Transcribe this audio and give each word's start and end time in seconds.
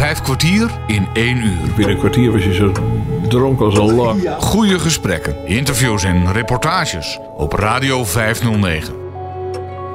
Vijf 0.00 0.22
kwartier 0.22 0.70
in 0.86 1.08
één 1.12 1.36
uur. 1.36 1.74
Binnen 1.76 1.94
een 1.94 1.98
kwartier 1.98 2.32
was 2.32 2.44
je 2.44 2.54
zo 2.54 2.72
dronken 3.28 3.64
als 3.64 3.78
een 3.78 3.94
lak. 3.94 4.42
Goede 4.42 4.78
gesprekken, 4.78 5.46
interviews 5.46 6.04
en 6.04 6.32
reportages 6.32 7.18
op 7.36 7.52
Radio 7.52 8.04
509. 8.04 8.94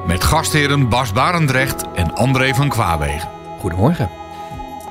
Met 0.06 0.24
gastheren 0.24 0.88
Bas 0.88 1.12
Barendrecht 1.12 1.84
en 1.94 2.14
André 2.14 2.54
van 2.54 2.68
Kwaabegen. 2.68 3.28
Goedemorgen. 3.60 4.10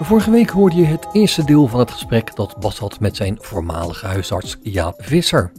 Vorige 0.01 0.31
week 0.31 0.49
hoorde 0.49 0.75
je 0.75 0.85
het 0.85 1.07
eerste 1.11 1.43
deel 1.43 1.67
van 1.67 1.79
het 1.79 1.91
gesprek 1.91 2.35
dat 2.35 2.59
Bas 2.59 2.79
had 2.79 2.99
met 2.99 3.15
zijn 3.15 3.37
voormalige 3.41 4.05
huisarts 4.05 4.57
Jaap 4.61 4.95
Visser. 4.97 5.51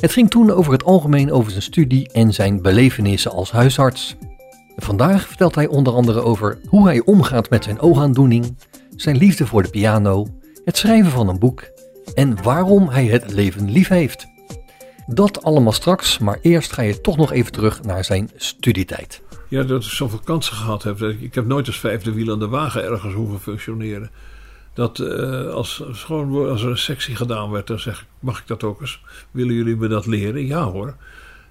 Het 0.00 0.12
ging 0.12 0.30
toen 0.30 0.50
over 0.50 0.72
het 0.72 0.84
algemeen 0.84 1.32
over 1.32 1.50
zijn 1.50 1.62
studie 1.62 2.12
en 2.12 2.32
zijn 2.32 2.62
belevenissen 2.62 3.30
als 3.30 3.50
huisarts. 3.50 4.16
Vandaag 4.76 5.26
vertelt 5.26 5.54
hij 5.54 5.66
onder 5.66 5.92
andere 5.92 6.20
over 6.20 6.58
hoe 6.68 6.86
hij 6.86 7.02
omgaat 7.04 7.50
met 7.50 7.64
zijn 7.64 7.80
oogaandoening, 7.80 8.56
zijn 8.96 9.16
liefde 9.16 9.46
voor 9.46 9.62
de 9.62 9.68
piano, 9.70 10.26
het 10.64 10.76
schrijven 10.76 11.10
van 11.10 11.28
een 11.28 11.38
boek 11.38 11.64
en 12.14 12.42
waarom 12.42 12.88
hij 12.88 13.06
het 13.06 13.32
leven 13.32 13.70
lief 13.70 13.88
heeft. 13.88 14.26
Dat 15.06 15.42
allemaal 15.42 15.72
straks, 15.72 16.18
maar 16.18 16.38
eerst 16.42 16.72
ga 16.72 16.82
je 16.82 17.00
toch 17.00 17.16
nog 17.16 17.32
even 17.32 17.52
terug 17.52 17.82
naar 17.82 18.04
zijn 18.04 18.30
studietijd. 18.36 19.22
Ja, 19.48 19.62
dat 19.62 19.84
ik 19.84 19.90
zoveel 19.90 20.20
kansen 20.24 20.56
gehad 20.56 20.82
heb. 20.82 21.00
Ik 21.02 21.34
heb 21.34 21.46
nooit 21.46 21.66
als 21.66 21.80
vijfde 21.80 22.12
wiel 22.12 22.38
de 22.38 22.48
wagen 22.48 22.84
ergens 22.84 23.14
hoeven 23.14 23.40
functioneren. 23.40 24.10
Dat 24.74 24.98
uh, 24.98 25.48
als, 25.48 25.82
gewoon, 25.90 26.48
als 26.48 26.62
er 26.62 26.70
een 26.70 26.78
sectie 26.78 27.16
gedaan 27.16 27.50
werd, 27.50 27.66
dan 27.66 27.78
zeg 27.78 28.00
ik: 28.00 28.06
Mag 28.18 28.38
ik 28.38 28.46
dat 28.46 28.62
ook 28.62 28.80
eens? 28.80 29.02
Willen 29.30 29.54
jullie 29.54 29.76
me 29.76 29.88
dat 29.88 30.06
leren? 30.06 30.46
Ja 30.46 30.62
hoor. 30.62 30.96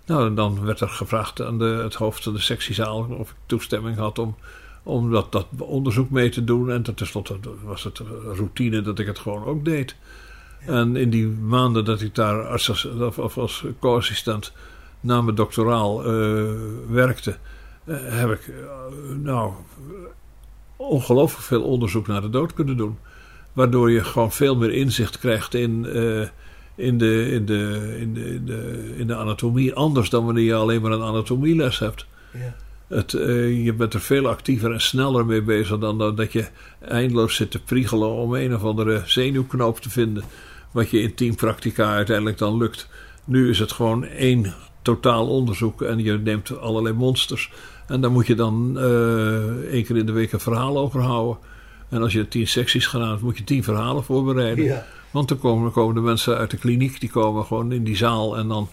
Nou, 0.05 0.34
dan 0.34 0.66
werd 0.66 0.80
er 0.80 0.90
gevraagd 0.90 1.41
aan 1.41 1.57
de, 1.57 1.66
het 1.66 1.94
hoofd 1.94 2.23
van 2.23 2.34
de 2.34 2.40
sectiezaal 2.40 3.05
of 3.20 3.30
ik 3.30 3.35
toestemming 3.46 3.98
had 3.98 4.20
om, 4.20 4.35
om 4.84 5.12
dat, 5.12 5.32
dat 5.32 5.46
onderzoek 5.58 6.10
mee 6.10 6.30
te 6.30 6.44
doen. 6.44 6.72
En 6.72 6.96
tenslotte 6.96 7.38
was 7.64 7.84
het 7.84 8.02
routine 8.34 8.82
dat 8.82 9.00
ik 9.00 9.08
het 9.08 9.20
gewoon 9.20 9.46
ook 9.46 9.66
deed. 9.66 9.96
En 10.60 10.96
in 10.96 11.10
die 11.10 11.27
maanden 11.27 11.85
dat 11.85 12.02
ik 12.02 12.16
daar 12.16 12.48
als, 12.48 12.88
als 13.38 13.66
co-assistent 13.80 14.52
na 14.99 15.22
mijn 15.22 15.35
doctoraal 15.35 15.99
uh, 15.99 16.52
werkte, 16.90 17.38
uh, 17.85 17.98
heb 17.99 18.32
ik 18.32 18.48
uh, 18.48 18.55
nou 19.22 19.54
ongelooflijk 20.76 21.44
veel 21.44 21.63
onderzoek 21.63 22.07
naar 22.07 22.22
de 22.22 22.29
dood 22.29 22.54
kunnen 22.54 22.77
doen. 22.77 22.98
Waardoor 23.54 23.91
je 23.91 24.04
gewoon 24.04 24.32
veel 24.32 24.55
meer 24.55 24.72
inzicht 24.72 25.20
krijgt 25.20 25.54
in 25.54 25.85
in 26.76 26.98
de, 26.98 27.32
in, 27.32 27.46
de, 27.46 27.96
in, 28.00 28.13
de, 28.13 28.34
in, 28.34 28.46
de, 28.46 28.94
in 28.98 29.07
de 29.07 29.16
anatomie 29.16 29.74
anders 29.74 30.10
dan 30.10 30.26
wanneer 30.26 30.44
je 30.44 30.54
alleen 30.54 30.82
maar 30.82 30.91
een 30.91 31.02
anatomieles 31.02 31.79
hebt. 31.79 32.05
Ja. 32.32 32.55
Het, 32.94 33.13
uh, 33.13 33.66
je 33.66 33.74
bent 33.74 33.94
er 33.94 34.02
veel 34.02 34.27
actiever 34.27 34.72
en 34.72 34.82
sneller 34.82 35.26
mee 35.26 35.41
bezig 35.41 35.77
dan 35.77 35.98
dat 35.98 36.32
je 36.32 36.46
eindeloos 36.80 37.35
zit 37.35 37.52
te 37.52 37.60
priegelen 37.60 38.10
om 38.10 38.34
een 38.34 38.55
of 38.55 38.63
andere 38.63 39.02
zenuwknoop 39.05 39.80
te 39.80 39.90
vinden. 39.90 40.24
Wat 40.72 40.90
je 40.90 41.02
in 41.02 41.13
teampractica 41.13 41.94
uiteindelijk 41.94 42.38
dan 42.38 42.58
lukt. 42.58 42.88
Nu 43.26 43.50
is 43.50 43.60
het 43.60 43.72
gewoon 43.72 44.05
één 44.05 44.54
totaal 44.82 45.27
onderzoek 45.27 45.82
en 45.82 46.04
je 46.04 46.18
neemt 46.18 46.60
allerlei 46.60 46.96
monsters. 46.96 47.52
En 47.88 48.02
daar 48.02 48.12
moet 48.12 48.27
je 48.27 48.35
dan 48.35 48.74
uh, 48.77 48.84
één 49.72 49.84
keer 49.84 49.98
in 49.98 50.05
de 50.05 50.12
week 50.12 50.32
een 50.32 50.40
verhaal 50.40 50.78
over 50.78 51.02
houden. 51.02 51.38
En 51.90 52.02
als 52.02 52.13
je 52.13 52.28
tien 52.28 52.48
secties 52.48 52.88
gedaan 52.88 53.10
hebt, 53.10 53.22
moet 53.22 53.38
je 53.38 53.44
tien 53.44 53.63
verhalen 53.63 54.04
voorbereiden. 54.04 54.66
Ja. 54.66 54.85
Want 55.12 55.28
dan 55.28 55.40
komen, 55.40 55.72
komen 55.72 55.96
de 55.96 56.02
mensen 56.02 56.38
uit 56.38 56.52
de 56.52 56.57
kliniek, 56.57 57.00
die 57.00 57.10
komen 57.10 57.46
gewoon 57.46 57.72
in 57.72 57.84
die 57.84 57.96
zaal 57.96 58.38
en 58.38 58.48
dan 58.48 58.70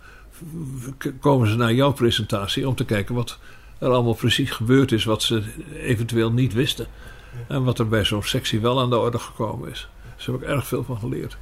komen 1.21 1.49
ze 1.49 1.57
naar 1.57 1.73
jouw 1.73 1.93
presentatie 1.93 2.69
om 2.69 2.75
te 2.75 2.85
kijken 2.85 3.15
wat 3.15 3.39
er 3.81 3.91
allemaal 3.91 4.15
precies 4.15 4.51
gebeurd 4.51 4.93
is, 4.93 5.05
wat 5.05 5.23
ze 5.23 5.43
eventueel 5.75 6.33
niet 6.33 6.53
wisten. 6.53 6.87
En 7.49 7.65
wat 7.65 7.79
er 7.79 7.89
bij 7.89 8.05
zo'n 8.05 8.23
sectie 8.23 8.61
wel 8.61 8.81
aan 8.81 8.91
de 8.91 8.99
orde 8.99 9.19
gekomen 9.19 9.71
is. 9.71 9.89
Daar 10.03 10.27
heb 10.27 10.35
ik 10.35 10.49
erg 10.49 10.67
veel 10.67 10.85
van 10.85 10.99
geleerd. 10.99 11.39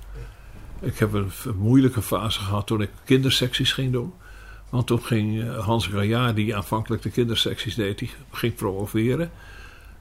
Ik 0.81 0.99
heb 0.99 1.13
een, 1.13 1.31
moeilijke 1.57 2.03
fase 2.03 2.41
gehad 2.41 2.67
toen 2.67 2.81
ik 2.81 2.91
kindersecties 3.05 3.73
ging 3.73 3.93
doen. 3.93 4.13
Want 4.69 4.87
toen 4.87 5.03
ging 5.03 5.43
eh, 5.43 5.59
Hans 5.59 5.87
Gaillard, 5.87 6.37
die 6.37 6.57
aanvankelijk 6.57 7.03
de 7.03 7.11
kindersecties 7.11 7.75
deed, 7.75 7.99
die 7.99 8.11
ging 8.31 8.55
promoveren. 8.55 9.31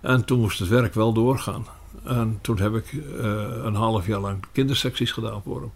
En 0.01 0.25
toen 0.25 0.39
moest 0.39 0.59
het 0.59 0.67
werk 0.67 0.93
wel 0.93 1.13
doorgaan. 1.13 1.65
En 2.03 2.39
toen 2.41 2.59
heb 2.59 2.75
ik 2.75 2.91
uh, 2.93 3.01
een 3.63 3.75
half 3.75 4.07
jaar 4.07 4.19
lang 4.19 4.43
kindersecties 4.51 5.11
gedaan 5.11 5.41
voor 5.43 5.61
hem. 5.61 5.71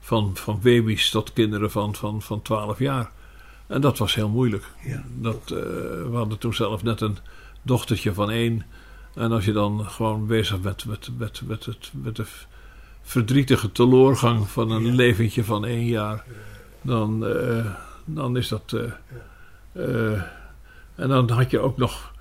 Van, 0.00 0.30
van 0.34 0.60
baby's 0.62 1.10
tot 1.10 1.32
kinderen 1.32 1.70
van, 1.70 1.94
van, 1.94 2.22
van 2.22 2.42
12 2.42 2.78
jaar. 2.78 3.10
En 3.70 3.80
dat 3.80 3.98
was 3.98 4.14
heel 4.14 4.28
moeilijk. 4.28 4.64
Ja. 4.84 5.04
Dat, 5.18 5.40
uh, 5.52 5.58
we 6.10 6.12
hadden 6.12 6.38
toen 6.38 6.54
zelf 6.54 6.82
net 6.82 7.00
een 7.00 7.16
dochtertje 7.62 8.14
van 8.14 8.30
één. 8.30 8.64
En 9.14 9.32
als 9.32 9.44
je 9.44 9.52
dan 9.52 9.84
gewoon 9.84 10.26
bezig 10.26 10.60
bent 10.60 10.86
met, 10.86 11.08
met, 11.18 11.40
met, 11.46 11.64
het, 11.64 11.90
met 11.92 12.16
de 12.16 12.26
verdrietige 13.02 13.72
teleurgang 13.72 14.48
van 14.48 14.70
een 14.70 14.84
ja. 14.84 14.92
leventje 14.92 15.44
van 15.44 15.64
één 15.64 15.86
jaar, 15.86 16.24
dan, 16.82 17.26
uh, 17.26 17.66
dan 18.04 18.36
is 18.36 18.48
dat. 18.48 18.76
en 20.94 21.08
dan 21.08 21.30
had 21.30 21.50
je 21.50 21.58
ook 21.58 21.76
nog 21.76 22.12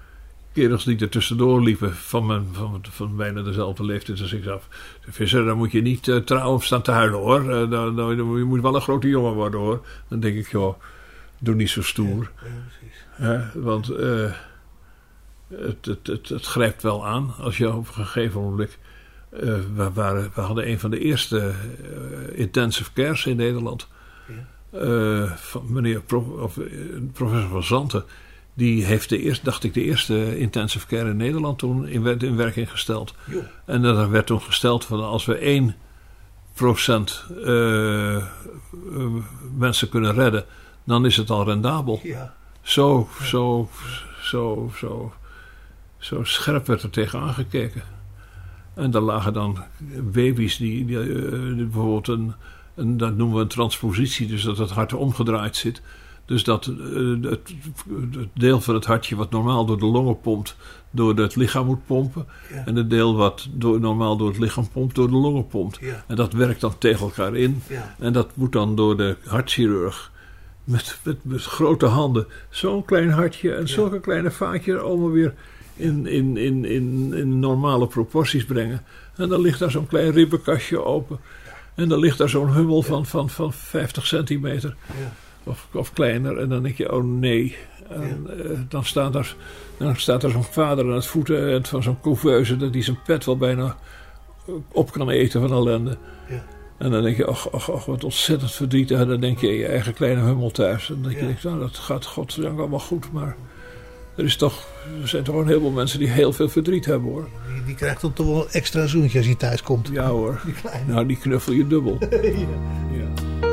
kerels 0.54 0.84
die 0.84 1.00
er 1.00 1.10
tussendoor 1.10 1.62
liepen 1.62 1.96
van, 1.96 2.26
mijn, 2.26 2.48
van, 2.52 2.82
van 2.90 3.16
bijna 3.16 3.42
dezelfde 3.42 3.86
leeftijd 3.86 4.22
als 4.22 4.34
ik 4.34 4.44
zelf. 4.44 4.68
Visser, 5.02 5.46
daar 5.46 5.58
moet 5.58 5.72
je 5.72 5.82
niet 5.82 6.08
uh, 6.08 6.18
trouw 6.18 6.54
op 6.54 6.64
staan 6.64 6.82
te 6.82 6.92
huilen 6.92 7.20
hoor. 7.20 7.44
Uh, 7.44 7.70
dan, 7.70 7.96
dan, 7.96 8.16
je 8.16 8.44
moet 8.44 8.62
wel 8.62 8.76
een 8.76 8.82
grote 8.82 9.08
jongen 9.08 9.34
worden 9.34 9.60
hoor. 9.60 9.86
Dan 10.08 10.20
denk 10.20 10.38
ik, 10.38 10.52
joh, 10.52 10.76
doe 11.40 11.56
niet 11.56 11.70
zo 11.70 11.82
stoer. 11.82 12.32
Ja, 13.18 13.32
ja, 13.32 13.50
precies. 13.50 13.64
want 13.64 13.90
uh, 13.92 14.32
het, 15.48 15.86
het, 15.86 16.08
het, 16.08 16.30
het, 16.30 16.46
grijpt 16.46 16.82
wel 16.82 17.06
aan 17.06 17.34
als 17.40 17.58
je 17.58 17.74
op 17.74 17.88
een 17.88 17.94
gegeven 17.94 18.42
moment. 18.42 18.78
we, 19.30 19.90
waren, 19.94 20.32
we 20.36 20.42
hadden 20.42 20.70
een 20.70 20.80
van 20.80 20.92
de 20.92 21.00
eerste 21.00 21.54
intensive 22.34 22.94
cares 22.94 23.26
in 23.26 23.36
Nederland. 23.36 23.88
Ja. 24.72 25.36
van 25.38 25.66
meneer 25.68 26.02
Pro, 26.02 26.20
of, 26.20 26.60
professor 27.14 27.50
van 27.50 27.64
Zanten 27.64 28.04
die 28.60 28.86
heeft 28.86 29.10
de 29.10 29.22
eerste, 29.22 29.46
dacht 29.46 29.64
ik, 29.64 29.74
de 29.74 29.84
eerste 29.84 30.38
intensive 30.38 30.88
care 30.88 31.10
in 31.10 31.18
Nederland 31.18 31.58
toen 31.58 31.88
in, 31.88 32.20
in 32.20 32.36
werking 32.36 32.72
gesteld. 32.72 33.14
Jo. 33.26 33.42
En 33.66 33.82
dat 33.82 34.10
werd 34.10 34.26
toen 34.26 34.42
gesteld 34.42 34.86
van 34.86 35.04
als 35.04 35.26
we 35.26 35.72
1% 35.74 35.78
uh, 37.46 38.16
uh, 38.16 38.26
mensen 39.58 39.90
kunnen 39.90 40.14
redden, 40.14 40.46
dan 40.90 41.06
is 41.06 41.18
het 41.18 41.30
al 41.30 41.46
rendabel. 41.46 42.00
Ja. 42.04 42.34
Zo, 42.62 43.08
zo, 43.22 43.70
zo, 44.22 44.72
zo, 44.76 45.14
zo 45.98 46.24
scherp 46.24 46.68
werd 46.68 46.84
er 46.84 46.90
tegen 46.90 47.20
aangekeken. 47.20 47.84
En 48.74 48.92
daar 48.92 49.02
lagen 49.02 49.34
dan 49.34 49.64
baby's 50.02 50.58
die, 50.58 50.86
die, 50.86 50.98
uh, 50.98 51.56
die 51.56 51.66
bijvoorbeeld 51.66 52.08
een, 52.08 52.34
een, 52.76 52.98
dat 52.98 53.16
noemen 53.16 53.36
we 53.36 53.42
een 53.42 53.48
transpositie, 53.48 54.28
dus 54.28 54.44
dat 54.44 54.58
het 54.58 54.70
hart 54.70 54.94
omgedraaid 54.94 55.56
zit. 55.56 55.82
Dus 56.26 56.44
dat 56.44 56.66
uh, 56.66 57.24
het, 57.24 57.54
het, 58.12 58.30
deel 58.34 58.62
van 58.62 58.76
het 58.76 58.86
hartje 58.86 59.16
wat 59.16 59.32
normaal 59.32 59.66
door 59.66 59.80
de 59.80 59.86
longen 59.86 60.20
pompt, 60.20 60.56
door 60.92 61.18
het 61.18 61.36
lichaam 61.36 61.66
moet 61.66 61.86
pompen. 61.86 62.28
Ja. 62.50 62.66
En 62.66 62.76
het 62.76 62.90
deel 62.90 63.16
wat 63.16 63.48
door, 63.52 63.80
normaal 63.80 64.18
door 64.18 64.28
het 64.28 64.40
lichaam 64.40 64.70
pompt, 64.70 64.96
door 64.96 65.08
de 65.08 65.16
longen 65.16 65.48
pompt. 65.48 65.78
Ja. 65.82 66.04
En 66.08 66.16
dat 66.16 66.34
werkt 66.34 66.62
dan 66.62 66.78
tegen 66.78 67.00
elkaar 67.00 67.36
in. 67.36 67.62
Ja. 67.70 67.96
En 68.00 68.14
dat 68.14 68.36
moet 68.36 68.52
dan 68.52 68.76
door 68.76 68.98
de 68.98 69.18
hartchirurg 69.26 70.12
met, 70.70 71.00
met, 71.04 71.18
met 71.22 71.44
grote 71.44 71.86
handen 71.86 72.28
zo'n 72.50 72.86
klein 72.86 73.10
hartje 73.10 73.54
en 73.54 73.68
zulke 73.68 74.00
kleine 74.00 74.32
vaatje 74.32 74.78
allemaal 74.78 75.12
weer 75.12 75.34
in, 75.76 76.08
in, 76.08 76.38
in, 76.38 76.66
in, 76.66 77.14
in 77.14 77.40
normale 77.40 77.88
proporties 77.88 78.46
brengen. 78.46 78.84
En 79.16 79.30
dan 79.30 79.42
ligt 79.42 79.60
daar 79.60 79.72
zo'n 79.72 79.88
klein 79.88 80.12
ribbenkastje 80.12 80.84
open. 80.84 81.20
En 81.76 81.90
dan 81.90 82.00
ligt 82.00 82.18
daar 82.18 82.30
zo'n 82.30 82.54
hummel 82.54 82.82
van, 82.82 83.06
van, 83.06 83.30
van 83.30 83.54
50 83.54 84.06
centimeter. 84.06 84.76
Of, 85.44 85.68
of 85.74 85.94
kleiner. 85.94 86.38
En 86.38 86.50
dan 86.50 86.64
denk 86.64 86.78
je, 86.78 86.92
oh 86.92 87.04
nee. 87.04 87.58
En, 87.90 88.28
uh, 88.38 88.60
dan, 88.70 88.86
staat 88.86 89.16
er, 89.16 89.36
dan 89.78 89.96
staat 89.96 90.24
er 90.24 90.32
zo'n 90.32 90.44
vader 90.44 90.86
aan 90.86 90.92
het 90.92 91.06
voeten 91.06 91.66
van 91.66 91.84
zo'n 91.84 92.02
couveuse... 92.02 92.58
dat 92.58 92.74
hij 92.74 92.84
zijn 92.84 93.00
pet 93.06 93.26
wel 93.26 93.38
bijna 93.38 93.78
op 94.72 94.92
kan 94.92 95.10
eten 95.10 95.42
van 95.42 95.52
ellende. 95.52 95.98
Ja. 96.30 96.59
En 96.80 96.92
dan 96.92 97.04
denk 97.04 97.18
je, 97.18 97.26
ach, 97.26 97.52
ach, 97.52 97.72
ach, 97.72 97.86
wat 97.86 98.04
ontzettend 98.04 98.52
verdrietig. 98.52 99.00
En 99.00 99.08
dan 99.08 99.20
denk 99.20 99.40
je 99.40 99.48
je 99.48 99.66
eigen 99.66 99.94
kleine 99.94 100.22
hummel 100.22 100.52
thuis. 100.52 100.90
En 100.90 101.02
dan 101.02 101.12
denk 101.12 101.40
je, 101.40 101.48
nou, 101.48 101.60
dat 101.60 101.78
gaat 101.78 102.06
godzijdank 102.06 102.60
allemaal 102.60 102.80
goed. 102.80 103.12
Maar 103.12 103.36
er, 104.16 104.24
is 104.24 104.36
toch, 104.36 104.68
er 105.02 105.08
zijn 105.08 105.24
toch 105.24 105.36
een 105.36 105.48
heleboel 105.48 105.72
mensen 105.72 106.00
die 106.00 106.08
heel 106.08 106.34
veel 106.34 106.50
verdriet 106.50 106.86
hebben, 106.86 107.10
hoor. 107.10 107.28
Die, 107.54 107.64
die 107.66 107.76
krijgt 107.76 108.02
dan 108.02 108.14
toch 108.14 108.26
wel 108.26 108.42
een 108.42 108.52
extra 108.52 108.88
zoentje 108.88 109.18
als 109.18 109.28
hij 109.28 109.36
thuis 109.36 109.62
komt. 109.62 109.90
Ja, 109.92 110.08
hoor. 110.08 110.42
Die 110.46 110.54
nou, 110.88 111.06
die 111.06 111.18
knuffel 111.18 111.54
je 111.54 111.68
dubbel. 111.68 111.98
ja. 112.12 112.20
ja. 112.92 113.49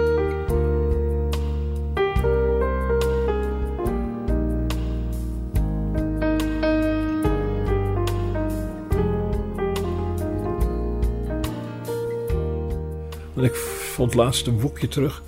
Want 13.37 13.49
ik 13.49 13.55
vond 13.55 14.15
laatst 14.15 14.47
een 14.47 14.59
boekje 14.59 14.89
terug 14.89 15.23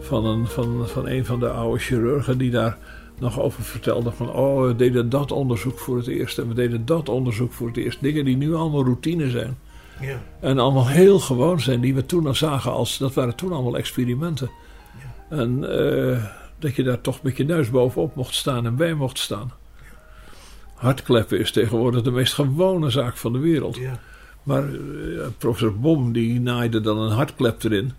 van 0.00 0.26
een, 0.26 0.46
van, 0.46 0.88
van 0.88 1.08
een 1.08 1.24
van 1.24 1.40
de 1.40 1.50
oude 1.50 1.78
chirurgen 1.78 2.38
die 2.38 2.50
daar 2.50 2.78
nog 3.18 3.40
over 3.40 3.62
vertelde 3.62 4.10
van... 4.10 4.32
oh, 4.32 4.66
we 4.66 4.76
deden 4.76 5.08
dat 5.08 5.32
onderzoek 5.32 5.78
voor 5.78 5.96
het 5.96 6.06
eerst 6.06 6.38
en 6.38 6.48
we 6.48 6.54
deden 6.54 6.86
dat 6.86 7.08
onderzoek 7.08 7.52
voor 7.52 7.66
het 7.66 7.76
eerst. 7.76 8.00
Dingen 8.00 8.24
die 8.24 8.36
nu 8.36 8.54
allemaal 8.54 8.84
routine 8.84 9.30
zijn. 9.30 9.58
Ja. 10.00 10.22
En 10.40 10.58
allemaal 10.58 10.88
heel 10.88 11.18
gewoon 11.18 11.60
zijn, 11.60 11.80
die 11.80 11.94
we 11.94 12.06
toen 12.06 12.26
al 12.26 12.34
zagen 12.34 12.72
als... 12.72 12.98
dat 12.98 13.14
waren 13.14 13.36
toen 13.36 13.52
allemaal 13.52 13.76
experimenten. 13.76 14.50
En 15.28 15.78
eh, 15.78 16.24
dat 16.58 16.74
je 16.74 16.82
daar 16.82 17.00
toch 17.00 17.22
met 17.22 17.36
je 17.36 17.44
neus 17.44 17.70
bovenop 17.70 18.14
mocht 18.14 18.34
staan 18.34 18.66
en 18.66 18.76
bij 18.76 18.94
mocht 18.94 19.18
staan. 19.18 19.52
Hartkleppen 20.74 21.38
is 21.38 21.52
tegenwoordig 21.52 22.02
de 22.02 22.10
meest 22.10 22.32
gewone 22.32 22.90
zaak 22.90 23.16
van 23.16 23.32
de 23.32 23.38
wereld. 23.38 23.76
Ja. 23.76 23.98
Maar 24.42 24.64
eh, 24.64 25.26
professor 25.38 25.78
Bom 25.78 26.12
die 26.12 26.40
naaide 26.40 26.80
dan 26.80 26.98
een 26.98 27.12
hartklep 27.12 27.62
erin. 27.62 27.92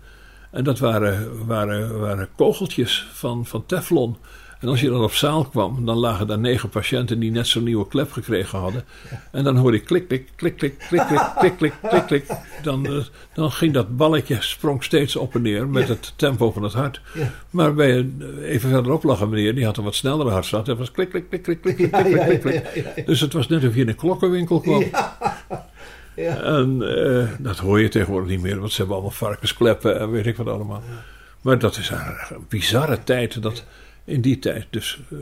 En 0.50 0.64
dat 0.64 0.78
waren, 0.78 1.46
waren, 1.46 2.00
waren 2.00 2.28
kogeltjes 2.36 3.06
van, 3.12 3.46
van 3.46 3.66
teflon. 3.66 4.16
En 4.62 4.68
als 4.68 4.80
je 4.80 4.88
dan 4.88 5.02
op 5.02 5.12
zaal 5.12 5.44
kwam, 5.44 5.84
dan 5.84 5.96
lagen 5.96 6.26
daar 6.26 6.38
negen 6.38 6.68
patiënten 6.68 7.18
die 7.18 7.30
net 7.30 7.46
zo'n 7.46 7.64
nieuwe 7.64 7.88
klep 7.88 8.12
gekregen 8.12 8.58
hadden. 8.58 8.84
En 9.32 9.44
dan 9.44 9.56
hoorde 9.56 9.76
je 9.76 9.82
klik, 9.82 10.08
klik, 10.08 10.28
klik, 10.36 10.56
klik, 10.56 10.74
klik, 10.88 11.02
klik, 11.08 11.32
klik, 11.38 11.56
klik, 11.56 11.72
klik, 11.82 12.06
klik. 12.06 12.24
Dan, 12.62 12.86
eh, 12.86 13.04
dan 13.34 13.52
ging 13.52 13.72
dat 13.72 13.96
balletje, 13.96 14.36
sprong 14.40 14.84
steeds 14.84 15.16
op 15.16 15.34
en 15.34 15.42
neer 15.42 15.68
met 15.68 15.88
het 15.88 16.12
tempo 16.16 16.52
van 16.52 16.62
het 16.62 16.72
hart. 16.72 17.00
Maar 17.50 17.74
bij 17.74 17.96
een, 17.96 18.22
even 18.42 18.70
verderop 18.70 19.02
lag 19.02 19.20
een 19.20 19.28
meneer, 19.28 19.54
die 19.54 19.64
had 19.64 19.76
een 19.76 19.84
wat 19.84 19.94
snellere 19.94 20.30
hartslag. 20.30 20.64
Dat 20.64 20.78
was 20.78 20.90
klik, 20.90 21.10
klik, 21.10 21.28
klik, 21.28 21.42
klik, 21.42 21.60
klik, 21.60 21.76
klik, 21.76 21.90
klik, 21.90 22.40
klik, 22.40 22.64
klik. 22.64 23.06
Dus 23.06 23.20
het 23.20 23.32
was 23.32 23.48
net 23.48 23.64
of 23.64 23.74
je 23.74 23.80
in 23.80 23.88
een 23.88 23.96
klokkenwinkel 23.96 24.60
kwam. 24.60 24.84
Ja. 26.16 26.42
En 26.42 26.82
eh, 26.82 27.28
dat 27.38 27.58
hoor 27.58 27.80
je 27.80 27.88
tegenwoordig 27.88 28.30
niet 28.30 28.42
meer, 28.42 28.58
want 28.58 28.70
ze 28.70 28.76
hebben 28.76 28.94
allemaal 28.94 29.14
varkenskleppen 29.14 30.00
en 30.00 30.10
weet 30.10 30.26
ik 30.26 30.36
wat 30.36 30.46
allemaal. 30.46 30.82
Maar 31.40 31.58
dat 31.58 31.76
is 31.76 31.90
een 31.90 32.46
bizarre 32.48 33.04
tijd, 33.04 33.42
dat 33.42 33.64
in 34.04 34.20
die 34.20 34.38
tijd 34.38 34.66
dus 34.70 35.00
eh, 35.10 35.18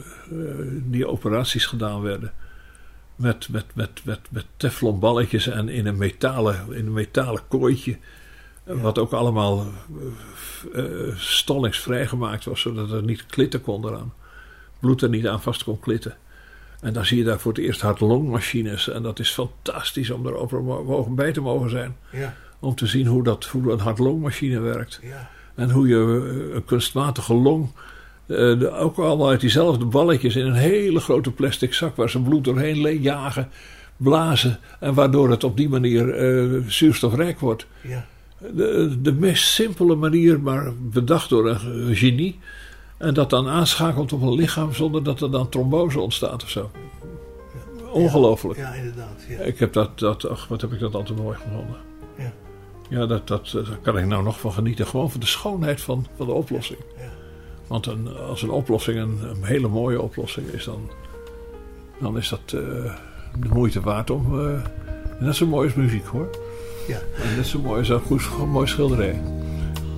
die 0.82 1.08
operaties 1.08 1.66
gedaan 1.66 2.02
werden. 2.02 2.32
Met, 3.16 3.48
met, 3.48 3.64
met, 3.74 3.90
met, 4.04 4.20
met 4.30 4.44
teflonballetjes 4.56 5.46
en 5.46 5.68
in 5.68 5.86
een 5.86 5.96
metalen, 5.96 6.72
in 6.72 6.86
een 6.86 6.92
metalen 6.92 7.42
kooitje. 7.48 7.98
Wat 8.64 8.98
ook 8.98 9.12
allemaal 9.12 9.66
eh, 10.74 11.08
eh, 11.08 11.16
stallingsvrij 11.16 12.06
gemaakt 12.06 12.44
was, 12.44 12.60
zodat 12.60 12.90
er 12.90 13.02
niet 13.02 13.26
klitten 13.26 13.60
kon 13.60 13.86
eraan. 13.86 14.12
Bloed 14.78 15.02
er 15.02 15.08
niet 15.08 15.26
aan 15.26 15.42
vast 15.42 15.64
kon 15.64 15.80
klitten. 15.80 16.16
En 16.80 16.92
dan 16.92 17.04
zie 17.04 17.18
je 17.18 17.24
daar 17.24 17.40
voor 17.40 17.52
het 17.52 17.60
eerst 17.60 17.80
hart-longmachines. 17.80 18.88
En 18.88 19.02
dat 19.02 19.18
is 19.18 19.30
fantastisch 19.30 20.10
om 20.10 20.26
er 20.26 20.34
over 20.36 20.62
mogen 20.62 21.14
bij 21.14 21.32
te 21.32 21.40
mogen 21.40 21.70
zijn. 21.70 21.96
Ja. 22.12 22.34
Om 22.58 22.74
te 22.74 22.86
zien 22.86 23.06
hoe, 23.06 23.22
dat, 23.22 23.44
hoe 23.44 23.72
een 23.72 23.78
hart-longmachine 23.78 24.60
werkt. 24.60 25.00
Ja. 25.02 25.30
En 25.54 25.70
hoe 25.70 25.88
je 25.88 25.96
eh, 26.48 26.54
een 26.54 26.64
kunstmatige 26.64 27.34
long. 27.34 27.68
eh, 28.26 28.36
de- 28.36 28.70
ook 28.72 28.98
allemaal 28.98 29.28
uit 29.28 29.40
diezelfde 29.40 29.84
balletjes 29.84 30.36
in 30.36 30.46
een 30.46 30.52
hele 30.54 31.00
grote 31.00 31.30
plastic 31.30 31.74
zak 31.74 31.96
waar 31.96 32.10
ze 32.10 32.20
bloed 32.22 32.44
doorheen 32.44 33.00
jagen, 33.02 33.48
blazen. 33.96 34.58
En 34.80 34.94
waardoor 34.94 35.30
het 35.30 35.44
op 35.44 35.56
die 35.56 35.68
manier 35.68 36.14
eh, 36.14 36.60
zuurstofrijk 36.66 37.38
wordt. 37.38 37.66
Ja. 37.80 38.06
De, 38.54 38.96
de 39.02 39.12
meest 39.12 39.44
simpele 39.46 39.94
manier, 39.94 40.40
maar 40.40 40.72
bedacht 40.80 41.28
door 41.28 41.48
een 41.48 41.94
genie. 41.96 42.38
En 43.00 43.14
dat 43.14 43.30
dan 43.30 43.48
aanschakelt 43.48 44.12
op 44.12 44.22
een 44.22 44.34
lichaam 44.34 44.72
zonder 44.74 45.02
dat 45.02 45.20
er 45.20 45.30
dan 45.30 45.48
trombose 45.48 46.00
ontstaat 46.00 46.42
of 46.42 46.50
zo. 46.50 46.70
Ongelooflijk. 47.92 48.58
Ja, 48.58 48.72
inderdaad. 48.72 49.24
Ja. 49.28 49.38
Ik 49.38 49.58
heb 49.58 49.72
dat, 49.72 49.98
dat, 49.98 50.28
ach, 50.28 50.48
wat 50.48 50.60
heb 50.60 50.72
ik 50.72 50.80
dat 50.80 50.94
altijd 50.94 51.18
mooi 51.18 51.36
gevonden. 51.36 51.76
Ja. 52.18 52.32
Ja, 52.88 53.06
dat, 53.06 53.28
dat, 53.28 53.50
daar 53.52 53.78
kan 53.82 53.98
ik 53.98 54.06
nou 54.06 54.22
nog 54.22 54.40
van 54.40 54.52
genieten. 54.52 54.86
Gewoon 54.86 55.10
van 55.10 55.20
de 55.20 55.26
schoonheid 55.26 55.80
van, 55.80 56.06
van 56.16 56.26
de 56.26 56.32
oplossing. 56.32 56.78
Ja. 56.96 57.02
Want 57.66 57.86
een, 57.86 58.08
als 58.28 58.42
een 58.42 58.50
oplossing 58.50 58.98
een, 58.98 59.18
een 59.22 59.44
hele 59.44 59.68
mooie 59.68 60.02
oplossing 60.02 60.46
is, 60.48 60.64
dan, 60.64 60.90
dan 62.00 62.16
is 62.16 62.28
dat 62.28 62.40
eh, 62.46 62.52
de 63.40 63.48
moeite 63.52 63.80
waard 63.80 64.10
om. 64.10 64.40
eh, 64.48 64.60
net 65.18 65.36
zo 65.36 65.46
mooi 65.46 65.66
als 65.66 65.76
muziek 65.76 66.06
hoor. 66.06 66.28
Ja. 66.88 66.98
En 67.22 67.36
net 67.36 67.46
zo 67.46 67.58
mooi 67.58 67.78
als 67.78 67.88
een 67.88 68.00
goed, 68.00 68.46
mooi 68.46 68.66
schilderij. 68.66 69.22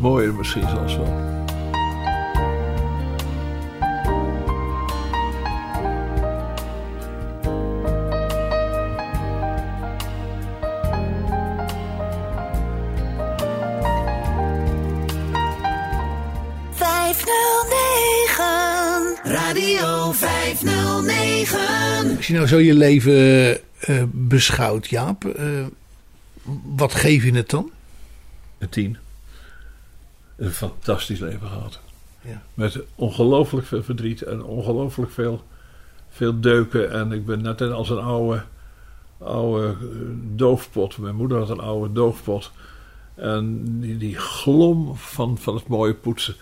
Mooier 0.00 0.34
misschien 0.34 0.68
zelfs 0.68 0.96
wel. 0.96 1.41
Radio 19.22 20.12
509. 20.12 22.16
Als 22.16 22.26
je 22.26 22.34
nou 22.34 22.46
zo 22.46 22.58
je 22.58 22.74
leven 22.74 23.58
eh, 23.80 24.02
beschouwt, 24.10 24.88
Jaap, 24.88 25.24
eh, 25.24 25.66
wat 26.76 26.94
geef 26.94 27.24
je 27.24 27.34
het 27.34 27.50
dan? 27.50 27.70
Een 28.58 28.68
tien. 28.68 28.96
Een 30.36 30.50
fantastisch 30.50 31.18
leven 31.18 31.48
gehad. 31.48 31.80
Ja. 32.20 32.42
Met 32.54 32.78
ongelooflijk 32.94 33.66
veel 33.66 33.82
verdriet 33.82 34.22
en 34.22 34.44
ongelooflijk 34.44 35.10
veel, 35.10 35.44
veel 36.10 36.40
deuken. 36.40 36.92
En 36.92 37.12
ik 37.12 37.26
ben 37.26 37.42
net 37.42 37.60
als 37.60 37.90
een 37.90 38.02
oude, 38.02 38.42
oude 39.18 39.66
eh, 39.66 39.76
doofpot. 40.36 40.98
Mijn 40.98 41.16
moeder 41.16 41.38
had 41.38 41.50
een 41.50 41.60
oude 41.60 41.92
doofpot. 41.92 42.50
En 43.14 43.64
die, 43.80 43.96
die 43.96 44.16
glom 44.16 44.96
van, 44.96 45.38
van 45.38 45.54
het 45.54 45.66
mooie 45.66 45.94
poetsen. 45.94 46.34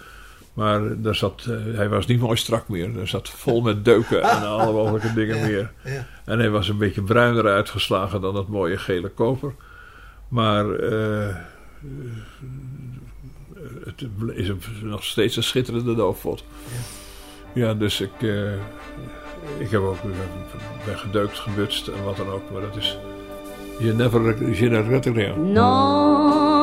Maar 0.55 1.01
daar 1.03 1.15
zat, 1.15 1.47
eh, 1.49 1.57
hij 1.77 1.89
was 1.89 2.07
niet 2.07 2.21
mooi 2.21 2.37
strak 2.37 2.69
meer. 2.69 2.99
Er 2.99 3.09
zat 3.09 3.29
vol 3.29 3.61
met 3.61 3.85
deuken 3.85 4.23
en 4.23 4.43
alle 4.49 4.73
mogelijke 4.73 5.13
dingen 5.13 5.41
meer. 5.41 5.73
Ja. 5.85 6.07
En 6.25 6.39
hij 6.39 6.51
was 6.51 6.69
een 6.69 6.79
beetje 6.79 7.03
bruiner 7.03 7.47
uitgeslagen 7.47 8.21
dan 8.21 8.35
dat 8.35 8.49
mooie 8.49 8.77
gele 8.79 9.09
koper. 9.09 9.53
Maar 10.29 10.71
eh, 10.75 11.35
het 13.85 14.05
is 14.35 14.49
een- 14.49 14.61
nog 14.83 15.05
steeds 15.05 15.37
een 15.37 15.43
schitterende 15.43 15.95
doofpot. 15.95 16.45
Ja, 17.55 17.75
dus 17.75 18.01
ik, 18.01 18.13
eh, 18.23 18.53
ik 19.59 19.71
heb 19.71 19.81
ook 19.81 19.97
ik 19.97 20.11
ben 20.87 20.99
gedeukt, 20.99 21.39
gebutst 21.39 21.87
en 21.89 22.05
wat 22.05 22.17
dan 22.17 22.29
ook. 22.31 22.51
Maar 22.53 22.61
dat 22.61 22.77
is... 22.77 22.99
Je 23.79 23.93
never 23.93 24.45
je 24.55 24.69
ne 24.69 25.01
rien. 25.01 25.53
Non, 25.53 26.61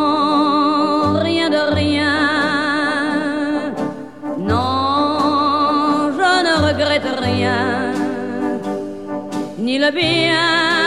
rien 1.19 1.51
de 1.51 1.69
rien. 1.73 2.36
Non, 4.47 6.11
je 6.17 6.31
ne 6.47 6.53
regrette 6.67 7.19
rien. 7.21 7.93
Ni 9.59 9.77
le 9.77 9.91
bien 9.91 10.86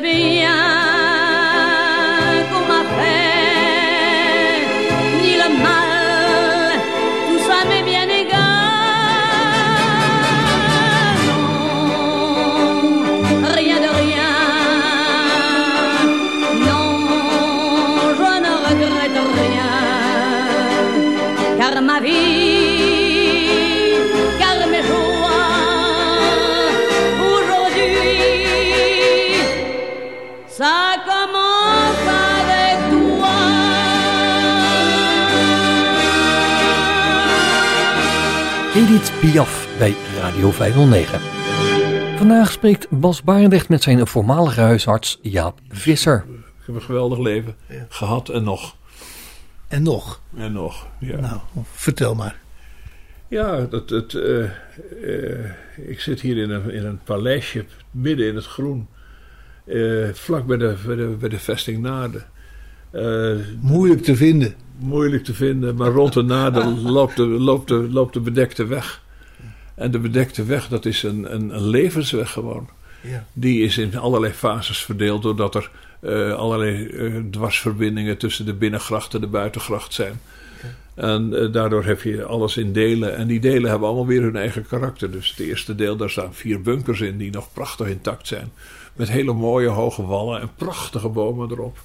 be 0.00 0.39
Edith 39.00 39.20
Piaf 39.20 39.68
bij 39.78 39.94
Radio 40.20 40.50
509. 40.50 41.20
Vandaag 42.18 42.52
spreekt 42.52 42.86
Bas 42.90 43.22
Barendrecht 43.22 43.68
met 43.68 43.82
zijn 43.82 44.06
voormalige 44.06 44.60
huisarts 44.60 45.18
Jaap 45.22 45.60
Visser. 45.68 46.24
Ik 46.60 46.66
heb 46.66 46.74
een 46.74 46.82
geweldig 46.82 47.18
leven 47.18 47.54
Ja. 47.68 47.86
gehad 47.88 48.28
en 48.28 48.42
nog. 48.44 48.76
En 49.68 49.82
nog. 49.82 50.20
En 50.36 50.52
nog, 50.52 50.86
ja. 50.98 51.20
Nou, 51.20 51.40
vertel 51.72 52.14
maar. 52.14 52.36
Ja, 53.28 53.60
dat, 53.60 53.90
het, 53.90 54.14
eh, 54.14 54.42
eh, 54.44 55.50
ik 55.76 56.00
zit 56.00 56.20
hier 56.20 56.36
in 56.36 56.50
een, 56.50 56.70
in 56.70 56.84
een 56.86 57.00
paleisje 57.04 57.64
midden 57.90 58.26
in 58.28 58.34
het 58.34 58.46
groen. 58.46 58.86
eh, 59.66 60.08
vlak 60.12 60.46
bij 60.46 60.56
de, 60.56 60.76
bij, 60.86 60.96
de, 60.96 61.16
bij 61.20 61.28
de 61.28 61.38
vesting 61.38 61.78
Naarden. 61.82 62.24
Eh, 62.90 63.34
Moeilijk 63.60 64.02
te 64.02 64.16
vinden. 64.16 64.54
Moeilijk 64.80 65.24
te 65.24 65.34
vinden, 65.34 65.74
maar 65.74 65.90
rond 65.90 66.12
de 66.12 66.22
Naarden 66.22 66.80
loopt 66.96 67.16
de, 67.16 67.22
loopt, 67.22 67.68
de, 67.68 67.88
loopt 67.90 68.12
de 68.12 68.20
bedekte 68.20 68.66
weg. 68.66 69.02
En 69.74 69.90
de 69.90 69.98
bedekte 69.98 70.44
weg, 70.44 70.68
dat 70.68 70.84
is 70.84 71.02
een, 71.02 71.34
een, 71.34 71.54
een 71.54 71.66
levensweg 71.66 72.30
gewoon. 72.30 72.68
Ja. 73.00 73.26
Die 73.32 73.62
is 73.62 73.78
in 73.78 73.98
allerlei 73.98 74.32
fases 74.32 74.78
verdeeld, 74.78 75.22
doordat 75.22 75.54
er 75.54 75.70
eh, 76.00 76.32
allerlei 76.32 76.86
eh, 76.86 77.14
dwarsverbindingen 77.30 78.18
tussen 78.18 78.46
de 78.46 78.54
binnengracht 78.54 79.14
en 79.14 79.20
de 79.20 79.26
buitengracht 79.26 79.92
zijn. 79.92 80.20
En 80.94 81.34
eh, 81.34 81.52
daardoor 81.52 81.84
heb 81.84 82.02
je 82.02 82.24
alles 82.24 82.56
in 82.56 82.72
delen. 82.72 83.16
En 83.16 83.26
die 83.26 83.40
delen 83.40 83.70
hebben 83.70 83.88
allemaal 83.88 84.06
weer 84.06 84.22
hun 84.22 84.36
eigen 84.36 84.66
karakter. 84.66 85.10
Dus 85.10 85.30
het 85.30 85.38
eerste 85.38 85.74
deel, 85.74 85.96
daar 85.96 86.10
staan 86.10 86.34
vier 86.34 86.62
bunkers 86.62 87.00
in 87.00 87.18
die 87.18 87.30
nog 87.30 87.52
prachtig 87.52 87.86
intact 87.86 88.26
zijn. 88.26 88.52
Met 88.92 89.10
hele 89.10 89.32
mooie 89.32 89.68
hoge 89.68 90.06
wallen 90.06 90.40
en 90.40 90.50
prachtige 90.56 91.08
bomen 91.08 91.50
erop. 91.50 91.78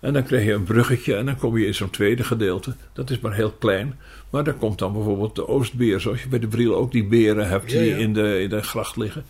En 0.00 0.12
dan 0.12 0.22
krijg 0.24 0.44
je 0.44 0.52
een 0.52 0.64
bruggetje 0.64 1.14
en 1.16 1.26
dan 1.26 1.36
kom 1.36 1.58
je 1.58 1.66
in 1.66 1.74
zo'n 1.74 1.90
tweede 1.90 2.24
gedeelte. 2.24 2.74
Dat 2.92 3.10
is 3.10 3.20
maar 3.20 3.34
heel 3.34 3.50
klein. 3.50 3.98
Maar 4.30 4.44
daar 4.44 4.54
komt 4.54 4.78
dan 4.78 4.92
bijvoorbeeld 4.92 5.34
de 5.34 5.48
oostbeer. 5.48 6.00
Zoals 6.00 6.22
je 6.22 6.28
bij 6.28 6.38
de 6.38 6.46
Briel 6.46 6.74
ook 6.76 6.92
die 6.92 7.04
beren 7.06 7.48
hebt 7.48 7.70
die 7.70 7.84
ja. 7.84 7.96
in 7.96 8.12
de, 8.12 8.40
in 8.42 8.48
de 8.48 8.62
gracht 8.62 8.96
liggen. 8.96 9.24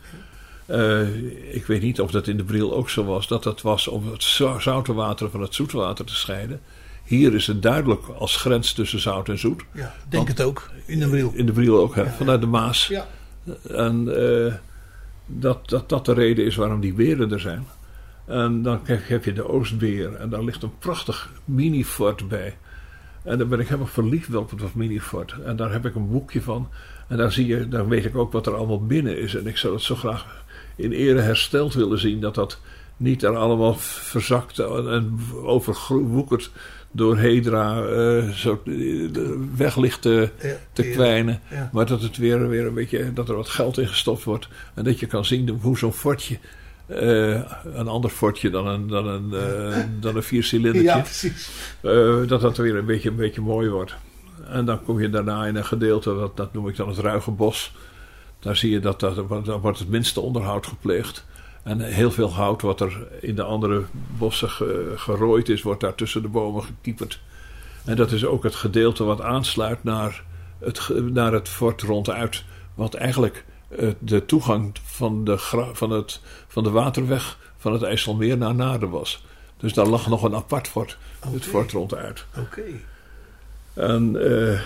Eh, 0.67 1.01
ik 1.55 1.65
weet 1.67 1.83
niet 1.83 2.01
of 2.01 2.11
dat 2.11 2.27
in 2.27 2.37
de 2.37 2.45
Briel 2.45 2.75
ook 2.75 2.91
zo 2.91 3.05
was. 3.05 3.29
Dat 3.29 3.43
dat 3.43 3.63
was 3.63 3.89
om 3.89 4.11
het 4.13 4.23
zo- 4.23 4.59
zoute 4.59 4.93
water 4.93 5.31
van 5.31 5.41
het 5.41 5.55
zoete 5.55 5.77
water 5.77 6.05
te 6.05 6.15
scheiden. 6.15 6.61
Hier 7.05 7.35
is 7.35 7.47
het 7.47 7.63
duidelijk 7.63 8.07
als 8.19 8.37
grens 8.37 8.73
tussen 8.73 9.01
zout 9.01 9.29
en 9.29 9.39
zoet. 9.39 9.63
Ja, 9.73 9.95
denk 10.09 10.29
het 10.29 10.43
ook. 10.43 10.71
In 10.87 10.99
de 11.01 11.09
bril. 11.09 11.33
In 11.35 11.47
de 11.47 11.53
Briel 11.53 11.79
ook, 11.79 11.95
hè, 11.95 12.07
vanuit 12.07 12.41
de 12.41 12.47
Maas. 12.47 12.87
Ja. 12.87 13.07
En 13.69 14.17
eh, 14.47 14.55
dat, 15.27 15.69
dat 15.69 15.89
dat 15.89 16.05
de 16.05 16.13
reden 16.13 16.45
is 16.45 16.57
waarom 16.57 16.81
die 16.81 16.93
beren 16.93 17.33
er 17.33 17.41
zijn. 17.41 17.67
En 18.31 18.63
dan 18.63 18.81
heb 18.85 19.25
je 19.25 19.33
de 19.33 19.49
Oostbeer. 19.49 20.15
En 20.15 20.29
daar 20.31 20.45
ligt 20.45 20.63
een 20.63 20.79
prachtig 20.79 21.31
mini-fort 21.45 22.29
bij. 22.29 22.57
En 23.23 23.39
daar 23.39 23.47
ben 23.47 23.61
ik 23.61 23.67
helemaal 23.67 23.87
verliefd 23.87 24.35
op 24.35 24.59
dat 24.59 24.75
mini-fort. 24.75 25.35
En 25.45 25.57
daar 25.57 25.73
heb 25.73 25.87
ik 25.87 25.95
een 25.95 26.11
boekje 26.11 26.43
van. 26.43 26.69
En 27.09 27.17
daar, 27.17 27.33
zie 27.33 27.47
je, 27.47 27.69
daar 27.69 27.89
weet 27.89 28.05
ik 28.05 28.17
ook 28.17 28.33
wat 28.33 28.47
er 28.47 28.55
allemaal 28.55 28.87
binnen 28.87 29.19
is. 29.19 29.35
En 29.35 29.47
ik 29.47 29.57
zou 29.57 29.75
het 29.75 29.83
zo 29.83 29.95
graag 29.95 30.45
in 30.77 30.93
ere 30.93 31.21
hersteld 31.21 31.75
willen 31.75 31.99
zien. 31.99 32.21
Dat 32.21 32.35
dat 32.35 32.61
niet 32.97 33.23
er 33.23 33.37
allemaal 33.37 33.75
verzakt 33.79 34.59
en, 34.59 35.19
overwoekerd 35.43 36.51
door 36.93 37.19
Hedra 37.19 37.83
eh, 37.83 38.29
zo 38.29 38.63
eh, 38.65 38.73
weg 39.57 39.77
ligt 39.77 40.03
te, 40.03 40.31
Ja, 40.43 40.57
te 40.73 40.89
ja. 40.89 40.93
kwijnen. 40.93 41.41
Ja. 41.51 41.71
Maar 41.73 41.87
dat 41.87 42.03
het 42.03 42.17
weer, 42.17 42.49
weer 42.49 42.67
een 42.67 42.75
beetje, 42.75 43.13
dat 43.13 43.29
er 43.29 43.37
wat 43.37 43.49
geld 43.49 43.79
in 43.79 43.89
gestopt 43.89 44.25
wordt. 44.25 44.49
En 44.75 44.85
dat 44.85 45.01
je 45.01 45.07
kan 45.07 45.25
zien 45.25 45.49
hoe 45.49 45.79
zo'n 45.79 45.93
fortje, 45.93 46.39
eh, 46.91 47.41
een 47.75 47.89
ander 47.89 48.11
fortje 48.11 48.51
dan 48.51 48.67
een, 48.67 48.87
dan 48.89 49.07
een, 49.07 49.33
eh, 49.35 49.79
dan 50.01 50.17
een 50.17 50.23
viercilindertje, 50.23 50.89
Ja, 50.97 51.01
precies. 51.01 51.51
eh, 51.81 52.17
dat 52.27 52.41
dat 52.41 52.57
weer 52.57 52.77
een 52.77 52.87
beetje, 52.87 53.09
een 53.09 53.17
beetje 53.17 53.41
mooi 53.41 53.69
wordt. 53.69 53.95
En 54.49 54.65
dan 54.65 54.83
kom 54.85 55.01
je 55.01 55.11
daarna 55.11 55.47
in 55.47 55.57
een 55.57 55.65
gedeelte, 55.65 56.15
dat, 56.15 56.37
dat 56.37 56.53
noem 56.53 56.69
ik 56.69 56.77
dan 56.77 56.89
het 56.89 56.99
ruige 56.99 57.31
bos. 57.31 57.73
Daar 58.39 58.57
zie 58.57 58.71
je 58.71 58.81
dat, 58.81 59.01
dat 59.01 59.45
daar 59.45 59.61
wordt 59.61 59.79
het 59.79 59.89
minste 59.89 60.21
onderhoud 60.21 60.67
gepleegd. 60.67 61.27
En 61.63 61.81
heel 61.81 62.11
veel 62.11 62.33
hout 62.33 62.63
wat 62.63 62.81
er 62.81 63.07
in 63.21 63.35
de 63.35 63.43
andere 63.43 63.83
bossen 64.19 64.51
ge- 64.51 64.93
gerooid 64.97 65.49
is, 65.49 65.63
wordt 65.63 65.81
daar 65.81 65.95
tussen 65.95 66.23
de 66.23 66.29
bomen 66.29 66.63
gekieperd. 66.63 67.21
En 67.85 67.97
dat 67.97 68.13
is 68.13 68.25
ook 68.25 68.43
het 68.43 68.55
gedeelte 68.55 69.05
wat 69.05 69.21
aansluit 69.21 69.85
naar 69.85 70.23
het, 70.59 70.89
naar 71.13 71.33
het 71.33 71.49
fort 71.49 71.83
ronduit. 71.83 72.45
Wat 72.75 72.95
eigenlijk 72.95 73.45
de 73.99 74.27
toegang 74.27 74.73
van 74.85 75.25
de, 75.25 75.39
van, 75.73 75.91
het, 75.91 76.21
van 76.49 76.63
de 76.65 76.71
waterweg 76.71 77.39
van 77.59 77.73
het 77.73 77.83
IJsselmeer 77.83 78.37
naar 78.37 78.55
Naarden 78.55 78.91
was. 78.91 79.25
Dus 79.57 79.73
daar 79.73 79.87
lag 79.87 80.09
nog 80.09 80.23
een 80.23 80.35
apart 80.35 80.69
fort, 80.69 80.99
het 81.33 81.45
fort 81.45 81.73
ronduit. 81.73 82.25
Oké. 82.39 82.63
En 83.75 84.17
eh, 84.51 84.61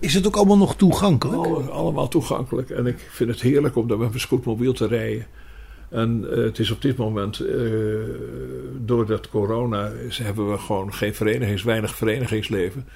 Is 0.00 0.14
het 0.14 0.26
ook 0.26 0.36
allemaal 0.36 0.56
nog 0.56 0.76
toegankelijk? 0.76 1.44
alle- 1.46 1.62
allemaal 1.70 2.08
toegankelijk. 2.08 2.70
En 2.70 2.86
ik 2.86 2.98
vind 3.10 3.30
het 3.30 3.40
heerlijk 3.40 3.76
om 3.76 3.88
daar 3.88 3.98
met 3.98 4.08
mijn 4.08 4.20
scootmobiel 4.20 4.72
te 4.72 4.86
rijden. 4.86 5.26
En 5.88 6.26
eh, 6.30 6.36
het 6.36 6.58
is 6.58 6.70
op 6.70 6.82
dit 6.82 6.96
moment, 6.96 7.40
eh, 7.40 7.54
door 8.76 9.06
dat 9.06 9.28
corona, 9.28 9.86
is- 9.88 10.18
hebben 10.18 10.50
we 10.50 10.58
gewoon 10.58 10.94
geen 10.94 11.14
verenigings, 11.14 11.62
weinig 11.62 11.96
verenigingsleven. 11.96 12.88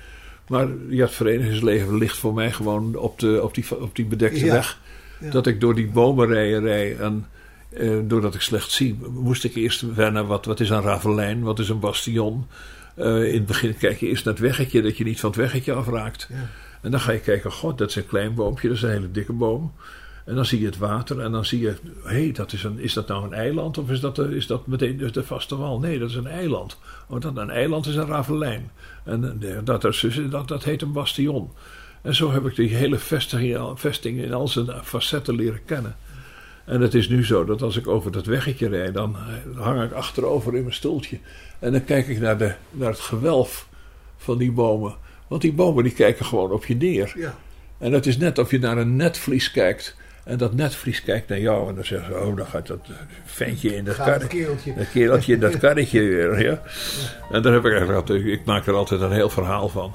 Maar 0.48 0.68
ja, 0.88 1.04
het 1.04 1.14
verenigingsleven 1.14 1.98
ligt 1.98 2.16
voor 2.18 2.34
mij 2.34 2.52
gewoon 2.52 2.96
op, 2.96 3.18
de, 3.18 3.42
op, 3.42 3.54
die, 3.54 3.80
op 3.80 3.96
die 3.96 4.04
bedekte 4.04 4.44
Ja. 4.44 4.52
weg. 4.52 4.80
Ja. 5.22 5.30
Dat 5.30 5.46
ik 5.46 5.60
door 5.60 5.74
die 5.74 5.88
bomen 5.88 6.26
rij, 6.26 6.96
en 6.96 7.26
eh, 7.68 7.98
doordat 8.04 8.34
ik 8.34 8.40
slecht 8.40 8.70
zie, 8.70 8.98
moest 9.10 9.44
ik 9.44 9.54
eerst 9.54 9.94
wennen 9.94 10.26
wat, 10.26 10.44
wat 10.44 10.60
is 10.60 10.70
een 10.70 10.82
ravelijn, 10.82 11.42
wat 11.42 11.58
is 11.58 11.68
een 11.68 11.80
bastion. 11.80 12.46
Eh, 12.94 13.24
in 13.28 13.34
het 13.34 13.46
begin 13.46 13.76
kijk 13.76 14.00
je 14.00 14.06
eerst 14.08 14.24
naar 14.24 14.34
het 14.34 14.42
weggetje, 14.42 14.82
dat 14.82 14.96
je 14.96 15.04
niet 15.04 15.20
van 15.20 15.30
het 15.30 15.38
weggetje 15.38 15.72
afraakt. 15.72 16.26
Ja. 16.30 16.48
En 16.80 16.90
dan 16.90 17.00
ga 17.00 17.12
je 17.12 17.20
kijken, 17.20 17.52
god, 17.52 17.78
dat 17.78 17.88
is 17.88 17.96
een 17.96 18.06
klein 18.06 18.34
boompje, 18.34 18.68
dat 18.68 18.76
is 18.76 18.82
een 18.82 18.90
hele 18.90 19.10
dikke 19.10 19.32
boom. 19.32 19.72
En 20.24 20.34
dan 20.34 20.44
zie 20.46 20.60
je 20.60 20.66
het 20.66 20.78
water 20.78 21.20
en 21.20 21.32
dan 21.32 21.44
zie 21.44 21.60
je, 21.60 21.74
hé, 22.04 22.22
hey, 22.22 22.32
dat 22.32 22.52
is, 22.52 22.64
een, 22.64 22.78
is 22.78 22.92
dat 22.92 23.08
nou 23.08 23.24
een 23.24 23.32
eiland 23.32 23.78
of 23.78 23.90
is 23.90 24.00
dat, 24.00 24.16
de- 24.16 24.36
is 24.36 24.46
dat 24.46 24.66
meteen 24.66 24.96
de, 24.96 25.10
de 25.10 25.24
vaste 25.24 25.56
wal? 25.56 25.78
Nee, 25.78 25.98
dat 25.98 26.10
is 26.10 26.14
een 26.16 26.26
eiland. 26.26 26.78
Oh, 27.08 27.20
dat, 27.20 27.36
een 27.36 27.50
eiland 27.50 27.86
is 27.86 27.94
een 27.96 28.06
ravelijn. 28.06 28.70
En 29.04 29.38
eh, 29.42 29.56
dat, 29.64 29.84
is 29.84 30.06
dat, 30.30 30.48
dat 30.48 30.64
heet 30.64 30.82
een 30.82 30.92
bastion. 30.92 31.50
En 32.02 32.14
zo 32.14 32.32
heb 32.32 32.46
ik 32.46 32.56
die 32.56 32.74
hele 32.74 32.98
vesting, 32.98 33.58
vesting 33.74 34.20
in 34.20 34.32
al 34.32 34.48
zijn 34.48 34.66
facetten 34.82 35.34
leren 35.34 35.64
kennen. 35.64 35.96
En 36.64 36.80
het 36.80 36.94
is 36.94 37.08
nu 37.08 37.24
zo 37.24 37.44
dat 37.44 37.62
als 37.62 37.76
ik 37.76 37.86
over 37.86 38.12
dat 38.12 38.26
weggetje 38.26 38.68
rijd, 38.68 38.94
dan 38.94 39.16
eh, 39.16 39.60
hang 39.60 39.82
ik 39.82 39.92
achterover 39.92 40.54
in 40.56 40.62
mijn 40.62 40.74
stoeltje. 40.74 41.18
En 41.58 41.72
dan 41.72 41.84
kijk 41.84 42.08
ik 42.08 42.20
naar, 42.20 42.38
de, 42.38 42.52
naar 42.70 42.90
het 42.90 43.00
gewelf 43.00 43.68
van 44.16 44.38
die 44.38 44.52
bomen. 44.52 44.94
Want 45.28 45.42
die 45.42 45.52
bomen 45.52 45.84
die 45.84 45.92
kijken 45.92 46.24
gewoon 46.24 46.50
op 46.50 46.64
je 46.64 46.76
neer. 46.76 47.12
Ja. 47.16 47.34
En 47.78 47.92
het 47.92 48.06
is 48.06 48.16
net 48.16 48.38
of 48.38 48.50
je 48.50 48.58
naar 48.58 48.78
een 48.78 48.96
netvlies 48.96 49.50
kijkt. 49.50 49.96
En 50.24 50.38
dat 50.38 50.54
netvlies 50.54 51.02
kijkt 51.02 51.28
naar 51.28 51.40
jou. 51.40 51.68
En 51.68 51.74
dan 51.74 51.84
zeggen 51.84 52.12
ze, 52.12 52.20
oh, 52.20 52.36
dan 52.36 52.46
gaat 52.46 52.66
dat 52.66 52.88
ventje 53.24 53.76
in 53.76 53.84
dat 53.84 53.96
karretje. 53.96 54.46
Dat 54.76 54.90
kereltje 54.90 55.32
in 55.32 55.40
dat 55.40 55.58
karretje 55.64 56.00
weer. 56.00 56.42
Ja. 56.42 56.62
En 57.30 57.42
daar 57.42 57.52
heb 57.52 57.64
ik 57.64 57.70
eigenlijk 57.70 57.98
altijd, 57.98 58.24
ik 58.24 58.44
maak 58.44 58.66
er 58.66 58.74
altijd 58.74 59.00
een 59.00 59.12
heel 59.12 59.30
verhaal 59.30 59.68
van. 59.68 59.94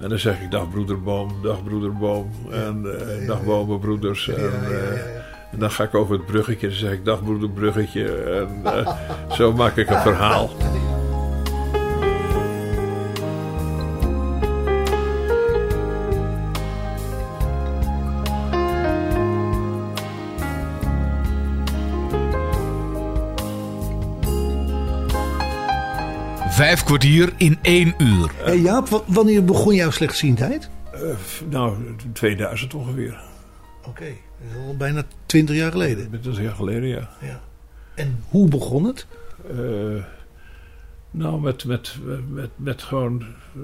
En 0.00 0.08
dan 0.08 0.18
zeg 0.18 0.40
ik 0.40 0.50
dag 0.50 0.70
broederboom, 0.70 1.42
dag 1.42 1.64
broederboom. 1.64 2.30
En 2.50 2.84
eh, 2.98 3.26
dag 3.26 3.44
bomenbroeders. 3.44 4.28
En, 4.28 4.52
eh, 4.64 4.92
en 5.52 5.58
dan 5.58 5.70
ga 5.70 5.84
ik 5.84 5.94
over 5.94 6.16
het 6.16 6.26
bruggetje. 6.26 6.68
Dan 6.68 6.76
zeg 6.76 6.92
ik 6.92 7.04
dag 7.04 7.22
broederbruggetje. 7.22 8.14
En 8.22 8.60
eh, 8.64 8.96
zo 9.30 9.52
maak 9.52 9.76
ik 9.76 9.90
een 9.90 10.00
verhaal. 10.00 10.50
Vijf 26.68 26.84
kwartier 26.84 27.32
in 27.36 27.58
één 27.62 27.94
uur. 27.98 28.30
Hey 28.36 28.58
Jaap, 28.58 28.88
wa- 28.88 29.02
wanneer 29.06 29.44
begon 29.44 29.74
jouw 29.74 29.90
slechtziendheid? 29.90 30.70
Eh, 30.92 31.00
nou, 31.50 31.76
2000 32.12 32.74
ongeveer. 32.74 33.20
Oké, 33.86 34.04
dat 34.04 34.50
is 34.60 34.66
al 34.66 34.76
bijna 34.76 35.02
twintig 35.26 35.56
jaar 35.56 35.70
geleden. 35.72 36.10
Dat 36.10 36.26
is 36.32 36.36
een 36.36 36.42
jaar 36.42 36.54
geleden, 36.54 36.88
ja. 36.88 37.08
Ja. 37.20 37.40
En 37.94 38.24
hoe 38.28 38.48
begon 38.48 38.84
het? 38.84 39.06
Eh, 39.50 39.56
nou, 41.10 41.40
met, 41.40 41.64
met, 41.64 41.96
met, 42.28 42.50
met 42.56 42.82
gewoon. 42.82 43.20
eh, 43.54 43.60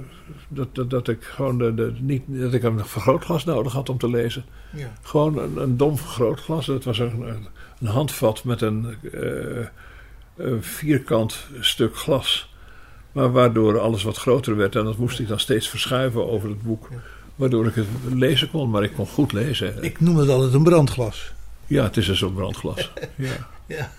Dat, 0.49 0.75
dat, 0.75 0.91
dat 0.91 1.09
ik 1.09 1.25
gewoon 1.25 1.59
de, 1.59 1.75
de, 1.75 1.93
niet, 2.01 2.23
dat 2.27 2.53
ik 2.55 2.63
een 2.63 2.87
vergrootglas 2.87 3.45
nodig 3.45 3.73
had 3.73 3.89
om 3.89 3.99
te 3.99 4.09
lezen. 4.11 4.45
Ja. 4.73 4.93
Gewoon 5.03 5.39
een, 5.39 5.57
een 5.57 5.77
dom 5.77 5.99
vergrootglas. 5.99 6.67
Dat 6.67 6.85
was 6.85 6.99
een, 6.99 7.21
een, 7.21 7.47
een 7.81 7.87
handvat 7.87 8.45
met 8.45 8.61
een, 8.61 8.87
eh, 9.13 9.67
een 10.37 10.63
vierkant 10.63 11.47
stuk 11.61 11.97
glas. 11.97 12.53
Maar 13.15 13.33
waardoor 13.33 13.79
alles 13.81 14.03
wat 14.03 14.17
groter 14.17 14.57
werd. 14.57 14.77
En 14.77 14.85
dat 14.85 14.97
moest 14.97 15.19
ik 15.21 15.29
dan 15.29 15.41
steeds 15.41 15.69
verschuiven 15.69 16.29
over 16.31 16.49
het 16.49 16.63
boek. 16.63 16.89
Waardoor 17.35 17.67
ik 17.67 17.75
het 17.75 17.87
lezen 18.13 18.51
kon, 18.51 18.71
maar 18.71 18.83
ik 18.83 18.93
kon 18.93 19.07
goed 19.07 19.33
lezen. 19.33 19.83
Ik 19.83 20.01
noem 20.01 20.17
het 20.17 20.29
altijd 20.29 20.55
een 20.55 20.63
brandglas. 20.63 21.33
Ja, 21.67 21.83
het 21.83 21.97
is 21.97 22.09
een 22.09 22.17
soort 22.17 22.35
brandglas. 22.35 22.93
Ja. 23.17 23.49
Ja. 23.67 23.91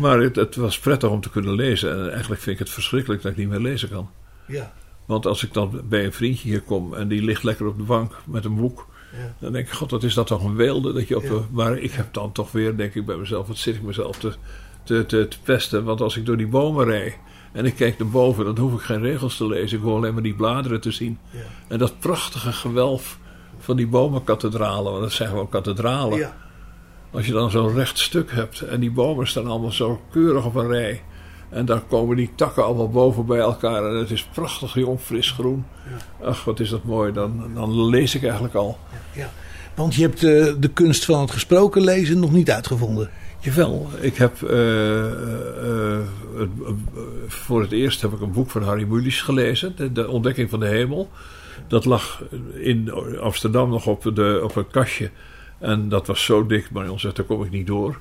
Maar 0.00 0.20
het, 0.20 0.36
het 0.36 0.56
was 0.56 0.78
prettig 0.78 1.10
om 1.10 1.20
te 1.20 1.30
kunnen 1.30 1.54
lezen. 1.54 1.92
En 1.92 2.10
eigenlijk 2.10 2.40
vind 2.40 2.58
ik 2.60 2.66
het 2.66 2.74
verschrikkelijk 2.74 3.22
dat 3.22 3.32
ik 3.32 3.38
niet 3.38 3.48
meer 3.48 3.58
lezen 3.60 3.88
kan. 3.88 4.10
Ja. 4.46 4.72
Want 5.04 5.26
als 5.26 5.42
ik 5.44 5.52
dan 5.52 5.80
bij 5.88 6.04
een 6.04 6.12
vriendje 6.12 6.48
hier 6.48 6.60
kom 6.60 6.94
en 6.94 7.08
die 7.08 7.22
ligt 7.22 7.42
lekker 7.42 7.66
op 7.66 7.76
de 7.76 7.82
bank 7.82 8.16
met 8.24 8.44
een 8.44 8.56
boek. 8.56 8.86
Ja. 9.12 9.34
Dan 9.38 9.52
denk 9.52 9.66
ik, 9.66 9.72
god, 9.72 9.90
wat 9.90 10.02
is 10.02 10.14
dat 10.14 10.26
toch 10.26 10.44
een 10.44 10.56
weelde. 10.56 10.92
Dat 10.92 11.08
je 11.08 11.16
op 11.16 11.22
Ja. 11.22 11.28
de, 11.28 11.40
maar 11.50 11.78
ik 11.78 11.92
heb 11.92 12.12
dan 12.14 12.32
toch 12.32 12.52
weer, 12.52 12.76
denk 12.76 12.94
ik 12.94 13.06
bij 13.06 13.16
mezelf, 13.16 13.46
wat 13.46 13.56
zit 13.56 13.74
ik 13.74 13.82
mezelf 13.82 14.18
te, 14.18 14.32
te, 14.84 15.06
te, 15.06 15.28
te 15.28 15.36
pesten. 15.42 15.84
Want 15.84 16.00
als 16.00 16.16
ik 16.16 16.26
door 16.26 16.36
die 16.36 16.46
bomen 16.48 16.84
rijd 16.84 17.16
en 17.52 17.64
ik 17.64 17.74
kijk 17.74 17.98
naar 17.98 18.08
boven, 18.08 18.44
dan 18.44 18.58
hoef 18.58 18.72
ik 18.72 18.80
geen 18.80 19.00
regels 19.00 19.36
te 19.36 19.46
lezen. 19.46 19.78
Ik 19.78 19.84
hoef 19.84 19.94
alleen 19.94 20.12
maar 20.12 20.22
die 20.22 20.34
bladeren 20.34 20.80
te 20.80 20.90
zien. 20.90 21.18
Ja. 21.30 21.38
En 21.68 21.78
dat 21.78 21.98
prachtige 21.98 22.52
gewelf 22.52 23.18
van 23.58 23.76
die 23.76 23.86
bomenkathedralen, 23.86 24.90
want 24.90 25.02
dat 25.02 25.12
zijn 25.12 25.28
gewoon 25.28 25.48
kathedralen. 25.48 26.18
Ja. 26.18 26.36
Als 27.10 27.26
je 27.26 27.32
dan 27.32 27.50
zo'n 27.50 27.74
recht 27.74 27.98
stuk 27.98 28.32
hebt 28.32 28.60
en 28.60 28.80
die 28.80 28.90
bomen 28.90 29.26
staan 29.26 29.46
allemaal 29.46 29.72
zo 29.72 30.00
keurig 30.10 30.44
op 30.44 30.54
een 30.54 30.68
rij. 30.68 31.02
En 31.48 31.64
dan 31.64 31.86
komen 31.86 32.16
die 32.16 32.30
takken 32.34 32.64
allemaal 32.64 32.90
boven 32.90 33.26
bij 33.26 33.38
elkaar 33.38 33.84
en 33.84 33.96
het 33.96 34.10
is 34.10 34.24
prachtig 34.24 34.74
jong, 34.74 35.00
fris 35.00 35.30
groen. 35.30 35.64
Ach, 36.22 36.44
wat 36.44 36.60
is 36.60 36.70
dat 36.70 36.84
mooi. 36.84 37.12
Dan, 37.12 37.50
dan 37.54 37.84
lees 37.84 38.14
ik 38.14 38.22
eigenlijk 38.22 38.54
al. 38.54 38.78
ja. 39.12 39.30
Want 39.74 39.94
je 39.94 40.02
hebt 40.02 40.24
eh, 40.24 40.52
de 40.58 40.70
kunst 40.74 41.04
van 41.04 41.20
het 41.20 41.30
gesproken 41.30 41.82
lezen 41.82 42.20
nog 42.20 42.32
niet 42.32 42.50
uitgevonden. 42.50 43.10
Jawel, 43.42 43.90
ik 44.00 44.16
heb 44.16 44.42
eh, 44.42 45.06
eh, 45.06 46.00
eh, 46.00 46.46
voor 47.26 47.60
het 47.60 47.72
eerst 47.72 48.00
heb 48.00 48.12
ik 48.12 48.20
een 48.20 48.32
boek 48.32 48.50
van 48.50 48.62
Harry 48.62 48.84
Mulisch 48.84 49.22
gelezen, 49.22 49.76
de, 49.76 49.92
de 49.92 50.08
Ontdekking 50.08 50.50
van 50.50 50.60
de 50.60 50.66
Hemel. 50.66 51.10
Dat 51.68 51.84
lag 51.84 52.22
in 52.54 52.92
Amsterdam 53.20 53.70
nog 53.70 53.86
op, 53.86 54.10
de, 54.14 54.40
op 54.42 54.56
een 54.56 54.70
kastje. 54.70 55.10
En 55.58 55.88
dat 55.88 56.06
was 56.06 56.24
zo 56.24 56.46
dik, 56.46 56.70
maar 56.70 57.00
zegt, 57.00 57.16
daar 57.16 57.24
kom 57.24 57.44
ik 57.44 57.50
niet 57.50 57.66
door. 57.66 58.00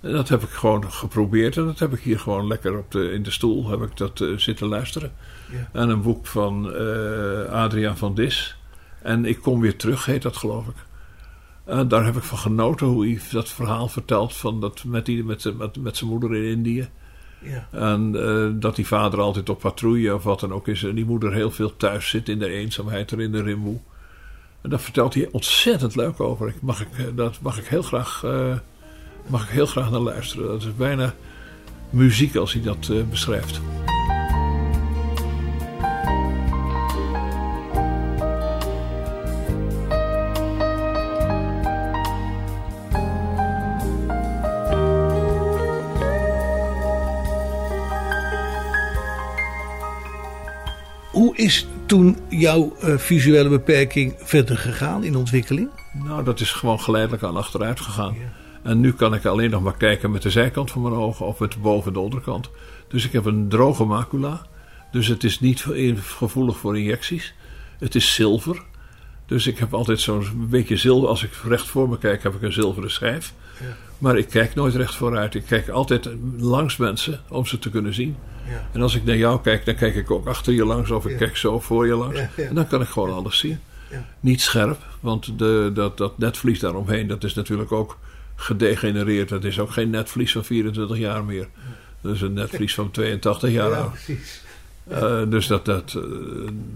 En 0.00 0.12
dat 0.12 0.28
heb 0.28 0.42
ik 0.42 0.48
gewoon 0.48 0.92
geprobeerd. 0.92 1.56
En 1.56 1.64
dat 1.64 1.78
heb 1.78 1.92
ik 1.92 2.00
hier 2.00 2.18
gewoon 2.18 2.46
lekker 2.46 2.78
op 2.78 2.90
de, 2.90 3.12
in 3.12 3.22
de 3.22 3.30
stoel 3.30 3.68
heb 3.68 3.82
ik 3.82 3.96
dat, 3.96 4.24
zitten 4.36 4.66
luisteren. 4.66 5.12
Ja. 5.52 5.68
En 5.72 5.88
een 5.88 6.02
boek 6.02 6.26
van 6.26 6.74
eh, 6.74 7.52
Adriaan 7.52 7.96
van 7.96 8.14
Dis. 8.14 8.56
En 9.02 9.24
Ik 9.24 9.40
kom 9.40 9.60
weer 9.60 9.76
terug, 9.76 10.04
heet 10.04 10.22
dat 10.22 10.36
geloof 10.36 10.66
ik. 10.66 10.74
En 11.68 11.88
daar 11.88 12.04
heb 12.04 12.16
ik 12.16 12.22
van 12.22 12.38
genoten 12.38 12.86
hoe 12.86 13.06
hij 13.06 13.20
dat 13.30 13.48
verhaal 13.48 13.88
vertelt 13.88 14.36
van 14.36 14.60
dat 14.60 14.84
met, 14.84 15.06
die, 15.06 15.24
met, 15.24 15.42
zijn- 15.42 15.56
met, 15.56 15.76
met 15.76 15.96
zijn 15.96 16.10
moeder 16.10 16.34
in 16.36 16.50
Indië. 16.50 16.88
Ja. 17.42 17.68
En 17.70 18.14
eh, 18.28 18.60
dat 18.60 18.76
die 18.76 18.86
vader 18.86 19.20
altijd 19.20 19.48
op 19.48 19.58
patrouille 19.60 20.14
of 20.14 20.22
wat 20.22 20.40
dan 20.40 20.52
ook 20.52 20.68
is. 20.68 20.82
En 20.84 20.94
die 20.94 21.04
moeder 21.04 21.32
heel 21.32 21.50
veel 21.50 21.76
thuis 21.76 22.08
zit 22.08 22.28
in 22.28 22.38
de 22.38 22.48
eenzaamheid 22.48 23.10
er 23.10 23.20
in 23.20 23.32
de 23.32 23.42
rimboe. 23.42 23.78
En 24.60 24.70
daar 24.70 24.80
vertelt 24.80 25.14
hij 25.14 25.28
ontzettend 25.32 25.96
leuk 25.96 26.20
over. 26.20 26.48
Ik 26.48 26.62
mag 26.62 26.80
ik, 26.80 26.88
eh, 26.98 27.04
dat 27.14 27.38
mag 27.42 27.58
ik 27.58 27.66
heel 27.66 27.82
graag, 27.82 28.22
eh, 28.24 28.56
mag 29.26 29.42
ik 29.42 29.48
heel 29.48 29.66
graag 29.66 29.90
naar 29.90 30.00
luisteren. 30.00 30.46
Dat 30.46 30.62
is 30.62 30.76
bijna 30.76 31.14
muziek 31.90 32.36
als 32.36 32.52
hij 32.52 32.62
dat 32.62 32.88
eh, 32.92 33.02
beschrijft. 33.10 33.60
Is 51.48 51.66
toen 51.86 52.16
jouw 52.28 52.76
eh, 52.80 52.98
visuele 52.98 53.48
beperking 53.48 54.14
verder 54.18 54.58
gegaan 54.58 55.04
in 55.04 55.16
ontwikkeling? 55.16 55.68
Nou, 56.04 56.24
dat 56.24 56.40
is 56.40 56.52
gewoon 56.52 56.80
geleidelijk 56.80 57.22
aan 57.22 57.36
achteruit 57.36 57.80
gegaan. 57.80 58.16
En 58.62 58.80
nu 58.80 58.92
kan 58.92 59.14
ik 59.14 59.24
alleen 59.24 59.50
nog 59.50 59.62
maar 59.62 59.76
kijken 59.76 60.10
met 60.10 60.22
de 60.22 60.30
zijkant 60.30 60.70
van 60.70 60.82
mijn 60.82 60.94
ogen 60.94 61.26
of 61.26 61.38
met 61.38 61.52
de 61.52 61.58
boven- 61.58 61.86
en 61.86 61.92
de 61.92 61.98
onderkant. 61.98 62.50
Dus 62.88 63.04
ik 63.04 63.12
heb 63.12 63.24
een 63.24 63.48
droge 63.48 63.84
macula. 63.84 64.46
Dus 64.90 65.06
het 65.06 65.24
is 65.24 65.40
niet 65.40 65.66
gevoelig 65.96 66.56
voor 66.56 66.78
injecties. 66.78 67.34
Het 67.78 67.94
is 67.94 68.14
zilver. 68.14 68.62
Dus 69.26 69.46
ik 69.46 69.58
heb 69.58 69.74
altijd 69.74 70.00
zo'n 70.00 70.46
beetje 70.50 70.76
zilver. 70.76 71.08
Als 71.08 71.24
ik 71.24 71.32
recht 71.44 71.66
voor 71.66 71.88
me 71.88 71.98
kijk, 71.98 72.22
heb 72.22 72.34
ik 72.34 72.42
een 72.42 72.52
zilveren 72.52 72.90
schijf. 72.90 73.32
Maar 73.98 74.18
ik 74.18 74.28
kijk 74.28 74.54
nooit 74.54 74.74
recht 74.74 74.94
vooruit. 74.94 75.34
Ik 75.34 75.44
kijk 75.46 75.68
altijd 75.68 76.08
langs 76.38 76.76
mensen 76.76 77.20
om 77.28 77.46
ze 77.46 77.58
te 77.58 77.70
kunnen 77.70 77.94
zien. 77.94 78.16
Ja. 78.48 78.68
En 78.72 78.82
als 78.82 78.94
ik 78.94 79.04
naar 79.04 79.16
jou 79.16 79.40
kijk, 79.40 79.64
dan 79.64 79.74
kijk 79.74 79.94
ik 79.94 80.10
ook 80.10 80.26
achter 80.26 80.52
je 80.52 80.64
langs 80.64 80.90
of 80.90 81.04
ik 81.04 81.10
Ja. 81.10 81.16
kijk 81.16 81.36
zo 81.36 81.60
voor 81.60 81.86
je 81.86 81.94
langs. 81.94 82.18
Ja. 82.18 82.28
En 82.36 82.54
dan 82.54 82.66
kan 82.66 82.80
ik 82.80 82.88
gewoon 82.88 83.12
alles 83.12 83.38
zien. 83.38 83.58
Ja. 83.90 84.04
Niet 84.20 84.40
scherp, 84.40 84.78
want 85.00 85.38
de, 85.38 85.70
dat, 85.74 85.96
dat 85.98 86.18
netvlies 86.18 86.58
daaromheen, 86.60 87.06
dat 87.06 87.24
is 87.24 87.34
natuurlijk 87.34 87.72
ook 87.72 87.98
gedegenereerd. 88.36 89.28
Dat 89.28 89.44
is 89.44 89.58
ook 89.60 89.70
geen 89.70 89.90
netvlies 89.90 90.32
van 90.32 90.44
24 90.44 90.98
jaar 90.98 91.24
meer. 91.24 91.48
Dat 92.00 92.14
is 92.14 92.20
een 92.20 92.32
netvlies 92.32 92.74
van 92.74 92.90
82 92.90 93.50
jaar 93.50 93.74
oud. 93.74 93.92
precies. 93.92 94.42
Eh, 94.88 95.22
dus 95.28 95.46
dat, 95.46 95.64
dat, 95.64 95.94
eh, 95.96 96.02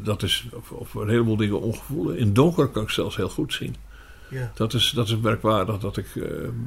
dat 0.03 0.23
is 0.23 0.47
op, 0.53 0.65
op 0.71 0.95
een 0.95 1.09
heleboel 1.09 1.37
dingen 1.37 1.61
ongevoelig. 1.61 2.17
In 2.17 2.33
donker 2.33 2.67
kan 2.69 2.83
ik 2.83 2.91
zelfs 2.91 3.17
heel 3.17 3.29
goed 3.29 3.53
zien. 3.53 3.77
Ja. 4.33 4.53
Dat 4.55 4.75
is, 4.75 4.91
dat 4.95 5.09
is 5.09 5.17
merkwaardig 5.17 5.79
dat 5.79 5.97
ik 5.97 6.07
eh, 6.17 6.23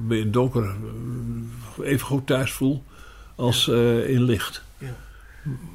me 0.07 0.19
in 0.19 0.31
donker 0.31 0.63
eh, 0.63 1.87
even 1.87 2.07
goed 2.07 2.27
thuis 2.27 2.51
voel 2.51 2.83
als 3.35 3.67
eh, 3.69 4.09
in 4.09 4.23
licht. 4.23 4.63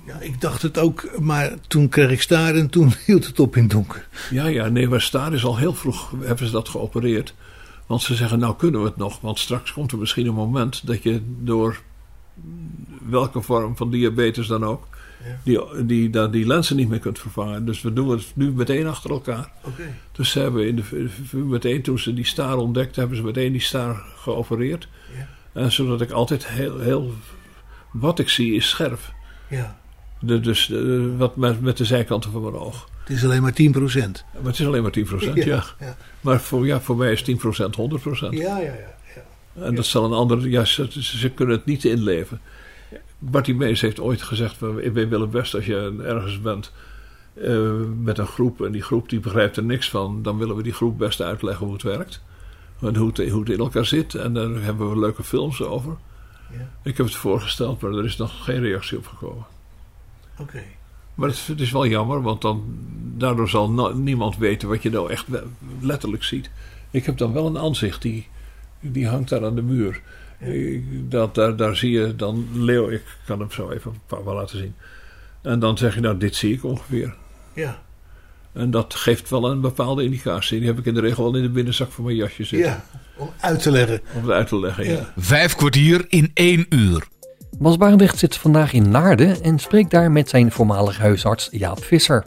Ja, 0.06 0.18
ik 0.20 0.40
dacht 0.40 0.62
het 0.62 0.78
ook, 0.78 1.18
maar 1.20 1.54
toen 1.68 1.88
kreeg 1.88 2.10
ik 2.10 2.22
staar 2.22 2.54
en 2.54 2.70
toen 2.70 2.92
hield 3.06 3.26
het 3.26 3.40
op 3.40 3.56
in 3.56 3.68
donker. 3.68 4.08
Ja, 4.30 4.46
ja, 4.46 4.68
nee, 4.68 4.88
maar 4.88 5.00
Staar 5.00 5.32
is 5.32 5.44
al 5.44 5.56
heel 5.56 5.74
vroeg, 5.74 6.12
hebben 6.20 6.46
ze 6.46 6.52
dat 6.52 6.68
geopereerd. 6.68 7.34
Want 7.86 8.02
ze 8.02 8.14
zeggen, 8.14 8.38
nou 8.38 8.56
kunnen 8.56 8.80
we 8.80 8.86
het 8.86 8.96
nog. 8.96 9.20
Want 9.20 9.38
straks 9.38 9.72
komt 9.72 9.92
er 9.92 9.98
misschien 9.98 10.26
een 10.26 10.34
moment 10.34 10.86
dat 10.86 11.02
je 11.02 11.20
door 11.24 11.80
welke 13.08 13.42
vorm 13.42 13.76
van 13.76 13.90
diabetes 13.90 14.46
dan 14.46 14.64
ook... 14.64 14.86
Die, 15.42 15.60
die, 15.84 16.10
die, 16.10 16.30
die 16.30 16.46
lenzen 16.46 16.76
niet 16.76 16.88
meer 16.88 16.98
kunt 16.98 17.18
vervangen. 17.18 17.64
Dus 17.64 17.82
we 17.82 17.92
doen 17.92 18.10
het 18.10 18.32
nu 18.34 18.52
meteen 18.52 18.86
achter 18.86 19.10
elkaar. 19.10 19.50
Oké. 19.64 19.82
Dus 20.12 20.30
ze 20.30 20.40
hebben 20.40 20.66
in 20.66 20.76
de, 20.76 21.08
meteen, 21.32 21.82
toen 21.82 21.98
ze 21.98 22.14
die 22.14 22.24
staar 22.24 22.56
ontdekten, 22.56 23.00
hebben 23.00 23.18
ze 23.18 23.24
meteen 23.24 23.52
die 23.52 23.60
staar 23.60 24.02
geopereerd. 24.16 24.88
En 25.52 25.72
zodat 25.72 26.00
ik 26.00 26.10
altijd 26.10 26.46
heel, 26.46 26.78
heel... 26.78 27.12
Wat 27.92 28.18
ik 28.18 28.28
zie 28.28 28.54
is 28.54 28.68
scherp. 28.68 29.00
Ja. 29.48 29.78
De, 30.20 30.40
dus 30.40 30.70
eh, 30.70 30.80
wat 31.16 31.36
met, 31.36 31.60
met 31.60 31.76
de 31.76 31.84
zijkanten 31.84 32.30
van 32.30 32.42
mijn 32.42 32.54
oog. 32.54 32.88
Het 33.00 33.18
is 33.18 33.24
alleen 33.24 33.42
maar 33.42 33.52
10 33.52 33.72
procent. 33.72 34.24
Maar 34.32 34.44
het 34.44 34.60
is 34.60 34.66
alleen 34.66 34.82
maar 34.82 34.98
10%, 34.98 35.32
ja. 35.34 35.64
Ja. 35.80 35.96
Maar 36.20 36.40
voor, 36.40 36.66
ja, 36.66 36.80
voor 36.80 36.96
mij 36.96 37.12
is 37.12 37.30
10% 37.30 37.34
100%. 37.34 37.34
Ja, 38.30 38.30
ja, 38.30 38.58
ja. 38.58 38.74
ja. 39.54 39.62
En 39.62 39.74
dat 39.74 39.86
zal 39.86 40.04
een 40.04 40.12
ander... 40.12 40.48
Ja, 40.48 40.64
ze, 40.64 40.88
ze 41.02 41.30
kunnen 41.30 41.56
het 41.56 41.64
niet 41.66 41.84
inleven. 41.84 42.40
Bartie 43.18 43.54
Mees 43.54 43.80
heeft 43.80 44.00
ooit 44.00 44.22
gezegd... 44.22 44.56
van, 44.56 44.80
Ik 44.80 44.92
wil 44.92 45.20
het 45.20 45.30
best 45.30 45.54
als 45.54 45.66
je 45.66 45.96
ergens 46.02 46.40
bent... 46.40 46.72
eh, 47.34 47.70
met 48.02 48.18
een 48.18 48.26
groep... 48.26 48.64
en 48.64 48.72
die 48.72 48.82
groep 48.82 49.08
die 49.08 49.20
begrijpt 49.20 49.56
er 49.56 49.64
niks 49.64 49.90
van... 49.90 50.22
dan 50.22 50.38
willen 50.38 50.56
we 50.56 50.62
die 50.62 50.72
groep 50.72 50.98
best 50.98 51.20
uitleggen 51.20 51.64
hoe 51.64 51.74
het 51.74 51.82
werkt. 51.82 52.22
En 52.80 52.96
hoe 52.96 53.08
het, 53.14 53.30
hoe 53.30 53.40
het 53.40 53.50
in 53.50 53.58
elkaar 53.58 53.86
zit. 53.86 54.14
En 54.14 54.34
daar 54.34 54.62
hebben 54.62 54.90
we 54.90 54.98
leuke 54.98 55.22
films 55.22 55.62
over. 55.62 55.96
Ja. 56.52 56.68
Ik 56.82 56.96
heb 56.96 57.06
het 57.06 57.14
voorgesteld... 57.14 57.80
maar 57.80 57.92
er 57.92 58.04
is 58.04 58.16
nog 58.16 58.44
geen 58.44 58.60
reactie 58.60 58.98
op 58.98 59.06
gekomen. 59.06 59.44
Oké. 60.38 60.62
Maar 61.14 61.28
het, 61.28 61.46
het 61.46 61.60
is 61.60 61.70
wel 61.70 61.86
jammer, 61.86 62.22
want 62.22 62.42
dan, 62.42 62.64
daardoor 63.16 63.48
zal 63.48 63.70
no- 63.70 63.92
niemand 63.92 64.36
weten 64.36 64.68
wat 64.68 64.82
je 64.82 64.90
nou 64.90 65.10
echt 65.10 65.28
we- 65.28 65.46
letterlijk 65.80 66.24
ziet. 66.24 66.50
Ik 66.90 67.04
heb 67.06 67.18
dan 67.18 67.32
wel 67.32 67.46
een 67.46 67.58
aanzicht, 67.58 68.02
die, 68.02 68.28
die 68.80 69.08
hangt 69.08 69.28
daar 69.28 69.44
aan 69.44 69.54
de 69.54 69.62
muur. 69.62 70.00
Dat, 71.08 71.34
daar, 71.34 71.56
daar 71.56 71.76
zie 71.76 71.90
je 71.90 72.16
dan 72.16 72.48
Leo, 72.52 72.88
ik 72.88 73.02
kan 73.26 73.40
hem 73.40 73.50
zo 73.50 73.70
even 73.70 73.90
een 73.90 74.00
paar 74.06 74.24
wel 74.24 74.34
laten 74.34 74.58
zien. 74.58 74.74
En 75.42 75.58
dan 75.58 75.78
zeg 75.78 75.94
je, 75.94 76.00
nou, 76.00 76.18
dit 76.18 76.34
zie 76.34 76.54
ik 76.54 76.64
ongeveer. 76.64 77.14
Ja. 77.52 77.82
En 78.52 78.70
dat 78.70 78.94
geeft 78.94 79.30
wel 79.30 79.50
een 79.50 79.60
bepaalde 79.60 80.04
indicatie. 80.04 80.58
Die 80.58 80.68
heb 80.68 80.78
ik 80.78 80.84
in 80.84 80.94
de 80.94 81.00
regel 81.00 81.24
wel 81.24 81.36
in 81.36 81.42
de 81.42 81.48
binnenzak 81.48 81.90
van 81.92 82.04
mijn 82.04 82.16
jasje 82.16 82.44
zitten. 82.44 82.70
ja. 82.70 82.84
Om 83.16 83.30
uit 83.40 83.62
te 83.62 83.70
leggen. 83.70 84.00
Om 84.14 84.22
het 84.22 84.30
uit 84.30 84.48
te 84.48 84.60
leggen, 84.60 84.84
ja. 84.84 84.92
Ja. 84.92 85.12
Vijf 85.16 85.54
kwartier 85.54 86.04
in 86.08 86.30
één 86.34 86.66
uur. 86.68 87.06
Bas 87.58 87.76
Barendrecht 87.76 88.18
zit 88.18 88.36
vandaag 88.36 88.72
in 88.72 88.90
Naarden 88.90 89.42
en 89.42 89.58
spreekt 89.58 89.90
daar 89.90 90.10
met 90.10 90.28
zijn 90.28 90.52
voormalige 90.52 91.00
huisarts 91.00 91.48
Jaap 91.50 91.84
Visser. 91.84 92.24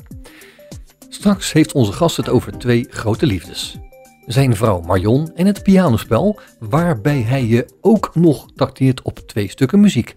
Straks 1.10 1.54
heeft 1.54 1.72
onze 1.74 1.92
gast 1.92 2.18
het 2.18 2.30
over 2.30 2.58
twee 2.58 2.88
grote 2.90 3.26
liefdes. 3.26 3.78
Zijn 4.26 4.56
vrouw 4.56 4.82
Marion 4.82 5.32
en 5.36 5.46
het 5.46 5.64
pianospel, 5.64 6.40
waarbij 6.60 7.22
hij 7.22 7.46
je 7.46 7.66
ook 7.82 8.12
nog 8.14 8.46
tacteert 8.56 9.02
op 9.02 9.20
twee 9.20 9.50
stukken 9.50 9.80
muziek. 9.80 10.16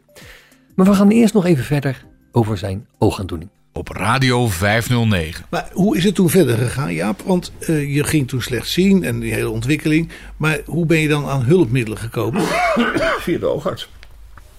Maar 0.74 0.86
we 0.86 0.94
gaan 0.94 1.10
eerst 1.10 1.34
nog 1.34 1.44
even 1.44 1.64
verder 1.64 2.04
over 2.32 2.58
zijn 2.58 2.86
oogaandoening. 2.98 3.50
Op 3.72 3.88
Radio 3.88 4.48
509. 4.48 5.44
Maar 5.50 5.70
hoe 5.72 5.96
is 5.96 6.04
het 6.04 6.14
toen 6.14 6.30
verder 6.30 6.58
gegaan, 6.58 6.94
Jaap? 6.94 7.20
Want 7.20 7.52
eh, 7.58 7.94
je 7.94 8.04
ging 8.04 8.28
toen 8.28 8.42
slecht 8.42 8.68
zien 8.68 9.04
en 9.04 9.20
die 9.20 9.32
hele 9.32 9.50
ontwikkeling. 9.50 10.10
Maar 10.36 10.60
hoe 10.66 10.86
ben 10.86 10.98
je 10.98 11.08
dan 11.08 11.26
aan 11.26 11.42
hulpmiddelen 11.42 11.98
gekomen? 11.98 12.42
Via 13.24 13.38
de 13.38 13.46
oogarts. 13.46 13.88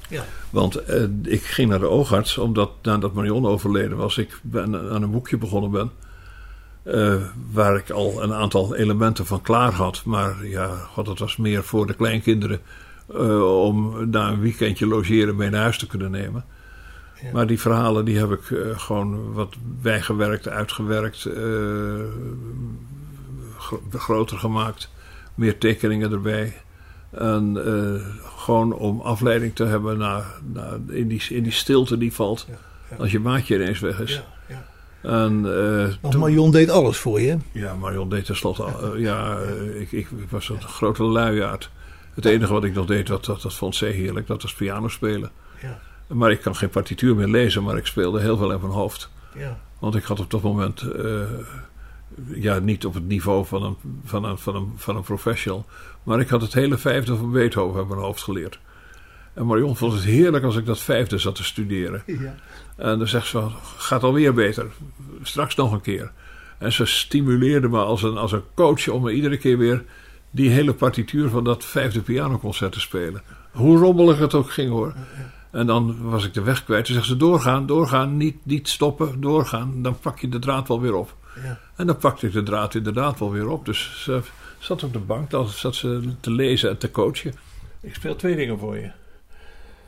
Ja. 0.10 0.26
Want 0.50 0.76
eh, 0.76 1.04
ik 1.24 1.44
ging 1.44 1.70
naar 1.70 1.80
de 1.80 1.90
oogarts 1.90 2.38
omdat 2.38 2.72
nadat 2.82 3.14
Marion 3.14 3.46
overleden 3.46 3.98
was, 3.98 4.18
ik 4.18 4.40
ben 4.42 4.92
aan 4.92 5.02
een 5.02 5.12
boekje 5.12 5.38
begonnen 5.38 5.72
ben. 5.72 5.92
Eh, 6.88 7.15
waar 7.52 7.76
ik 7.76 7.89
al 7.89 8.23
een 8.23 8.34
aantal 8.34 8.76
elementen 8.76 9.26
van 9.26 9.41
klaar 9.41 9.71
had. 9.73 10.02
Maar 10.06 10.45
ja, 10.45 10.67
god, 10.76 11.06
dat 11.06 11.19
was 11.19 11.38
meer 11.38 11.63
voor 11.63 11.88
de 11.88 11.93
kleinkinderen. 11.93 12.60
eh, 13.13 13.62
om 13.63 14.12
daar 14.12 14.32
een 14.32 14.39
weekendje 14.39 14.88
logeren 14.88 15.36
mee 15.36 15.50
naar 15.50 15.62
huis 15.62 15.78
te 15.78 15.88
kunnen 15.88 16.12
nemen. 16.12 16.45
Ja. 17.21 17.32
Maar 17.34 17.47
die 17.47 17.60
verhalen 17.60 18.06
die 18.06 18.17
heb 18.17 18.32
ik 18.32 18.52
eh, 18.52 18.80
gewoon 18.80 19.34
wat 19.34 19.56
bijgewerkt, 19.82 20.47
uitgewerkt, 20.47 21.28
gro- 23.58 23.82
groter 23.91 24.38
gemaakt, 24.38 24.89
meer 25.36 25.58
tekeningen 25.58 26.12
erbij. 26.12 26.54
En 27.12 27.58
gewoon 28.38 28.73
om 28.73 29.02
afleiding 29.02 29.56
te 29.56 29.63
hebben 29.65 29.97
naar, 29.97 30.26
naar, 30.54 30.80
in, 30.88 31.08
die, 31.08 31.23
in 31.30 31.43
die 31.43 31.52
stilte 31.52 31.97
die 31.97 32.13
valt 32.13 32.45
Ja, 32.50 32.58
ja. 32.89 32.95
als 32.97 33.12
je 33.12 33.19
maatje 33.19 33.56
ineens 33.56 33.80
weg 33.80 34.00
is. 34.00 34.21
En, 35.02 35.46
eh, 35.46 35.94
Want 36.02 36.18
Marion 36.18 36.52
deed 36.52 36.70
alles 36.70 36.98
voor 36.98 37.22
je. 37.22 37.38
ja, 37.52 37.76
Marion 37.76 38.10
deed 38.10 38.26
tenslotte 38.26 38.64
eh, 38.64 39.00
ja, 39.02 39.38
eh, 39.38 39.82
ik, 39.82 39.92
ik, 39.92 40.08
ik 40.12 40.30
was 40.30 40.50
een 40.50 40.62
grote 40.62 41.04
luiaard. 41.04 41.70
Het 42.14 42.26
enige 42.26 42.54
wat 42.54 42.64
ik 42.64 42.74
nog 42.74 42.86
deed, 42.86 43.08
dat, 43.08 43.26
dat, 43.26 43.42
dat 43.42 43.54
vond 43.54 43.76
zij 43.76 43.92
heerlijk, 43.92 44.28
dat 44.28 44.42
was 44.42 44.54
piano 44.54 44.88
spelen. 44.88 45.32
Ja, 45.62 45.80
Maar 46.08 46.32
ik 46.32 46.42
kan 46.42 46.56
geen 46.56 46.70
partituur 46.70 47.16
meer 47.16 47.28
lezen, 47.28 47.64
maar 47.64 47.78
ik 47.78 47.86
speelde 47.86 48.20
heel 48.22 48.38
veel 48.38 48.52
in 48.52 48.60
mijn 48.60 48.72
hoofd. 48.72 49.10
ja. 49.34 49.58
Want 49.80 49.96
ik 49.96 50.04
had 50.04 50.20
op 50.20 50.32
dat 50.32 50.42
moment, 50.42 50.82
eh, 50.82 51.22
ja, 52.28 52.60
niet 52.60 52.86
op 52.86 52.94
het 52.94 53.08
niveau 53.08 53.46
van 53.46 53.64
een, 53.64 53.76
van, 54.06 54.24
een, 54.24 54.38
van, 54.38 54.56
een, 54.56 54.72
van 54.76 54.96
een 54.96 55.04
professional, 55.04 55.66
maar 56.04 56.20
ik 56.20 56.30
had 56.30 56.42
het 56.42 56.54
hele 56.54 56.78
vijfde 56.78 57.16
van 57.16 57.32
Beethoven 57.32 57.80
uit 57.80 57.88
mijn 57.88 58.00
hoofd 58.00 58.24
geleerd. 58.24 58.60
En 59.34 59.46
Marion 59.46 59.76
vond 59.76 59.94
het 59.94 60.04
heerlijk 60.04 60.44
als 60.44 60.56
ik 60.56 60.66
dat 60.66 60.80
vijfde 60.80 61.18
zat 61.18 61.36
te 61.36 61.44
studeren. 61.44 62.04
ja. 62.06 62.36
En 62.78 62.98
dan 62.98 63.08
zegt 63.08 63.28
ze 63.28 63.32
van, 63.40 63.54
gaat 63.78 64.04
alweer 64.04 64.34
beter. 64.34 64.66
Straks 65.22 65.56
nog 65.56 65.72
een 65.72 65.82
keer. 65.82 66.12
En 66.58 66.74
ze 66.74 66.86
stimuleerde 66.86 67.68
me 67.68 67.80
als 67.80 68.04
een, 68.04 68.18
als 68.18 68.32
een 68.32 68.44
coach 68.54 68.88
om 68.88 69.04
me 69.04 69.12
iedere 69.12 69.38
keer 69.38 69.58
weer 69.58 69.84
die 70.32 70.50
hele 70.50 70.74
partituur 70.74 71.30
van 71.30 71.44
dat 71.44 71.66
vijfde 71.66 72.02
pianoconcert 72.02 72.72
te 72.72 72.80
spelen. 72.80 73.22
Hoe 73.52 73.78
rommelig 73.78 74.20
het 74.20 74.34
ook 74.34 74.52
ging 74.52 74.70
hoor. 74.70 74.94
En 75.52 75.66
dan 75.66 76.10
was 76.10 76.26
ik 76.26 76.34
de 76.34 76.42
weg 76.42 76.63
kwijt. 76.63 76.86
Toen 76.86 76.96
zegt 76.96 77.08
ze 77.08 77.18
doorgaan, 77.18 77.66
doorgaan, 77.66 78.18
niet, 78.18 78.46
niet 78.46 78.70
stoppen, 78.70 79.22
doorgaan. 79.22 79.82
Dan 79.82 80.00
pak 80.00 80.20
je 80.20 80.30
de 80.30 80.40
draad 80.40 80.68
wel 80.68 80.82
weer 80.82 80.94
op. 80.96 81.16
Ja. 81.44 81.60
En 81.76 81.88
dan 81.88 81.98
pakte 81.98 82.28
ik 82.28 82.34
de 82.34 82.44
draad 82.44 82.76
inderdaad 82.76 83.20
wel 83.20 83.32
weer 83.32 83.48
op. 83.48 83.66
Dus 83.66 84.04
ze 84.04 84.22
zat 84.60 84.84
op 84.84 84.94
de 84.94 85.00
bank, 85.00 85.30
dan 85.30 85.48
zat 85.48 85.76
ze 85.76 86.13
te 86.20 86.32
lezen 86.32 86.70
en 86.70 86.78
te 86.78 86.92
coachen. 86.92 87.34
Ik 87.82 87.96
speel 87.96 88.16
twee 88.16 88.36
dingen 88.36 88.60
voor 88.60 88.78
je. 88.78 88.92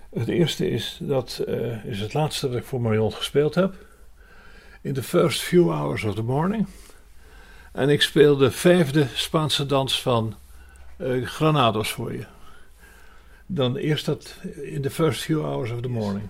Het 0.09 0.27
eerste 0.27 0.69
is, 0.69 0.97
dat 1.01 1.43
eh, 1.47 1.85
is 1.85 1.99
het 1.99 2.13
laatste 2.13 2.47
dat 2.47 2.57
ik 2.57 2.63
voor 2.63 2.81
Marion 2.81 3.13
gespeeld 3.13 3.55
heb. 3.55 3.75
In 4.81 4.93
the 4.93 5.03
first 5.03 5.41
few 5.41 5.69
hours 5.71 6.03
of 6.03 6.15
the 6.15 6.23
morning. 6.23 6.67
En 7.73 7.89
ik 7.89 8.01
speel 8.01 8.37
de 8.37 8.51
vijfde 8.51 9.07
Spaanse 9.13 9.65
dans 9.65 10.01
van 10.01 10.35
eh, 10.97 11.25
Granados 11.25 11.91
voor 11.91 12.13
je. 12.13 12.25
Dan 13.45 13.75
eerst 13.75 14.05
dat 14.05 14.35
in 14.63 14.81
the 14.81 14.89
first 14.89 15.21
few 15.21 15.41
hours 15.41 15.71
of 15.71 15.81
the 15.81 15.89
morning. 15.89 16.29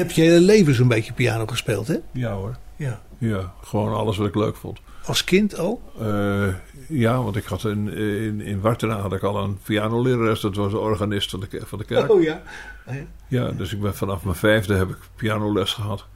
Hebt 0.00 0.14
je 0.14 0.22
hele 0.22 0.40
leven 0.40 0.74
zo'n 0.74 0.88
beetje 0.88 1.12
piano 1.12 1.46
gespeeld, 1.46 1.88
hè? 1.88 1.96
Ja 2.12 2.32
hoor. 2.32 2.56
Ja. 2.76 3.00
Ja, 3.18 3.52
gewoon 3.62 3.94
alles 3.94 4.16
wat 4.16 4.26
ik 4.26 4.34
leuk 4.34 4.56
vond. 4.56 4.78
Als 5.04 5.24
kind 5.24 5.58
al? 5.58 5.82
Eh, 6.00 6.54
ja, 6.88 7.22
want 7.22 7.36
ik 7.36 7.44
had 7.44 7.64
in, 7.64 7.88
in, 7.88 8.40
in 8.40 8.60
Wartena 8.60 8.96
had 8.96 9.12
ik 9.12 9.22
al 9.22 9.42
een 9.42 9.58
pianolerares. 9.62 10.40
Dat 10.40 10.56
was 10.56 10.72
de 10.72 10.78
organist 10.78 11.30
van 11.30 11.40
de, 11.40 11.60
van 11.64 11.78
de 11.78 11.84
kerk. 11.84 12.10
Oh 12.10 12.22
ja. 12.22 12.42
Ja. 12.86 13.04
Ja, 13.28 13.50
dus 13.50 13.72
ik 13.72 13.80
ben 13.80 13.94
vanaf 13.94 14.24
mijn 14.24 14.36
vijfde 14.36 14.74
heb 14.74 14.88
ik 14.88 14.98
pianoles 15.16 15.72
gehad. 15.72 16.06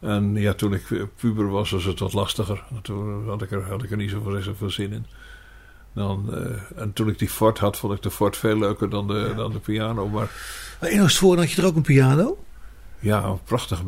En 0.00 0.34
ja, 0.34 0.52
toen 0.52 0.74
ik 0.74 0.82
puber 1.16 1.50
was, 1.50 1.70
was 1.70 1.84
het 1.84 1.98
wat 1.98 2.12
lastiger. 2.12 2.64
Toen 2.82 3.28
had 3.28 3.42
ik 3.42 3.50
er, 3.50 3.62
had 3.62 3.82
ik 3.82 3.90
er 3.90 3.96
niet 3.96 4.14
zoveel, 4.42 4.70
zin 4.70 4.92
in. 4.92 5.06
Dan, 5.94 6.34
eh, 6.34 6.82
en 6.82 6.92
toen 6.92 7.08
ik 7.08 7.18
die 7.18 7.28
Ford 7.28 7.58
had, 7.58 7.76
vond 7.78 7.94
ik 7.94 8.02
de 8.02 8.10
Ford 8.10 8.36
veel 8.36 8.58
leuker 8.58 8.90
dan 8.90 9.06
de, 9.06 9.32
dan 9.36 9.52
de 9.52 9.58
piano. 9.58 10.08
Maar 10.08 10.30
Maar 10.80 10.90
in 10.90 11.02
Oostvoorn 11.02 11.38
had 11.38 11.50
je 11.50 11.62
er 11.62 11.68
ook 11.68 11.76
een 11.76 11.82
piano? 11.82 12.38
Ja, 13.04 13.22
een 13.24 13.38
prachtige. 13.44 13.82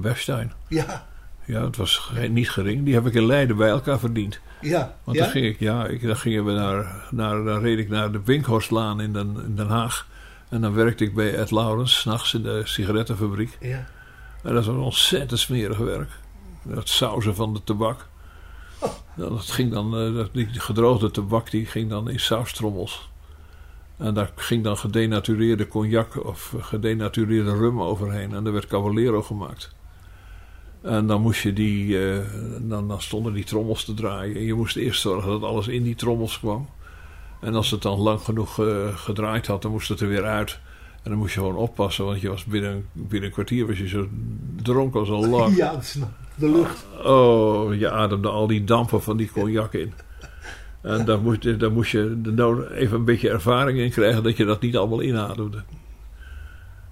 Ja. 0.68 1.06
Ja, 1.44 1.64
het 1.64 1.76
was 1.76 2.10
niet 2.30 2.50
gering. 2.50 2.84
Die 2.84 2.94
heb 2.94 3.06
ik 3.06 3.14
in 3.14 3.26
Leiden 3.26 3.56
bij 3.56 3.68
elkaar 3.68 3.98
verdiend. 3.98 4.40
Ja. 4.60 4.94
Want 5.04 5.16
ja? 5.16 5.22
dan 5.22 5.32
ging 5.32 5.46
ik, 5.46 5.58
ja, 5.58 5.86
ik, 5.86 6.02
dan 6.06 6.16
gingen 6.16 6.44
we 6.44 6.52
naar, 6.52 7.06
naar, 7.10 7.44
dan 7.44 7.60
reed 7.60 7.78
ik 7.78 7.88
naar 7.88 8.12
de 8.12 8.20
Winkhorstlaan 8.24 9.00
in 9.00 9.12
Den, 9.12 9.36
in 9.44 9.56
Den 9.56 9.68
Haag. 9.68 10.06
En 10.48 10.60
dan 10.60 10.74
werkte 10.74 11.04
ik 11.04 11.14
bij 11.14 11.34
Ed 11.34 11.50
Laurens, 11.50 12.00
s'nachts 12.00 12.34
in 12.34 12.42
de 12.42 12.60
sigarettenfabriek. 12.64 13.56
Ja. 13.60 13.86
En 14.42 14.54
dat 14.54 14.64
was 14.64 14.76
ontzettend 14.76 15.40
smerig 15.40 15.78
werk. 15.78 16.10
Dat 16.62 16.88
sausen 16.88 17.34
van 17.34 17.54
de 17.54 17.64
tabak. 17.64 18.08
Nou, 19.14 19.30
dat 19.30 19.50
ging 19.50 19.72
dan, 19.72 19.96
eh, 19.98 20.14
dat- 20.14 20.32
die 20.32 20.48
gedroogde 20.52 21.10
tabak 21.10 21.50
die 21.50 21.66
ging 21.66 21.90
dan 21.90 22.10
in 22.10 22.20
saustrommels. 22.20 23.08
En 23.96 24.14
daar 24.14 24.32
ging 24.34 24.64
dan 24.64 24.76
gedenatureerde 24.76 25.68
cognac 25.68 26.24
of 26.24 26.54
gedenatureerde 26.58 27.56
rum 27.56 27.82
overheen. 27.82 28.34
En 28.34 28.44
daar 28.44 28.52
werd 28.52 28.66
Cavallero 28.66 29.22
gemaakt. 29.22 29.74
En 30.82 31.06
dan 31.06 31.20
moest 31.20 31.42
je 31.42 31.52
die, 31.52 32.08
eh, 32.10 32.18
dan, 32.60 32.88
dan 32.88 33.02
stonden 33.02 33.32
die 33.32 33.44
trommels 33.44 33.84
te 33.84 33.94
draaien. 33.94 34.36
En 34.36 34.42
je 34.42 34.54
moest 34.54 34.76
eerst 34.76 35.00
zorgen 35.00 35.30
dat 35.30 35.42
alles 35.42 35.68
in 35.68 35.82
die 35.82 35.94
trommels 35.94 36.38
kwam. 36.38 36.68
En 37.40 37.54
als 37.54 37.70
het 37.70 37.82
dan 37.82 37.98
lang 37.98 38.20
genoeg 38.20 38.58
eh, 38.58 38.96
gedraaid 38.96 39.46
had, 39.46 39.62
dan 39.62 39.70
moest 39.70 39.88
het 39.88 40.00
er 40.00 40.08
weer 40.08 40.24
uit. 40.24 40.58
En 41.02 41.10
dan 41.10 41.20
moest 41.20 41.34
je 41.34 41.40
gewoon 41.40 41.56
oppassen, 41.56 42.04
want 42.04 42.20
je 42.20 42.28
was 42.28 42.44
binnen, 42.44 42.86
binnen 42.92 43.28
een 43.28 43.34
kwartier 43.34 43.66
was 43.66 43.78
je 43.78 43.88
zo 43.88 44.08
dronken 44.62 45.00
als 45.00 45.08
een 45.08 45.28
lak. 45.28 45.50
Ja, 45.56 45.72
nog 45.72 46.08
de 46.34 46.50
lucht. 46.50 46.86
Oh, 47.04 47.74
je 47.74 47.90
ademde 47.90 48.28
al 48.28 48.46
die 48.46 48.64
dampen 48.64 49.02
van 49.02 49.16
die 49.16 49.30
cognac 49.32 49.72
in. 49.72 49.92
En 50.86 51.04
daar 51.04 51.20
moest, 51.20 51.42
je- 51.42 51.56
daar 51.56 51.72
moest 51.72 51.90
je 51.90 52.20
de 52.22 52.32
nood- 52.32 52.70
even 52.70 52.96
een 52.98 53.04
beetje 53.04 53.30
ervaring 53.30 53.78
in 53.78 53.90
krijgen 53.90 54.22
dat 54.22 54.36
je 54.36 54.44
dat 54.44 54.60
niet 54.60 54.76
allemaal 54.76 55.02
inademde. 55.02 55.62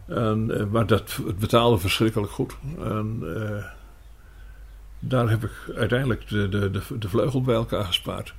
En, 0.06 0.58
eh, 0.60 0.66
maar 0.66 0.86
dat, 0.86 1.18
het 1.26 1.38
betaalde 1.38 1.78
verschrikkelijk 1.78 2.32
goed. 2.32 2.56
En 2.82 3.22
eh, 3.36 3.64
daar 4.98 5.30
heb 5.30 5.44
ik 5.44 5.50
uiteindelijk 5.76 6.28
de, 6.28 6.48
de, 6.48 6.70
de, 6.70 6.98
de 6.98 7.08
vleugel 7.08 7.42
bij 7.42 7.54
elkaar 7.54 7.84
gespaard. 7.84 8.34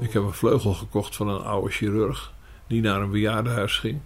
Ik 0.00 0.12
heb 0.12 0.22
een 0.22 0.32
vleugel 0.32 0.72
gekocht 0.74 1.16
van 1.16 1.28
een 1.28 1.42
oude 1.42 1.70
chirurg 1.70 2.32
die 2.66 2.80
naar 2.82 3.00
een 3.00 3.10
bejaardenhuis 3.10 3.78
ging. 3.78 4.00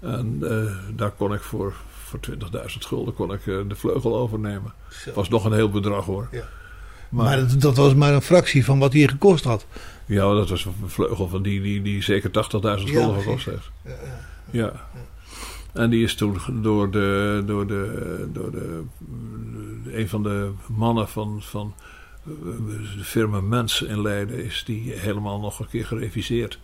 En 0.00 0.38
eh, 0.42 0.76
daar 0.96 1.10
kon 1.10 1.32
ik 1.34 1.40
voor, 1.40 1.74
voor 2.02 2.18
20.000 2.30 2.36
gulden 2.78 3.14
kon 3.14 3.32
ik, 3.32 3.44
de 3.44 3.64
vleugel 3.74 4.16
overnemen. 4.16 4.72
Zo. 4.90 5.12
was 5.12 5.28
nog 5.28 5.44
een 5.44 5.52
heel 5.52 5.70
bedrag 5.70 6.04
hoor. 6.04 6.28
Ja. 6.30 6.42
Maar, 7.08 7.24
Maar 7.24 7.48
dat, 7.48 7.60
dat 7.60 7.76
was 7.76 7.94
maar 7.94 8.14
een 8.14 8.22
fractie 8.22 8.64
van 8.64 8.78
wat 8.78 8.92
hij 8.92 9.08
gekost 9.08 9.44
had. 9.44 9.66
ja, 10.06 10.34
dat 10.34 10.48
was 10.48 10.64
een 10.64 10.72
vleugel 10.86 11.28
van 11.28 11.42
die, 11.42 11.62
die, 11.62 11.82
die 11.82 12.02
zeker 12.02 12.30
80.000 12.30 12.84
gulden 12.84 13.22
gekost 13.22 13.44
heeft. 13.44 13.70
Ja, 13.84 13.90
ja. 13.90 14.26
Ja. 14.50 14.72
En 15.72 15.90
die 15.90 16.04
is 16.04 16.14
toen 16.14 16.38
door 16.62 16.90
de, 16.90 17.42
door 17.46 17.66
de, 17.66 18.28
door 18.32 18.50
de, 18.50 18.82
een 19.92 20.08
van 20.08 20.22
de 20.22 20.50
mannen 20.66 21.08
van, 21.08 21.42
van 21.42 21.74
eh, 22.24 22.32
de 22.96 23.04
firma 23.04 23.40
Mens 23.40 23.82
in 23.82 24.02
Leiden 24.02 24.44
is 24.44 24.62
die 24.66 24.92
helemaal 24.92 25.40
nog 25.40 25.58
een 25.58 25.68
keer 25.68 25.86
gereviseerd. 25.86 26.58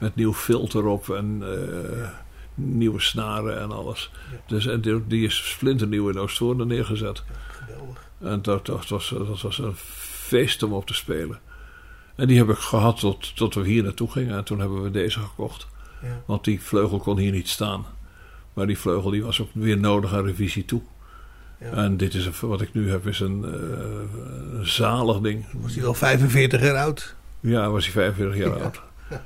Met 0.00 0.14
nieuw 0.14 0.34
filter 0.34 0.86
op 0.86 1.08
en 1.08 1.42
eh, 1.42 2.08
nieuwe 2.54 3.00
snaren 3.00 3.60
en 3.60 3.70
alles. 3.70 4.10
Dus 4.46 4.66
en 4.66 4.80
die, 4.80 5.06
die 5.06 5.26
is 5.26 5.50
splinternieuw 5.50 6.08
in 6.08 6.18
Oostvoorne 6.18 6.64
neergezet. 6.64 7.22
En 8.22 8.42
dat, 8.42 8.66
dat, 8.66 8.88
was, 8.88 9.08
dat 9.18 9.40
was 9.42 9.58
een 9.58 9.74
feest 9.76 10.62
om 10.62 10.72
op 10.72 10.86
te 10.86 10.94
spelen. 10.94 11.38
En 12.16 12.26
die 12.26 12.38
heb 12.38 12.48
ik 12.48 12.56
gehad 12.56 12.98
tot, 12.98 13.36
tot 13.36 13.54
we 13.54 13.64
hier 13.66 13.82
naartoe 13.82 14.10
gingen. 14.10 14.36
En 14.36 14.44
toen 14.44 14.60
hebben 14.60 14.82
we 14.82 14.90
deze 14.90 15.20
gekocht. 15.20 15.66
Ja. 16.02 16.22
Want 16.26 16.44
die 16.44 16.60
vleugel 16.62 16.98
kon 16.98 17.18
hier 17.18 17.32
niet 17.32 17.48
staan. 17.48 17.84
Maar 18.52 18.66
die 18.66 18.78
vleugel 18.78 19.10
die 19.10 19.22
was 19.24 19.40
ook 19.40 19.48
weer 19.52 19.78
nodig 19.78 20.14
aan 20.14 20.24
revisie 20.24 20.64
toe. 20.64 20.80
Ja. 21.60 21.70
En 21.70 21.96
dit 21.96 22.14
is 22.14 22.26
een, 22.26 22.32
wat 22.40 22.60
ik 22.60 22.74
nu 22.74 22.90
heb, 22.90 23.06
is 23.06 23.20
een, 23.20 23.44
eh, 23.44 24.58
een 24.58 24.66
zalig 24.66 25.20
ding. 25.20 25.44
Was 25.52 25.72
hij 25.74 25.82
wel 25.82 25.94
45 25.94 26.60
jaar 26.62 26.76
oud? 26.76 27.14
Ja, 27.40 27.70
was 27.70 27.84
hij 27.84 27.92
45 27.92 28.36
jaar 28.36 28.56
Ja. 28.58 28.62
oud. 28.64 28.80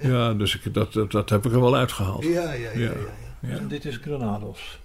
Ja, 0.00 0.32
dus 0.34 0.54
ik, 0.60 0.74
dat, 0.74 0.92
dat, 0.92 1.10
dat 1.10 1.30
heb 1.30 1.46
ik 1.46 1.52
er 1.52 1.60
wel 1.60 1.76
uitgehaald. 1.76 2.24
Ja, 2.24 2.30
ja, 2.30 2.52
ja. 2.52 2.70
ja, 2.72 2.78
Ja. 2.78 2.90
ja. 3.40 3.48
Ja. 3.50 3.56
En 3.56 3.68
dit 3.68 3.84
is 3.84 3.96
Granados. 3.96 4.78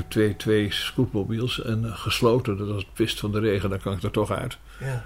Heb 0.00 0.10
twee, 0.10 0.36
twee 0.36 0.72
scootmobiels 0.72 1.62
en 1.62 1.84
eh, 1.84 1.96
gesloten. 1.96 2.56
Dat 2.56 2.68
als 2.68 2.82
het 2.82 2.92
pist 2.94 3.20
van 3.20 3.32
de 3.32 3.38
regen, 3.40 3.70
dan 3.70 3.80
kan 3.80 3.92
ik 3.92 4.02
er 4.02 4.10
toch 4.10 4.30
uit. 4.30 4.58
Ja. 4.80 5.04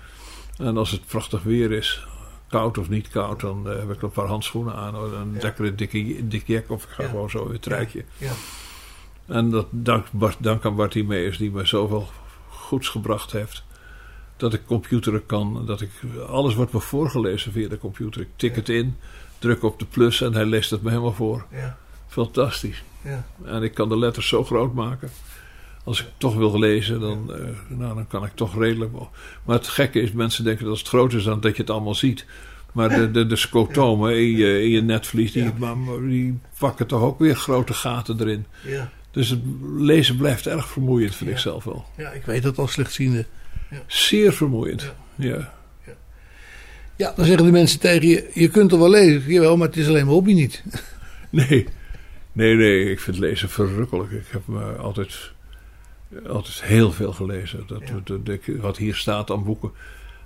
En 0.59 0.77
als 0.77 0.91
het 0.91 1.07
prachtig 1.07 1.43
weer 1.43 1.73
is, 1.73 2.07
koud 2.49 2.79
of 2.79 2.89
niet 2.89 3.09
koud, 3.09 3.41
dan 3.41 3.71
eh, 3.71 3.79
heb 3.79 3.91
ik 3.91 4.03
een 4.03 4.11
paar 4.11 4.27
handschoenen 4.27 4.75
aan. 4.75 4.97
Of 4.97 5.13
een 5.13 5.33
Ja. 5.35 5.41
lekkere 5.43 5.75
dikke, 5.75 6.29
dikke 6.29 6.53
jack 6.53 6.71
of 6.71 6.85
ik 6.85 6.89
ga 6.91 7.03
Ja. 7.03 7.09
gewoon 7.09 7.31
zo 7.31 7.47
in 7.47 7.53
het 7.53 7.63
truitje. 7.63 8.05
Ja. 8.17 8.33
En 9.27 9.51
dat 9.51 9.67
dank, 9.71 10.07
Bart, 10.13 10.37
dank 10.41 10.65
aan 10.65 10.75
Bart 10.77 11.07
Meijers 11.07 11.39
die 11.39 11.51
me 11.51 11.67
zoveel 11.67 12.09
goeds 12.49 12.89
gebracht 12.89 13.33
heeft. 13.33 13.65
Dat 14.37 14.55
ik 14.55 14.67
computeren 14.67 15.27
kan. 15.27 15.67
Dat 15.67 15.81
ik, 15.81 15.91
alles 16.29 16.55
wordt 16.55 16.73
me 16.73 16.81
voorgelezen 16.81 17.53
via 17.53 17.69
de 17.69 17.79
computer. 17.79 18.21
Ik 18.21 18.29
tik 18.37 18.55
het 18.57 18.69
in, 18.69 18.97
druk 19.39 19.63
op 19.63 19.79
de 19.79 19.85
plus 19.85 20.21
en 20.21 20.35
hij 20.35 20.45
leest 20.45 20.71
het 20.71 20.83
me 20.83 20.89
helemaal 20.91 21.13
voor. 21.13 21.45
Ja. 21.51 21.77
Fantastisch. 22.07 22.83
Ja. 23.05 23.25
En 23.45 23.63
ik 23.63 23.75
kan 23.75 23.89
de 23.89 23.99
letters 23.99 24.29
zo 24.29 24.45
groot 24.45 24.75
maken. 24.75 25.11
Als 25.85 26.01
ik 26.01 26.07
toch 26.19 26.35
wil 26.35 26.59
lezen, 26.59 27.01
dan, 27.01 27.33
eh, 27.35 27.41
nou, 27.69 27.95
dan 27.95 28.07
kan 28.07 28.25
ik 28.25 28.33
toch 28.35 28.59
redelijk. 28.59 28.93
Maar 29.45 29.57
het 29.57 29.69
gekke 29.69 30.01
is, 30.01 30.13
mensen 30.13 30.45
denken 30.45 30.63
dat 30.63 30.71
als 30.71 30.79
het 30.81 30.89
groot 30.89 31.13
is, 31.13 31.25
dan 31.25 31.41
dat 31.41 31.57
je 31.57 31.63
het 31.63 31.71
allemaal 31.71 31.95
ziet. 31.95 32.25
Maar 32.73 32.89
de, 32.89 33.11
de, 33.11 33.27
de 33.27 33.37
scotomen 33.37 34.17
in 34.17 34.37
je, 34.37 34.63
in 34.63 34.71
je 34.71 34.83
netvlies, 34.83 35.33
die, 35.33 35.45
Ja. 35.61 35.75
die 36.09 36.39
pakken 36.59 36.87
toch 36.87 37.03
ook 37.03 37.19
weer 37.19 37.37
grote 37.37 37.73
gaten 37.75 38.21
erin. 38.21 38.47
Ja. 38.67 38.91
Dus 39.11 39.29
het 39.29 39.41
lezen 39.77 40.17
blijft 40.17 40.47
erg 40.47 40.69
vermoeiend, 40.69 41.15
vind 41.15 41.31
ik 41.31 41.39
zelf 41.39 41.65
wel. 41.65 41.85
ja, 41.97 42.11
ik 42.11 42.25
weet 42.25 42.43
dat 42.43 42.59
als 42.59 42.73
slechtziende. 42.73 43.25
Zeer 43.87 44.33
vermoeiend. 44.33 44.93
Ja. 45.15 45.53
Ja, 46.97 47.13
dan 47.17 47.25
zeggen 47.25 47.45
de 47.45 47.53
mensen 47.53 47.81
tegen 47.81 48.09
je, 48.09 48.31
je 48.35 48.49
kunt 48.49 48.73
er 48.73 48.79
wel 48.79 48.91
lezen. 48.91 49.23
Jawel, 49.33 49.57
maar 49.57 49.67
het 49.67 49.77
is 49.77 49.85
alleen 49.87 50.05
mijn 50.05 50.17
hobby 50.17 50.33
niet. 50.33 50.63
Nee. 51.31 51.67
Nee, 52.35 52.55
nee, 52.55 52.91
ik 52.91 53.01
vind 53.01 53.19
lezen 53.19 53.49
verrukkelijk. 53.49 54.11
Ik 54.11 54.27
heb 54.31 54.43
me 54.47 54.65
altijd, 54.77 55.33
altijd 56.29 56.63
heel 56.63 56.93
veel 56.93 57.13
gelezen. 57.13 57.65
Dat, 57.67 57.81
Ja. 57.89 58.01
dat- 58.05 58.27
dat- 58.27 58.57
wat 58.61 58.77
hier 58.77 58.95
staat 58.95 59.31
aan 59.31 59.45
boeken, 59.45 59.71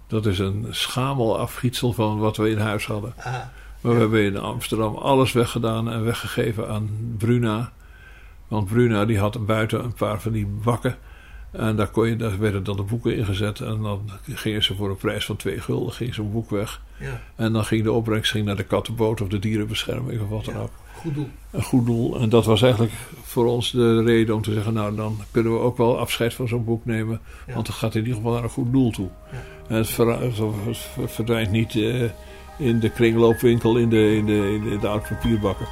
dat 0.06 0.26
is 0.26 0.38
een 0.38 0.66
schamel 0.70 1.38
afgietsel 1.38 1.92
van 1.92 2.18
wat 2.18 2.36
we 2.36 2.50
in 2.50 2.58
huis 2.58 2.86
hadden. 2.86 3.12
Ah, 3.16 3.34
Maar 3.80 3.92
we 3.94 3.98
hebben 4.00 4.22
in 4.24 4.36
Amsterdam 4.38 4.94
alles 4.94 5.32
weggedaan 5.32 5.90
en 5.90 6.04
weggegeven 6.04 6.68
aan 6.68 7.14
Bruna. 7.18 7.72
Want 8.48 8.66
Bruna 8.68 9.04
die 9.04 9.18
had 9.18 9.46
buiten 9.46 9.84
een 9.84 9.92
paar 9.94 10.20
van 10.20 10.32
die 10.32 10.46
bakken. 10.46 10.96
En 11.50 11.76
daar, 11.76 11.88
kon 11.88 12.08
je, 12.08 12.16
daar 12.16 12.38
werden 12.38 12.64
dan 12.64 12.76
de 12.76 12.82
boeken 12.82 13.16
ingezet. 13.16 13.60
En 13.60 13.82
dan 13.82 14.10
gingen 14.22 14.64
ze 14.64 14.74
voor 14.74 14.90
een 14.90 14.96
prijs 14.96 15.24
van 15.24 15.36
twee 15.36 15.60
gulden 15.60 15.92
ging 15.92 16.14
zo'n 16.14 16.32
boek 16.32 16.50
weg. 16.50 16.80
Ja. 17.00 17.20
En 17.36 17.52
dan 17.52 17.64
ging 17.64 17.82
de 17.82 17.92
opbrengst 17.92 18.30
ging 18.30 18.44
naar 18.44 18.56
de 18.56 18.64
kattenboot 18.64 19.20
of 19.20 19.28
de 19.28 19.38
dierenbescherming 19.38 20.20
of 20.20 20.28
wat 20.28 20.44
dan 20.44 20.54
Ja. 20.54 20.60
ook. 20.60 20.70
Goed 20.94 21.14
doel. 21.14 21.28
Een 21.50 21.62
goed 21.62 21.86
doel. 21.86 22.20
En 22.20 22.28
dat 22.28 22.44
was 22.44 22.62
eigenlijk 22.62 22.92
voor 23.22 23.46
ons 23.46 23.70
de 23.70 24.02
reden 24.02 24.34
om 24.34 24.42
te 24.42 24.52
zeggen... 24.52 24.72
nou, 24.72 24.96
dan 24.96 25.20
kunnen 25.30 25.52
we 25.52 25.58
ook 25.58 25.76
wel 25.76 25.98
afscheid 25.98 26.34
van 26.34 26.48
zo'n 26.48 26.64
boek 26.64 26.84
nemen. 26.84 27.20
Ja. 27.46 27.54
Want 27.54 27.66
het 27.66 27.76
gaat 27.76 27.94
in 27.94 28.00
ieder 28.00 28.16
geval 28.16 28.32
naar 28.32 28.42
een 28.42 28.48
goed 28.48 28.72
doel 28.72 28.90
toe. 28.90 29.08
En 29.68 29.76
het, 29.76 29.90
verdwijnt 31.06 31.50
niet 31.50 31.76
eh, 31.76 32.02
in 32.58 32.80
de 32.80 32.90
kringloopwinkel 32.90 33.76
in 33.76 33.88
de, 33.88 34.16
in 34.16 34.26
de, 34.26 34.52
in 34.54 34.64
de, 34.64 34.70
in 34.70 34.78
de 34.78 34.88
oude 34.88 35.06
papierbakken. 35.08 35.66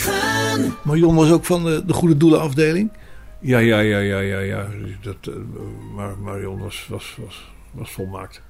509. 0.00 0.74
Marion 0.84 1.14
was 1.14 1.30
ook 1.30 1.44
van 1.44 1.64
de, 1.64 1.82
de 1.86 1.92
goede 1.92 2.16
doelenafdeling. 2.16 2.90
Ja, 3.40 3.58
ja, 3.58 3.78
ja, 3.78 3.98
ja, 3.98 4.18
ja, 4.18 4.38
ja. 4.38 4.66
Dat, 5.02 5.16
eh, 5.22 5.34
maar 5.94 6.18
Marion 6.18 6.58
was, 6.58 6.86
was, 6.90 7.16
was, 7.24 7.50
was 7.70 7.90
volmaakt. 7.92 8.42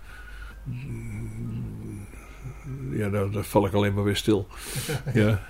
Ja, 2.93 3.09
daar, 3.09 3.31
daar 3.31 3.45
val 3.45 3.67
ik 3.67 3.73
alleen 3.73 3.95
maar 3.95 4.05
weer 4.05 4.17
stil. 4.17 4.47
Ja. 5.15 5.43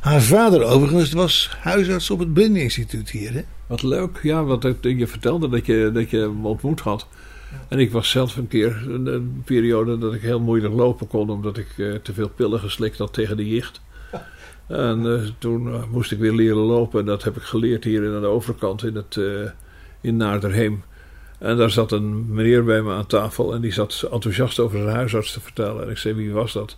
Haar 0.00 0.22
vader 0.22 0.62
overigens 0.64 1.12
was 1.12 1.56
huisarts 1.60 2.10
op 2.10 2.18
het 2.18 2.32
Blindinstituut 2.32 3.10
hier. 3.10 3.32
Hè? 3.32 3.42
Wat 3.66 3.82
leuk, 3.82 4.18
ja, 4.22 4.44
wat 4.44 4.64
ik- 4.64 4.84
je 4.84 5.06
vertelde 5.06 5.48
dat 5.48 5.66
je, 5.66 5.90
dat 5.94 6.10
je 6.10 6.18
hem 6.18 6.46
ontmoet 6.46 6.80
had. 6.80 7.06
En 7.68 7.78
ik 7.78 7.92
was 7.92 8.10
zelf 8.10 8.36
een 8.36 8.48
keer 8.48 8.86
een, 8.88 9.06
een 9.06 9.42
periode 9.44 9.98
dat 9.98 10.14
ik 10.14 10.20
heel 10.20 10.40
moeilijk 10.40 10.74
lopen 10.74 11.06
kon, 11.06 11.30
omdat 11.30 11.56
ik 11.58 11.68
eh, 11.76 11.94
te 11.94 12.12
veel 12.14 12.28
pillen 12.28 12.60
geslikt 12.60 12.98
had 12.98 13.12
tegen 13.12 13.36
de 13.36 13.48
jicht. 13.48 13.80
En 14.66 15.06
eh, 15.12 15.28
toen 15.38 15.72
eh, 15.72 15.82
moest 15.90 16.12
ik 16.12 16.18
weer 16.18 16.32
leren 16.32 16.56
lopen. 16.56 17.00
En 17.00 17.06
dat 17.06 17.22
heb 17.22 17.36
ik 17.36 17.42
geleerd 17.42 17.84
hier 17.84 18.14
aan 18.14 18.20
de 18.20 18.26
overkant 18.26 18.84
in, 18.84 18.94
het, 18.94 19.16
eh, 19.16 19.50
in 20.00 20.16
Naarderheem. 20.16 20.82
En 21.38 21.56
daar 21.56 21.70
zat 21.70 21.92
een 21.92 22.34
meneer 22.34 22.64
bij 22.64 22.82
me 22.82 22.92
aan 22.92 23.06
tafel 23.06 23.54
en 23.54 23.60
die 23.60 23.72
zat 23.72 24.08
enthousiast 24.12 24.58
over 24.58 24.78
zijn 24.78 24.94
huisarts 24.94 25.32
te 25.32 25.40
vertellen. 25.40 25.84
En 25.84 25.90
ik 25.90 25.96
zei, 25.96 26.14
wie 26.14 26.32
was 26.32 26.52
dat? 26.52 26.76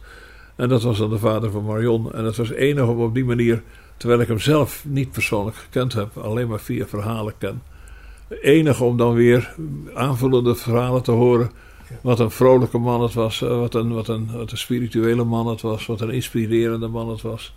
En 0.57 0.68
dat 0.68 0.83
was 0.83 0.99
dan 0.99 1.11
de 1.11 1.18
vader 1.18 1.51
van 1.51 1.64
Marion. 1.64 2.12
En 2.12 2.25
het 2.25 2.37
was 2.37 2.51
enig 2.51 2.87
om 2.87 3.01
op 3.01 3.14
die 3.14 3.25
manier, 3.25 3.62
terwijl 3.96 4.20
ik 4.20 4.29
hem 4.29 4.38
zelf 4.38 4.85
niet 4.88 5.12
persoonlijk 5.12 5.57
gekend 5.57 5.92
heb, 5.92 6.16
alleen 6.16 6.49
maar 6.49 6.61
via 6.61 6.87
verhalen 6.87 7.35
ken. 7.38 7.62
Enig 8.29 8.81
om 8.81 8.96
dan 8.96 9.14
weer 9.14 9.55
aanvullende 9.94 10.55
verhalen 10.55 11.03
te 11.03 11.11
horen. 11.11 11.51
Wat 12.01 12.20
een 12.20 12.31
vrolijke 12.31 12.79
man 12.79 13.03
het 13.03 13.14
was, 13.14 13.38
wat 13.38 13.75
een, 13.75 13.92
wat, 13.94 14.09
een, 14.09 14.31
wat 14.33 14.51
een 14.51 14.59
spirituele 14.59 15.25
man 15.25 15.46
het 15.46 15.61
was, 15.61 15.87
wat 15.87 16.01
een 16.01 16.11
inspirerende 16.11 16.88
man 16.88 17.09
het 17.09 17.22
was. 17.22 17.55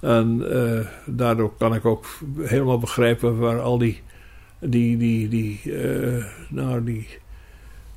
En 0.00 0.52
eh, 0.52 0.86
daardoor 1.06 1.52
kan 1.58 1.74
ik 1.74 1.84
ook 1.84 2.06
helemaal 2.38 2.78
begrijpen 2.78 3.38
waar 3.38 3.60
al 3.60 3.78
die, 3.78 4.02
die, 4.58 4.96
die, 4.96 5.28
die, 5.28 5.60
eh, 5.72 6.24
nou, 6.48 6.84
die, 6.84 7.08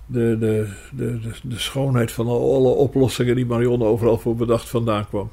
de, 0.05 0.37
de, 0.39 0.67
de, 0.91 1.19
de, 1.43 1.59
schoonheid 1.59 2.11
van 2.11 2.27
alle 2.27 2.69
oplossingen 2.69 3.35
die 3.35 3.45
Marion 3.45 3.83
overal 3.83 4.17
voor 4.17 4.35
bedacht 4.35 4.69
vandaan 4.69 5.07
kwam. 5.07 5.31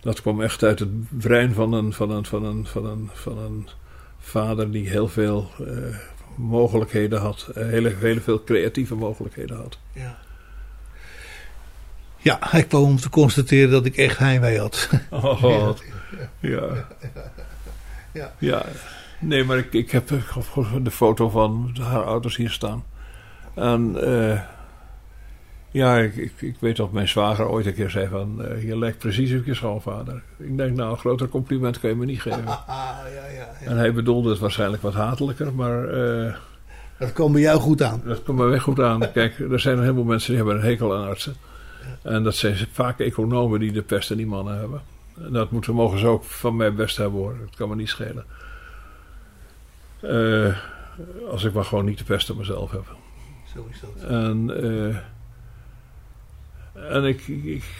Dat 0.00 0.20
kwam 0.20 0.42
echt 0.42 0.62
uit 0.62 0.78
het 0.78 1.18
brein 1.18 1.52
van 1.52 1.72
een, 1.72 1.92
van 1.92 2.10
een, 2.10 2.24
van 2.24 2.44
een, 2.44 2.66
van 2.66 2.86
een, 2.86 3.10
van 3.12 3.38
een 3.38 3.68
vader 4.18 4.70
die 4.70 4.88
heel 4.88 5.08
veel 5.08 5.50
eh, 5.58 5.96
mogelijkheden 6.36 7.20
had. 7.20 7.48
hele, 7.54 7.94
hele 7.98 8.20
veel 8.20 8.44
creatieve 8.44 8.94
mogelijkheden 8.94 9.56
had. 9.56 9.78
Ja. 9.92 10.18
Ja, 12.24 12.36
hij 12.40 12.62
kwam 12.62 12.82
om 12.82 12.96
te 12.96 13.08
constateren 13.10 13.70
dat 13.70 13.84
ik 13.84 13.96
echt 13.96 14.18
heimwee 14.18 14.58
had. 14.58 14.88
Oh, 15.10 15.74
ja. 16.40 16.68
Ja. 18.12 18.32
Ja. 18.38 18.62
Nee, 19.20 19.44
maar 19.44 19.58
ik, 19.58 19.72
ik 19.72 19.90
heb 19.90 20.10
eh, 20.10 20.74
de 20.82 20.90
foto 20.90 21.28
van 21.28 21.76
haar 21.80 22.04
ouders 22.04 22.36
hier 22.36 22.50
staan. 22.50 22.84
En 23.54 23.96
eh, 24.02 24.40
ja, 25.70 25.98
ik, 25.98 26.16
ik, 26.16 26.32
ik 26.40 26.56
weet 26.58 26.76
dat 26.76 26.92
mijn 26.92 27.08
zwager 27.08 27.48
ooit 27.48 27.66
een 27.66 27.74
keer 27.74 27.90
zei 27.90 28.08
van... 28.08 28.44
eh, 28.44 28.64
je 28.66 28.78
lijkt 28.78 28.98
precies 28.98 29.38
op 29.38 29.44
je 29.44 29.54
schoonvader. 29.54 30.22
Ik 30.38 30.56
denk, 30.56 30.76
nou, 30.76 30.90
een 30.90 30.98
groter 30.98 31.28
compliment 31.28 31.80
kan 31.80 31.90
je 31.90 31.96
me 31.96 32.04
niet 32.04 32.22
geven. 32.26 32.46
Ah, 32.46 32.56
ja, 32.66 33.26
ja, 33.34 33.48
ja. 33.60 33.70
En 33.70 33.76
hij 33.76 33.92
bedoelde 33.92 34.30
het 34.30 34.38
waarschijnlijk 34.38 34.82
wat 34.82 34.94
hatelijker, 34.94 35.54
maar... 35.54 35.88
eh, 35.88 36.34
Dat 36.98 37.12
kwam 37.12 37.32
bij 37.32 37.40
jou 37.40 37.60
goed 37.60 37.82
aan. 37.82 38.02
Dat 38.04 38.22
komt 38.22 38.38
maar 38.38 38.48
weg 38.50 38.62
goed 38.62 38.80
aan. 38.80 39.12
Kijk, 39.12 39.38
er 39.38 39.60
zijn 39.60 39.76
een 39.76 39.82
heleboel 39.82 40.04
mensen 40.04 40.28
die 40.28 40.36
hebben 40.36 40.56
een 40.56 40.68
hekel 40.68 40.96
aan 40.96 41.06
artsen. 41.08 41.34
En 42.02 42.22
dat 42.22 42.34
zijn 42.34 42.56
vaak 42.72 42.98
economen 42.98 43.60
die 43.60 43.72
de 43.72 43.82
pest 43.82 44.10
en 44.10 44.16
die 44.16 44.26
mannen 44.26 44.58
hebben. 44.58 44.82
En 45.16 45.32
dat 45.32 45.50
moeten, 45.50 45.74
mogen 45.74 45.98
ze 45.98 46.06
ook 46.06 46.24
van 46.24 46.56
mij 46.56 46.74
best 46.74 46.96
hebben 46.96 47.20
hoor. 47.20 47.36
Dat 47.38 47.56
kan 47.56 47.68
me 47.68 47.74
niet 47.74 47.88
schelen. 47.88 48.24
Eh, 50.00 50.56
als 51.30 51.44
ik 51.44 51.52
maar 51.52 51.64
gewoon 51.64 51.84
niet 51.84 51.98
de 51.98 52.04
pest 52.04 52.30
aan 52.30 52.36
mezelf 52.36 52.70
heb. 52.70 52.96
Zo 53.54 53.68
is 53.70 53.80
dat. 53.80 54.08
En, 54.10 54.62
eh, 54.62 54.96
en 56.94 57.04
ik, 57.04 57.22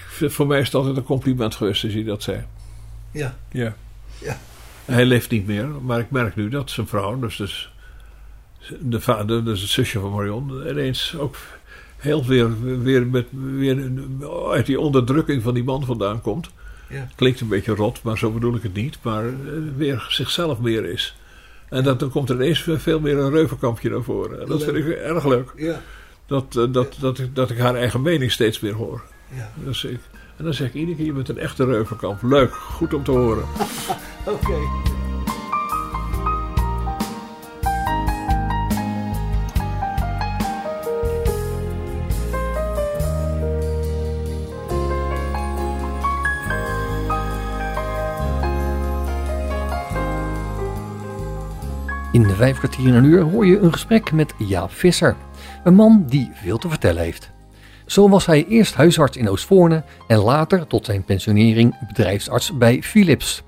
voor 0.09 0.47
mij 0.47 0.61
is 0.61 0.67
het 0.67 0.75
altijd 0.75 0.97
een 0.97 1.05
compliment 1.05 1.55
geweest 1.55 1.85
als 1.85 1.93
hij 1.93 2.05
dat 2.05 2.23
zei. 2.23 2.45
Ja. 3.11 3.37
Ja. 3.51 3.75
Ja. 4.21 4.39
Hij 4.85 5.05
leeft 5.05 5.31
niet 5.31 5.47
meer, 5.47 5.69
maar 5.69 5.99
ik 5.99 6.11
merk 6.11 6.37
nu 6.37 6.49
dat 6.49 6.71
zijn 6.71 6.87
vrouw, 6.87 7.19
dus, 7.19 7.37
dus 7.37 7.73
de 8.81 9.01
vader, 9.01 9.45
dus 9.45 9.61
het 9.61 9.71
zusje 9.71 10.01
van 10.01 10.11
Marion, 10.11 10.69
ineens 10.69 11.17
ook 11.17 11.37
heel 12.05 12.25
weer, 12.25 12.81
weer, 12.83 13.07
met, 13.07 13.27
weer 13.57 13.91
uit 14.51 14.67
die 14.67 14.81
onderdrukking 14.81 15.43
van 15.43 15.55
die 15.55 15.65
man 15.65 15.85
vandaan 15.85 16.21
komt. 16.21 16.51
Ja. 16.89 17.09
Klinkt 17.15 17.41
een 17.41 17.49
beetje 17.49 17.75
rot, 17.75 18.03
maar 18.03 18.19
zo 18.19 18.31
bedoel 18.31 18.55
ik 18.55 18.63
het 18.63 18.75
niet. 18.75 18.99
Maar 19.03 19.27
eh, 19.27 19.33
weer 19.77 20.07
zichzelf 20.09 20.59
meer 20.59 20.85
is. 20.85 21.17
En 21.69 21.85
dat, 21.85 22.01
dan 22.01 22.11
komt 22.11 22.29
er 22.29 22.35
ineens 22.35 22.69
veel 22.69 23.01
meer 23.01 23.19
een 23.19 23.31
reuvenkampje 23.31 23.91
naar 23.91 24.03
voren. 24.03 24.41
En 24.41 24.47
dat 24.47 24.63
vind 24.63 24.77
ik 24.77 24.87
erg 24.87 25.27
leuk. 25.27 25.53
Ja. 25.57 25.81
Dat, 26.27 26.57
eh, 26.57 26.65
dat, 26.73 26.97
dat, 27.01 27.19
ik, 27.19 27.35
dat 27.35 27.51
ik 27.51 27.59
haar 27.59 27.75
eigen 27.75 28.03
mening 28.03 28.33
steeds 28.33 28.61
meer 28.61 28.75
hoor. 28.75 29.03
Ja. 29.35 29.53
Dus 29.65 29.85
ik, 29.85 30.01
en 30.37 30.45
dan 30.45 30.55
zeg 30.55 30.69
ik 30.69 30.75
iedere 30.75 30.97
keer, 30.97 31.07
je 31.07 31.13
bent 31.13 31.29
een 31.29 31.39
echte 31.39 31.65
reuvenkamp. 31.65 32.23
Leuk, 32.23 32.55
goed 32.55 32.95
om 32.95 33.05
te 33.05 33.11
horen. 33.11 33.45
Oké. 34.35 34.94
De 52.35 52.41
vijf 52.41 52.59
kwartier 52.59 52.87
in 52.87 52.95
een 52.95 53.05
uur 53.05 53.21
hoor 53.21 53.47
je 53.47 53.59
een 53.59 53.73
gesprek 53.73 54.13
met 54.13 54.35
Jaap 54.39 54.73
Visser. 54.73 55.17
Een 55.65 55.75
man 55.75 56.05
die 56.09 56.31
veel 56.35 56.59
te 56.59 56.69
vertellen 56.69 57.03
heeft. 57.03 57.31
Zo 57.87 58.09
was 58.09 58.27
hij 58.27 58.47
eerst 58.49 58.75
huisarts 58.75 59.17
in 59.17 59.29
Oostvoorne 59.29 59.85
en 60.09 60.19
later 60.19 60.67
tot 60.67 60.85
zijn 60.85 61.05
pensionering 61.05 61.87
bedrijfsarts 61.87 62.57
bij 62.57 62.83
Philips. 62.83 63.43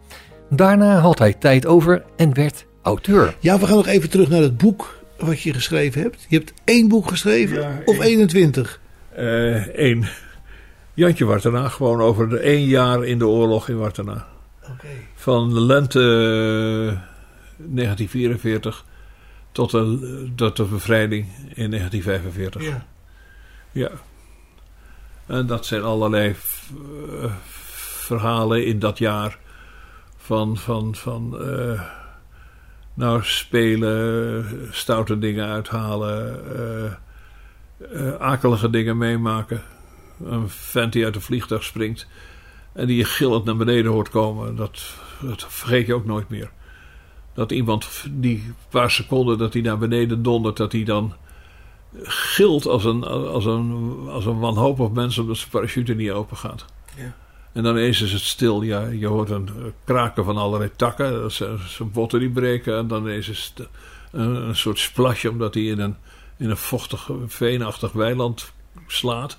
Daarna 0.51 0.99
had 0.99 1.19
hij 1.19 1.33
tijd 1.33 1.67
over 1.67 2.05
en 2.17 2.35
werd 2.35 2.67
auteur. 2.83 3.37
Ja, 3.41 3.59
we 3.59 3.67
gaan 3.67 3.77
nog 3.77 3.87
even 3.87 4.11
terug 4.11 4.29
naar 4.29 4.41
het 4.41 4.57
boek 4.57 5.05
wat 5.19 5.41
je 5.41 5.55
geschreven 5.55 6.03
hebt. 6.03 6.27
Je 6.29 6.37
hebt 6.37 6.53
één 6.65 6.89
boek 6.89 7.09
geschreven 7.09 7.61
Ja, 7.61 7.81
of 7.85 7.99
één. 7.99 8.03
21? 8.03 8.81
Eén. 9.73 10.07
Jantje 10.95 11.25
Wartena, 11.25 11.69
gewoon 11.69 12.01
over 12.01 12.29
de 12.29 12.39
één 12.39 12.67
jaar 12.67 13.05
in 13.05 13.19
de 13.19 13.27
oorlog 13.27 13.69
in 13.69 13.79
Wartena. 13.79 14.27
Oké. 14.63 14.87
Van 15.15 15.55
de 15.55 15.61
lente 15.61 16.01
eh, 16.93 17.16
1944 17.57 18.85
tot 19.53 19.71
de, 19.71 20.33
tot 20.35 20.57
de 20.57 20.65
bevrijding 20.65 21.27
in 21.55 21.71
1945. 21.71 22.63
Ja. 22.63 22.87
Ja. 23.73 23.91
En 25.27 25.47
dat 25.47 25.67
zijn 25.67 25.83
allerlei 25.83 26.35
eh, 27.23 27.33
verhalen 27.45 28.67
in 28.67 28.79
dat 28.79 28.99
jaar. 28.99 29.39
Van, 30.17 30.57
van, 30.57 30.95
van 30.95 31.41
eh, 31.41 31.83
nou, 32.95 33.21
spelen, 33.23 34.69
stoute 34.71 35.19
dingen 35.19 35.47
uithalen, 35.47 36.41
eh, 37.93 38.15
akelige 38.19 38.71
dingen 38.71 38.99
meemaken. 38.99 39.63
Een 40.25 40.49
vent 40.49 40.93
die 40.93 41.05
uit 41.05 41.15
een 41.15 41.21
vliegtuig 41.21 41.65
springt 41.65 42.07
en 42.73 42.87
die 42.87 42.97
je 42.97 43.05
gillend 43.05 43.45
naar 43.45 43.57
beneden 43.57 43.93
hoort 43.93 44.11
komen. 44.11 44.57
Dat, 44.57 44.83
dat 45.21 45.47
vergeet 45.49 45.87
je 45.87 45.95
ook 45.95 46.07
nooit 46.07 46.29
meer. 46.29 46.51
Dat 47.37 47.53
iemand 47.53 47.89
die 48.11 48.53
paar 48.69 48.91
seconden 48.91 49.39
dat 49.39 49.53
hij 49.53 49.63
naar 49.63 49.79
beneden 49.79 50.23
dondert, 50.23 50.57
dat 50.57 50.73
hij 50.73 50.85
dan 50.85 51.15
gilt 52.03 52.67
als 52.67 52.85
een, 52.85 53.05
als, 53.05 53.45
een, 53.45 53.99
als 54.09 54.27
een 54.27 54.39
wanhopig 54.39 54.91
mens 54.91 55.19
omdat 55.19 55.37
zijn 55.37 55.51
parachute 55.51 55.95
niet 55.95 56.11
open 56.11 56.37
gaat. 56.37 56.65
Ja. 56.97 57.15
En 57.53 57.63
dan 57.63 57.77
ineens 57.77 58.01
is 58.01 58.13
het 58.13 58.23
stil. 58.23 58.63
Ja, 58.63 58.87
je 58.87 59.07
hoort 59.07 59.31
een 59.31 59.49
kraken 59.85 60.25
van 60.25 60.37
allerlei 60.37 60.71
takken. 60.77 61.13
Dat 61.13 61.33
zijn, 61.33 61.59
zijn 61.67 61.91
botten 61.91 62.21
die 62.21 62.31
breken. 62.31 62.77
En 62.77 62.89
dan 62.89 63.03
ineens 63.03 63.29
is 63.29 63.53
het 63.55 63.69
een, 64.13 64.35
een 64.35 64.57
soort 64.57 64.79
splasje 64.79 65.31
omdat 65.31 65.55
hij 65.55 65.63
in 65.63 65.79
een, 65.79 65.97
in 66.37 66.51
een 66.51 66.57
vochtig, 66.57 67.11
veenachtig 67.27 67.93
weiland 67.93 68.53
slaat. 68.87 69.39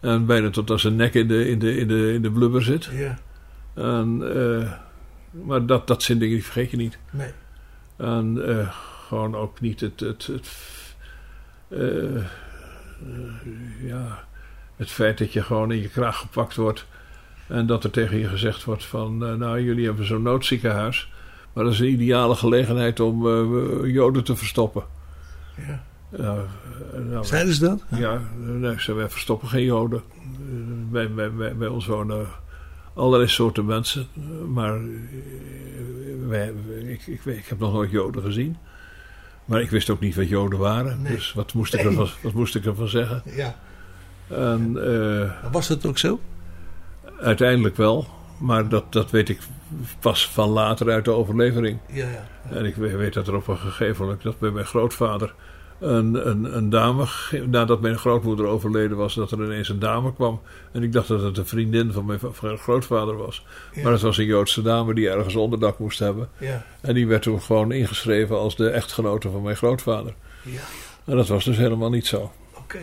En 0.00 0.26
bijna 0.26 0.50
tot 0.50 0.70
als 0.70 0.80
zijn 0.80 0.96
nek 0.96 1.14
in 1.14 1.28
de, 1.28 1.48
in 1.48 1.58
de, 1.58 1.76
in 1.76 1.88
de, 1.88 2.12
in 2.12 2.22
de 2.22 2.30
blubber 2.30 2.62
zit. 2.62 2.88
Ja. 2.92 3.18
En, 3.74 4.22
eh, 4.34 4.72
maar 5.42 5.66
dat, 5.66 5.86
dat 5.86 6.02
zijn 6.02 6.18
dingen 6.18 6.34
die 6.34 6.44
vergeet 6.44 6.70
je 6.70 6.76
niet. 6.76 6.98
Nee. 7.10 7.30
En 7.96 8.48
eh, 8.48 8.74
gewoon 9.08 9.36
ook 9.36 9.60
niet 9.60 9.80
het. 9.80 10.00
het, 10.00 10.26
het 10.26 10.48
eh, 11.68 12.16
eh, 12.16 12.22
ja, 13.80 14.24
het 14.76 14.90
feit 14.90 15.18
dat 15.18 15.32
je 15.32 15.42
gewoon 15.42 15.72
in 15.72 15.80
je 15.80 15.88
kraag 15.88 16.18
gepakt 16.18 16.54
wordt. 16.54 16.86
En 17.46 17.66
dat 17.66 17.84
er 17.84 17.90
tegen 17.90 18.18
je 18.18 18.28
gezegd 18.28 18.64
wordt 18.64 18.84
van... 18.84 19.18
nou, 19.18 19.60
jullie 19.60 19.84
hebben 19.86 20.06
zo'n 20.06 20.22
noodziekenhuis. 20.22 21.12
Maar 21.52 21.64
dat 21.64 21.72
is 21.72 21.78
een 21.78 21.92
ideale 21.92 22.34
gelegenheid 22.34 23.00
om 23.00 23.26
joden 23.86 24.24
te 24.24 24.36
verstoppen. 24.36 24.84
Ja. 25.66 25.84
Nou, 26.10 27.24
Zeiden 27.24 27.54
ze 27.54 27.60
dat? 27.60 27.84
ja, 27.88 28.20
nee, 28.36 28.80
ze 28.80 28.92
wij 28.92 29.08
verstoppen 29.08 29.48
geen 29.48 29.64
joden. 29.64 30.02
Bij, 30.90 31.12
bij, 31.12 31.32
bij, 31.32 31.56
bij 31.56 31.68
ons 31.68 31.86
wonen 31.86 32.26
allerlei 32.94 33.28
soorten 33.30 33.64
mensen. 33.64 34.06
Maar 34.52 34.74
eh, 34.74 34.80
wij, 36.28 36.52
ik, 36.86 37.06
ik, 37.06 37.24
ik 37.24 37.46
heb 37.46 37.58
nog 37.58 37.72
nooit 37.72 37.90
joden 37.90 38.22
gezien. 38.22 38.56
Maar 39.44 39.60
ik 39.60 39.70
wist 39.70 39.90
ook 39.90 40.00
niet 40.00 40.14
wat 40.14 40.28
joden 40.28 40.58
waren. 40.58 41.02
Nee. 41.02 41.12
Dus 41.14 41.32
wat 41.32 41.52
moest, 41.54 41.74
ik 41.74 41.80
Nee. 41.80 41.88
ervan, 41.88 42.08
wat 42.22 42.32
moest 42.32 42.54
ik 42.54 42.64
ervan 42.64 42.88
zeggen? 42.88 43.22
Ja. 43.24 43.54
En 44.28 44.76
eh, 45.12 45.52
Was 45.52 45.68
het 45.68 45.86
ook 45.86 45.98
zo? 45.98 46.20
uiteindelijk 47.20 47.76
wel. 47.76 48.06
Maar 48.38 48.68
dat, 48.68 48.92
dat 48.92 49.10
weet 49.10 49.28
ik 49.28 49.38
pas 50.00 50.28
van 50.28 50.48
later 50.48 50.90
uit 50.90 51.04
de 51.04 51.10
overlevering. 51.10 51.78
Ja, 51.92 52.08
ja. 52.08 52.26
En 52.50 52.64
ik 52.64 52.74
we- 52.74 52.96
weet 52.96 53.14
dat 53.14 53.28
er 53.28 53.34
op 53.34 53.48
een 53.48 53.56
gegeven 53.58 54.04
moment 54.04 54.22
dat 54.22 54.38
bij 54.38 54.50
mijn 54.50 54.66
grootvader 54.66 55.34
een, 55.80 56.28
een, 56.28 56.56
een 56.56 56.70
dame, 56.70 57.06
nadat 57.46 57.80
mijn 57.80 57.98
grootmoeder 57.98 58.46
overleden 58.46 58.96
was, 58.96 59.14
dat 59.14 59.30
er 59.30 59.44
ineens 59.44 59.68
een 59.68 59.78
dame 59.78 60.14
kwam. 60.14 60.40
En 60.72 60.82
ik 60.82 60.92
dacht 60.92 61.08
dat 61.08 61.22
het 61.22 61.38
een 61.38 61.46
vriendin 61.46 61.92
van 61.92 62.04
mijn, 62.04 62.18
va- 62.18 62.30
van 62.30 62.46
mijn 62.48 62.60
grootvader 62.60 63.16
was. 63.16 63.44
Ja. 63.74 63.82
Maar 63.82 63.92
het 63.92 64.00
was 64.00 64.18
een 64.18 64.24
Joodse 64.24 64.62
dame 64.62 64.94
die 64.94 65.10
ergens 65.10 65.34
onderdak 65.36 65.78
moest 65.78 65.98
hebben. 65.98 66.28
Ja. 66.38 66.64
En 66.80 66.94
die 66.94 67.06
werd 67.06 67.22
toen 67.22 67.42
gewoon 67.42 67.72
ingeschreven 67.72 68.38
als 68.38 68.56
de 68.56 68.68
echtgenote 68.68 69.30
van 69.30 69.42
mijn 69.42 69.56
grootvader. 69.56 70.14
Ja. 70.42 70.60
En 71.04 71.16
dat 71.16 71.28
was 71.28 71.44
dus 71.44 71.56
helemaal 71.56 71.90
niet 71.90 72.06
zo. 72.06 72.32
Oké. 72.58 72.78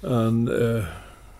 En 0.00 0.48
eh 0.76 0.86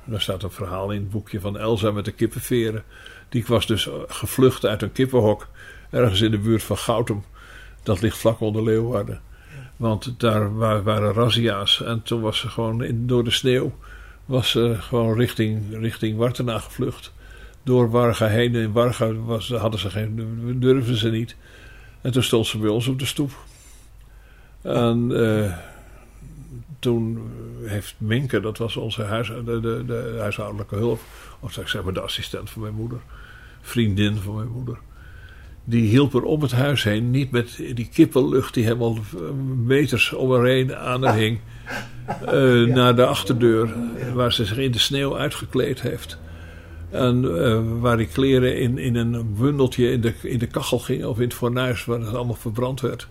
daar 0.08 0.20
staat 0.20 0.42
een 0.42 0.50
verhaal 0.50 0.90
in 0.90 1.00
het 1.00 1.10
boekje 1.10 1.40
van 1.40 1.58
Elsa 1.58 1.90
met 1.90 2.04
de 2.04 2.12
kippenveren. 2.12 2.82
Die 3.28 3.44
was 3.46 3.66
dus 3.66 3.88
eh, 3.88 3.94
gevlucht 4.06 4.64
uit 4.64 4.82
een 4.82 4.92
kippenhok 4.92 5.48
ergens 5.90 6.20
in 6.20 6.30
de 6.30 6.38
buurt 6.38 6.62
van 6.62 6.76
Goutum. 6.76 7.24
Dat 7.82 8.00
ligt 8.00 8.18
vlak 8.18 8.40
onder 8.40 8.62
Leeuwarden. 8.64 9.20
Want 9.76 10.20
daar 10.20 10.56
wa- 10.56 10.82
waren 10.82 11.12
razzia's. 11.12 11.82
En 11.82 12.02
toen 12.02 12.20
was 12.20 12.38
ze 12.38 12.48
gewoon 12.48 13.06
door 13.06 13.24
de 13.24 13.30
sneeuw 13.30 13.72
was 14.26 14.50
ze 14.50 14.76
gewoon 14.78 15.16
richting, 15.16 15.78
richting 15.78 16.16
Wartena 16.16 16.58
gevlucht. 16.58 17.12
Door 17.62 17.90
Warga 17.90 18.26
heen. 18.26 18.54
In 18.54 18.72
Warga 18.72 19.12
was, 19.12 19.48
hadden 19.48 19.80
ze 19.80 19.90
geen, 19.90 20.56
durfden 20.60 20.96
ze 20.96 21.10
niet. 21.10 21.36
En 22.00 22.12
toen 22.12 22.22
stond 22.22 22.46
ze 22.46 22.58
bij 22.58 22.68
ons 22.68 22.86
op 22.86 22.98
de 22.98 23.06
stoep. 23.06 23.30
En 24.62 25.10
eh, 25.26 25.56
toen 26.78 27.30
heeft 27.62 27.94
Minke, 27.98 28.40
dat 28.40 28.58
was 28.58 28.76
onze 28.76 29.02
huis, 29.02 29.28
de, 29.28 29.60
de, 29.60 29.82
de 29.86 30.16
huishoudelijke 30.18 30.76
hulp, 30.76 31.00
of 31.40 31.52
zeg 31.52 31.84
maar 31.84 31.92
de 31.92 32.00
assistent 32.00 32.50
van 32.50 32.62
mijn 32.62 32.74
moeder, 32.74 32.98
vriendin 33.60 34.16
van 34.16 34.34
mijn 34.34 34.48
moeder. 34.48 34.78
Die 35.68 35.88
hielp 35.88 36.14
er 36.14 36.22
om 36.22 36.42
het 36.42 36.52
huis 36.52 36.82
heen, 36.82 37.10
niet 37.10 37.30
met 37.30 37.56
die 37.74 37.88
kippenlucht 37.92 38.54
die 38.54 38.64
helemaal 38.64 38.98
meters 39.64 40.12
om 40.12 40.32
haar 40.32 40.44
heen 40.44 40.76
aan 40.76 41.02
haar 41.04 41.16
hing, 41.16 41.38
eh, 42.06 42.62
naar 42.62 42.96
de 42.96 43.06
achterdeur, 43.06 43.74
waar 44.14 44.32
ze 44.32 44.44
zich 44.44 44.58
in 44.58 44.70
de 44.70 44.78
sneeuw 44.78 45.18
uitgekleed 45.18 45.80
heeft. 45.80 46.18
En 46.90 47.44
eh, 47.44 47.60
waar 47.80 47.96
die 47.96 48.06
kleren 48.06 48.58
in, 48.58 48.78
in 48.78 48.94
een 48.94 49.34
bundeltje 49.38 49.90
in 49.90 50.00
de, 50.00 50.14
in 50.22 50.38
de 50.38 50.46
kachel 50.46 50.78
gingen, 50.78 51.08
of 51.08 51.16
in 51.16 51.24
het 51.24 51.34
fornuis, 51.34 51.84
waar 51.84 52.00
het 52.00 52.14
allemaal 52.14 52.34
verbrand 52.34 52.80
werd. 52.80 53.08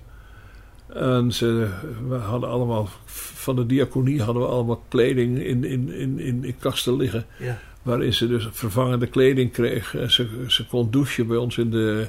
En 0.94 1.32
ze, 1.32 1.68
we 2.08 2.16
hadden 2.16 2.50
allemaal, 2.50 2.90
van 3.06 3.56
de 3.56 3.66
diaconie 3.66 4.22
hadden 4.22 4.44
we 4.44 4.50
allemaal 4.50 4.84
kleding 4.88 5.44
in, 5.44 5.64
in, 5.64 5.92
in, 5.92 6.20
in, 6.20 6.44
in 6.44 6.56
kasten 6.60 6.96
liggen. 6.96 7.26
Ja. 7.40 7.60
Waarin 7.82 8.14
ze 8.14 8.28
dus 8.28 8.48
vervangende 8.52 9.08
kleding 9.08 9.52
kreeg. 9.52 9.96
En 9.96 10.12
ze, 10.12 10.28
ze 10.48 10.68
kon 10.68 10.92
douchen 10.92 11.28
bij 11.28 11.38
ons 11.38 11.58
in 11.58 11.70
de, 11.70 12.08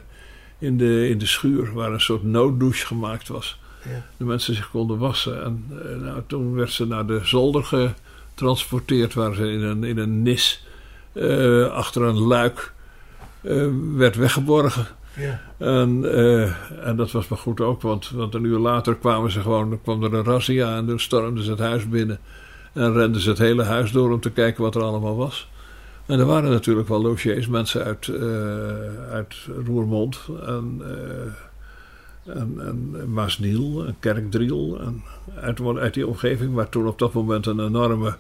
in, 0.59 0.77
de, 0.77 1.09
in 1.09 1.19
de 1.19 1.27
schuur, 1.27 1.73
waar 1.73 1.93
een 1.93 2.01
soort 2.01 2.23
nooddouche 2.23 2.87
gemaakt 2.87 3.29
was. 3.29 3.59
Ja. 3.85 4.05
De 4.17 4.25
mensen 4.25 4.55
zich 4.55 4.71
konden 4.71 4.99
wassen. 4.99 5.45
En 5.45 5.65
eh, 5.71 5.97
nou, 6.01 6.23
toen 6.27 6.55
werd 6.55 6.71
ze 6.71 6.87
naar 6.87 7.07
de 7.07 7.21
zolder 7.23 7.65
getransporteerd, 8.35 9.15
waar 9.15 9.35
ze 9.35 9.51
in 9.51 9.63
een, 9.63 9.85
in 9.85 9.99
een 9.99 10.23
nis 10.23 10.67
eh, 11.13 11.67
achter 11.67 12.03
een 12.03 12.19
luik 12.19 12.73
eh, 13.41 13.67
werd 13.95 14.17
weggeborgen. 14.17 14.87
Ja. 15.17 15.41
En, 15.59 16.05
en 16.83 16.97
dat 16.97 17.11
was 17.11 17.29
maar 17.29 17.39
goed 17.39 17.61
ook, 17.61 17.83
want, 17.83 18.11
want 18.11 18.35
een 18.35 18.45
uur 18.45 18.59
later 18.59 18.95
kwamen 18.95 19.31
ze 19.31 19.41
gewoon, 19.41 19.81
kwam 19.83 20.03
er 20.03 20.15
een 20.15 20.25
razzia 20.25 20.77
en 20.77 20.87
toen 20.87 21.01
stormden 21.01 21.45
ze 21.45 21.51
het 21.51 21.59
huis 21.59 21.89
binnen. 21.89 22.19
En 22.73 22.93
renden 22.93 23.21
ze 23.21 23.29
het 23.29 23.39
hele 23.39 23.63
huis 23.63 23.93
door 23.93 24.13
om 24.13 24.21
te 24.21 24.31
kijken 24.31 24.63
wat 24.63 24.75
er 24.75 24.83
allemaal 24.83 25.17
was. 25.17 25.49
En 26.07 26.19
er 26.19 26.27
waren 26.27 26.51
natuurlijk 26.51 26.89
wel 26.89 27.03
logiers, 27.03 27.47
mensen 27.49 27.85
uit, 27.85 28.09
eh, 28.09 29.11
uit 29.11 29.35
Roermond 29.67 30.21
en, 30.47 30.81
eh, 30.85 32.37
en, 32.37 32.57
en 32.61 33.13
Maasniel 33.13 33.87
en 33.87 33.97
Kerkdriel. 34.01 34.81
En 34.81 35.03
uit, 35.35 35.61
uit 35.77 35.95
die 35.95 36.07
omgeving 36.07 36.55
waar 36.55 36.69
toen 36.69 36.87
op 36.87 36.99
dat 36.99 37.13
moment 37.13 37.47
een 37.47 37.61
enorme 37.61 38.17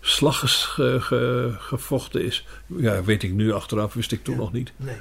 slag 0.00 0.38
ges- 0.38 0.64
ge- 0.64 0.96
ge- 1.00 1.54
gevochten 1.58 2.24
is. 2.24 2.46
Ja, 2.66 3.02
weet 3.04 3.22
ik 3.22 3.32
nu 3.32 3.52
achteraf, 3.52 3.94
wist 3.94 4.12
ik 4.12 4.24
toen 4.24 4.34
Ja. 4.34 4.40
nog 4.40 4.52
niet. 4.52 4.72
Nee. 4.76 4.96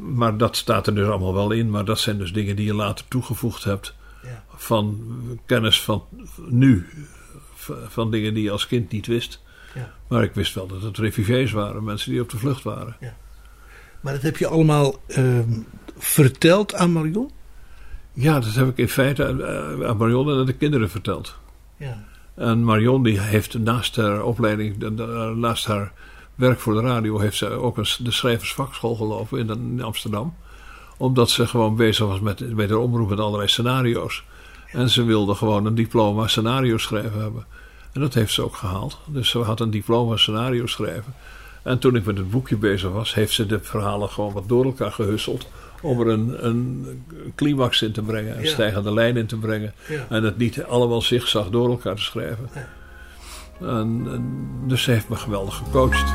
Maar 0.00 0.36
dat 0.36 0.56
staat 0.56 0.86
er 0.86 0.94
dus 0.94 1.08
allemaal 1.08 1.34
wel 1.34 1.50
in. 1.50 1.70
Maar 1.70 1.84
dat 1.84 1.98
zijn 1.98 2.18
dus 2.18 2.32
dingen 2.32 2.56
die 2.56 2.66
je 2.66 2.74
later 2.74 3.04
toegevoegd 3.08 3.64
hebt. 3.64 3.94
Ja. 4.22 4.44
Van 4.54 5.00
kennis 5.46 5.82
van 5.82 6.04
nu. 6.48 6.86
Van 7.88 8.10
dingen 8.10 8.34
die 8.34 8.42
je 8.42 8.50
als 8.50 8.66
kind 8.66 8.90
niet 8.90 9.06
wist. 9.06 9.42
Ja. 9.76 9.92
Maar 10.08 10.22
ik 10.22 10.34
wist 10.34 10.54
wel 10.54 10.66
dat 10.66 10.82
het 10.82 10.98
refugees 10.98 11.52
waren. 11.52 11.84
Mensen 11.84 12.10
die 12.10 12.20
op 12.20 12.30
de 12.30 12.38
vlucht 12.38 12.62
waren. 12.62 12.96
Maar 14.00 14.12
dat 14.12 14.22
heb 14.22 14.36
je 14.36 14.46
allemaal 14.46 14.94
ehm, 15.06 15.60
verteld 15.96 16.74
aan 16.74 16.92
Marion? 16.92 17.30
Ja, 18.12 18.40
dat 18.40 18.54
heb 18.54 18.68
ik 18.68 18.76
in 18.76 18.88
feite 18.88 19.26
aan, 19.26 19.44
eh, 19.44 19.88
aan 19.88 19.96
Marion 19.96 20.30
en 20.30 20.38
aan 20.38 20.46
de 20.46 20.52
kinderen 20.52 20.90
verteld. 20.90 21.36
Ja. 21.76 22.04
En 22.34 22.64
Marion 22.64 23.02
die 23.02 23.20
heeft 23.20 23.58
naast 23.58 23.96
haar 23.96 24.22
opleiding, 24.22 24.96
naast 25.34 25.66
haar 25.66 25.92
werk 26.34 26.60
voor 26.60 26.74
de 26.74 26.80
radio, 26.80 27.18
heeft 27.18 27.36
ze 27.36 27.48
ook 27.48 27.76
een, 27.76 27.86
de 27.98 28.10
schrijversvakschool 28.10 28.94
gelopen 28.94 29.38
in, 29.38 29.48
in 29.48 29.82
Amsterdam. 29.82 30.34
Omdat 30.96 31.30
ze 31.30 31.46
gewoon 31.46 31.76
bezig 31.76 32.06
was 32.06 32.20
met, 32.20 32.54
met 32.54 32.70
haar 32.70 32.78
omroep 32.78 33.08
met 33.08 33.18
allerlei 33.18 33.48
scenario's. 33.48 34.24
En 34.72 34.90
ze 34.90 35.04
wilde 35.04 35.34
gewoon 35.34 35.66
een 35.66 35.74
diploma 35.74 36.26
scenario 36.26 36.76
schrijven 36.78 37.20
hebben. 37.20 37.46
En 37.96 38.02
dat 38.02 38.14
heeft 38.14 38.32
ze 38.32 38.42
ook 38.42 38.54
gehaald. 38.56 38.98
Dus 39.06 39.28
ze 39.28 39.38
had 39.38 39.60
een 39.60 39.70
diploma 39.70 40.16
scenario 40.16 40.66
schrijven. 40.66 41.14
En 41.62 41.78
toen 41.78 41.96
ik 41.96 42.04
met 42.04 42.16
het 42.16 42.30
boekje 42.30 42.56
bezig 42.56 42.90
was, 42.90 43.14
heeft 43.14 43.32
ze 43.32 43.46
de 43.46 43.60
verhalen 43.60 44.08
gewoon 44.08 44.32
wat 44.32 44.48
door 44.48 44.64
elkaar 44.64 44.92
gehusseld. 44.92 45.48
Om 45.82 46.00
er 46.00 46.08
een, 46.08 46.46
een 46.46 46.86
climax 47.34 47.82
in 47.82 47.92
te 47.92 48.02
brengen, 48.02 48.36
een 48.36 48.42
Ja. 48.44 48.48
stijgende 48.50 48.92
lijn 48.92 49.16
in 49.16 49.26
te 49.26 49.36
brengen. 49.36 49.72
Ja. 49.88 50.06
En 50.08 50.22
het 50.22 50.36
niet 50.38 50.64
allemaal 50.64 51.02
zigzag 51.02 51.48
door 51.50 51.68
elkaar 51.70 51.94
te 51.96 52.02
schrijven. 52.02 52.48
En, 53.60 54.06
en, 54.12 54.44
dus 54.66 54.82
ze 54.82 54.90
heeft 54.90 55.08
me 55.08 55.16
geweldig 55.16 55.54
gecoacht. 55.54 56.12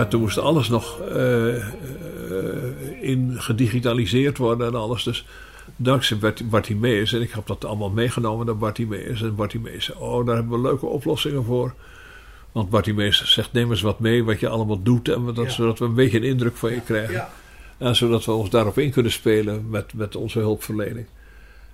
Maar 0.00 0.08
toen 0.08 0.20
moest 0.20 0.38
alles 0.38 0.68
nog 0.68 1.00
eh, 1.00 1.56
eh, 1.56 1.62
in 3.00 3.34
gedigitaliseerd 3.38 4.38
worden 4.38 4.66
en 4.66 4.74
alles. 4.74 5.02
Dus 5.04 5.26
dankzij 5.76 6.18
Bart- 6.18 6.50
Bartimeus, 6.50 7.12
en 7.12 7.20
ik 7.20 7.30
heb 7.30 7.46
dat 7.46 7.64
allemaal 7.64 7.90
meegenomen 7.90 8.46
naar 8.46 8.56
Bartimeus. 8.56 9.22
En 9.22 9.34
Bartimeus 9.34 9.84
zei, 9.84 9.98
oh, 9.98 10.26
daar 10.26 10.34
hebben 10.34 10.62
we 10.62 10.68
leuke 10.68 10.86
oplossingen 10.86 11.44
voor. 11.44 11.74
Want 12.52 12.70
Bartimeus 12.70 13.32
zegt, 13.32 13.52
neem 13.52 13.70
eens 13.70 13.80
wat 13.80 13.98
mee 14.00 14.24
wat 14.24 14.40
je 14.40 14.48
allemaal 14.48 14.82
doet. 14.82 15.08
En 15.08 15.24
dat, 15.34 15.44
Ja. 15.44 15.50
zodat 15.50 15.78
we 15.78 15.84
een 15.84 15.94
beetje 15.94 16.16
een 16.18 16.24
indruk 16.24 16.56
van 16.56 16.70
je 16.72 16.80
krijgen. 16.80 17.14
Ja. 17.14 17.30
En 17.78 17.96
zodat 17.96 18.24
we 18.24 18.32
ons 18.32 18.50
daarop 18.50 18.78
in 18.78 18.90
kunnen 18.90 19.12
spelen 19.12 19.66
met, 19.70 19.94
met 19.94 20.16
onze 20.16 20.38
hulpverlening. 20.38 21.06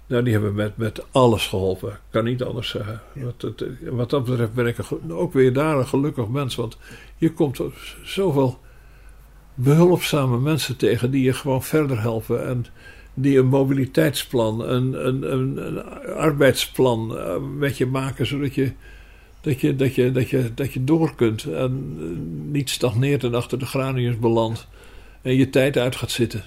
Nou, 0.07 0.23
die 0.23 0.33
hebben 0.33 0.55
met, 0.55 0.77
met 0.77 1.05
alles 1.11 1.47
geholpen. 1.47 1.89
Ik 1.89 1.99
kan 2.11 2.25
niet 2.25 2.43
anders 2.43 2.69
zeggen. 2.69 3.01
Wat, 3.13 3.43
het, 3.43 3.65
wat 3.91 4.11
dat 4.11 4.25
betreft 4.25 4.53
ben 4.53 4.67
ik 4.67 4.79
een 4.79 5.13
ook 5.13 5.33
weer 5.33 5.53
daar 5.53 5.79
een 5.79 5.87
gelukkig 5.87 6.29
mens. 6.29 6.55
Want 6.55 6.79
je 7.17 7.33
komt 7.33 7.61
zoveel 8.03 8.59
behulpzame 9.55 10.39
mensen 10.39 10.77
tegen 10.77 11.11
die 11.11 11.23
je 11.23 11.33
gewoon 11.33 11.63
verder 11.63 12.01
helpen. 12.01 12.47
En 12.47 12.67
die 13.15 13.39
een 13.39 13.47
mobiliteitsplan, 13.47 14.69
een, 14.69 15.07
een, 15.07 15.33
een, 15.33 15.67
een 15.67 15.85
arbeidsplan 16.15 17.19
eh, 17.19 17.37
met 17.57 17.77
je 17.77 17.87
maken. 17.87 18.27
Zodat 18.27 18.55
je, 18.55 18.73
dat, 19.41 19.61
je, 19.61 19.77
dat, 19.77 19.95
je, 19.95 20.13
dat, 20.13 20.31
je, 20.31 20.55
dat 20.55 20.73
je 20.73 20.85
door 20.85 21.15
kunt. 21.15 21.45
En 21.45 21.97
niet 22.51 22.71
stagneert 22.71 23.25
en 23.25 23.35
achter 23.35 23.59
de 23.59 23.67
graniums 23.67 24.19
belandt. 24.19 24.69
En 25.27 25.37
je 25.37 25.51
tijd 25.51 25.77
uit 25.77 25.97
gaat 25.97 26.11
zitten. 26.11 26.45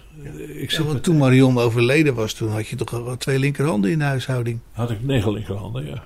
Ik 0.53 0.71
Ja, 0.71 0.83
want 0.83 1.03
toen 1.03 1.17
Marion 1.17 1.57
overleden 1.57 2.15
was, 2.15 2.33
toen 2.33 2.49
had 2.49 2.67
je 2.67 2.75
toch 2.75 2.93
al 2.93 3.17
twee 3.17 3.39
linkerhanden 3.39 3.91
in 3.91 3.99
de 3.99 4.05
huishouding. 4.05 4.59
Had 4.71 4.91
ik 4.91 5.03
negen 5.03 5.31
linkerhanden, 5.33 5.85
ja. 5.85 6.03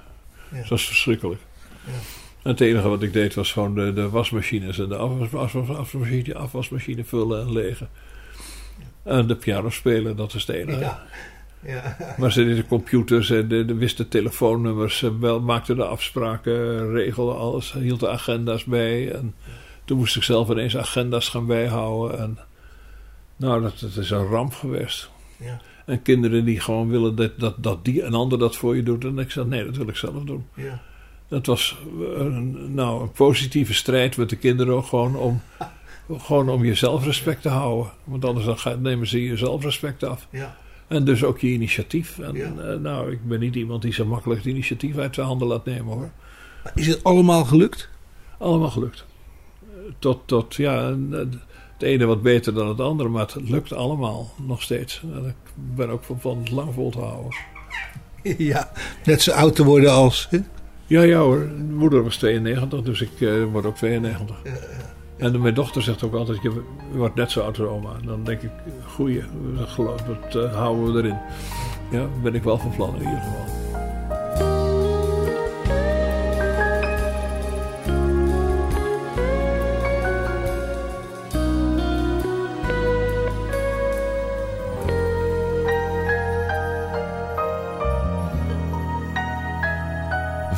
Ja. 0.52 0.58
Dat 0.58 0.68
was 0.68 0.86
verschrikkelijk. 0.86 1.42
En 2.44 2.52
het 2.52 2.62
enige 2.62 2.88
wat 2.88 3.04
ik 3.04 3.14
deed 3.14 3.34
was 3.34 3.52
gewoon 3.52 3.76
de, 3.76 3.94
de 3.94 4.10
wasmachines 4.10 4.80
en 4.80 4.90
de 4.90 4.96
afwas, 4.96 5.34
afwas, 5.34 5.78
afwasmachine, 5.78 6.36
afwasmachine 6.36 7.04
vullen 7.04 7.42
en 7.42 7.52
legen. 7.52 7.90
En 9.04 9.28
de 9.28 9.36
piano 9.36 9.70
spelen, 9.70 10.16
dat 10.16 10.34
is 10.34 10.48
het 10.48 10.56
enige. 10.56 10.96
Ja. 11.66 11.98
Maar 12.18 12.32
ze 12.32 12.46
deden 12.46 12.68
computers 12.68 13.30
en 13.30 13.48
de, 13.48 13.66
de 13.66 13.74
wisten 13.74 14.10
telefoonnummers, 14.10 15.06
wel, 15.20 15.40
maakten 15.40 15.76
de 15.76 15.86
afspraken, 15.86 16.92
regelde 16.92 17.34
alles, 17.34 17.74
hield 17.74 18.00
de 18.00 18.10
agenda's 18.10 18.64
bij. 18.64 19.12
En 19.12 19.36
toen 19.86 19.98
moest 19.98 20.16
ik 20.16 20.24
zelf 20.24 20.50
ineens 20.50 20.78
agenda's 20.78 21.30
gaan 21.30 21.46
bijhouden. 21.46 22.20
En, 22.20 22.38
nou, 23.36 23.62
dat, 23.62 23.80
dat 23.80 23.96
is 23.98 24.10
een 24.10 24.26
ramp 24.28 24.54
geweest. 24.54 25.10
Ja. 25.38 25.62
En 25.86 26.02
kinderen 26.02 26.46
die 26.46 26.60
gewoon 26.60 26.90
willen 26.90 27.16
dat, 27.16 27.40
dat, 27.40 27.64
dat 27.64 27.86
die 27.86 28.04
een 28.04 28.14
ander 28.14 28.40
dat 28.40 28.56
voor 28.56 28.76
je 28.76 28.84
doet. 28.84 29.04
En 29.06 29.18
ik 29.20 29.32
zei, 29.32 29.48
nee, 29.48 29.66
dat 29.66 29.76
wil 29.78 29.88
ik 29.88 29.96
zelf 29.96 30.24
doen. 30.24 30.46
Ja. 30.54 30.82
Dat 31.28 31.46
was 31.46 31.78
een, 32.18 32.74
nou, 32.74 33.02
een 33.02 33.12
positieve 33.12 33.74
strijd 33.74 34.18
met 34.18 34.30
de 34.30 34.36
kinderen 34.36 34.74
ook 34.76 34.86
gewoon 34.86 35.16
om, 35.16 35.42
gewoon 36.18 36.50
om 36.50 36.64
je 36.66 36.76
zelfrespect 36.76 37.42
te 37.42 37.50
houden. 37.50 37.92
Want 38.04 38.26
anders 38.26 38.64
dan 38.64 38.82
nemen 38.82 39.08
ze 39.08 39.24
je 39.24 39.38
zelfrespect 39.38 40.04
af. 40.04 40.28
Ja. 40.30 40.56
En 40.88 41.06
dus 41.06 41.24
ook 41.24 41.40
je 41.40 41.48
initiatief. 41.48 42.20
En 42.20 42.34
Ja. 42.36 42.52
eh, 42.58 42.78
nou, 42.80 43.12
ik 43.12 43.28
ben 43.28 43.40
niet 43.40 43.56
iemand 43.56 43.82
die 43.82 43.94
zo 43.94 44.06
makkelijk 44.06 44.40
het 44.44 44.50
initiatief 44.50 44.98
uit 44.98 45.16
zijn 45.16 45.28
handen 45.28 45.48
laat 45.48 45.66
nemen 45.66 45.94
hoor. 45.94 46.12
Maar 46.64 46.72
Is 46.76 46.88
het 46.88 47.04
allemaal 47.04 47.46
gelukt? 47.46 47.90
Allemaal 48.38 48.70
gelukt. 48.70 49.06
Tot, 50.00 50.22
tot 50.28 50.56
ja, 50.56 50.88
en, 50.88 51.08
eh, 51.12 51.20
het 51.84 51.92
ene 51.92 52.06
wat 52.06 52.22
beter 52.22 52.54
dan 52.54 52.68
het 52.68 52.80
andere, 52.80 53.10
maar 53.10 53.22
het 53.22 53.50
lukt 53.50 53.74
allemaal 53.74 54.32
nog 54.46 54.62
steeds. 54.62 55.04
En 55.14 55.26
ik 55.26 55.52
ben 55.76 55.90
ook 55.90 56.04
van 56.04 56.18
plan 56.18 56.38
het 56.38 56.52
lang 56.52 56.74
vol 56.74 56.92
te 56.92 57.00
houden. 57.00 57.32
Ja. 58.38 58.72
Net 59.06 59.22
zo 59.22 59.32
oud 59.32 59.56
te 59.56 59.64
worden 59.64 59.92
als... 59.92 60.28
hè? 60.30 60.38
Ja, 60.86 61.02
ja 61.02 61.20
hoor. 61.20 61.38
Mijn 61.38 61.76
moeder 61.76 62.04
was 62.04 62.18
92, 62.18 62.82
dus 62.82 63.02
ik 63.02 63.22
eh, 63.22 63.44
word 63.52 63.66
ook 63.66 63.76
92. 63.76 64.36
En 65.18 65.42
mijn 65.42 65.54
dochter 65.54 65.82
zegt 65.82 66.04
ook 66.04 66.14
altijd, 66.14 66.42
je 66.42 66.64
wordt 66.94 67.16
net 67.16 67.32
zo 67.32 67.40
oud 67.40 67.60
als 67.60 67.68
oma. 67.68 67.96
En 68.02 68.08
dan 68.08 68.24
denk 68.24 68.42
ik, 68.42 68.52
goeie, 68.86 69.24
dat 69.58 69.70
geloof 69.70 70.02
dat 70.02 70.44
eh, 70.44 70.56
houden 70.56 70.94
we 70.94 71.00
erin. 71.00 71.18
Ja, 71.92 72.08
ben 72.22 72.36
ik 72.36 72.44
wel 72.44 72.58
van 72.58 72.76
plan 72.76 72.96
in 72.96 73.02
ieder 73.02 73.20
geval. 73.20 73.63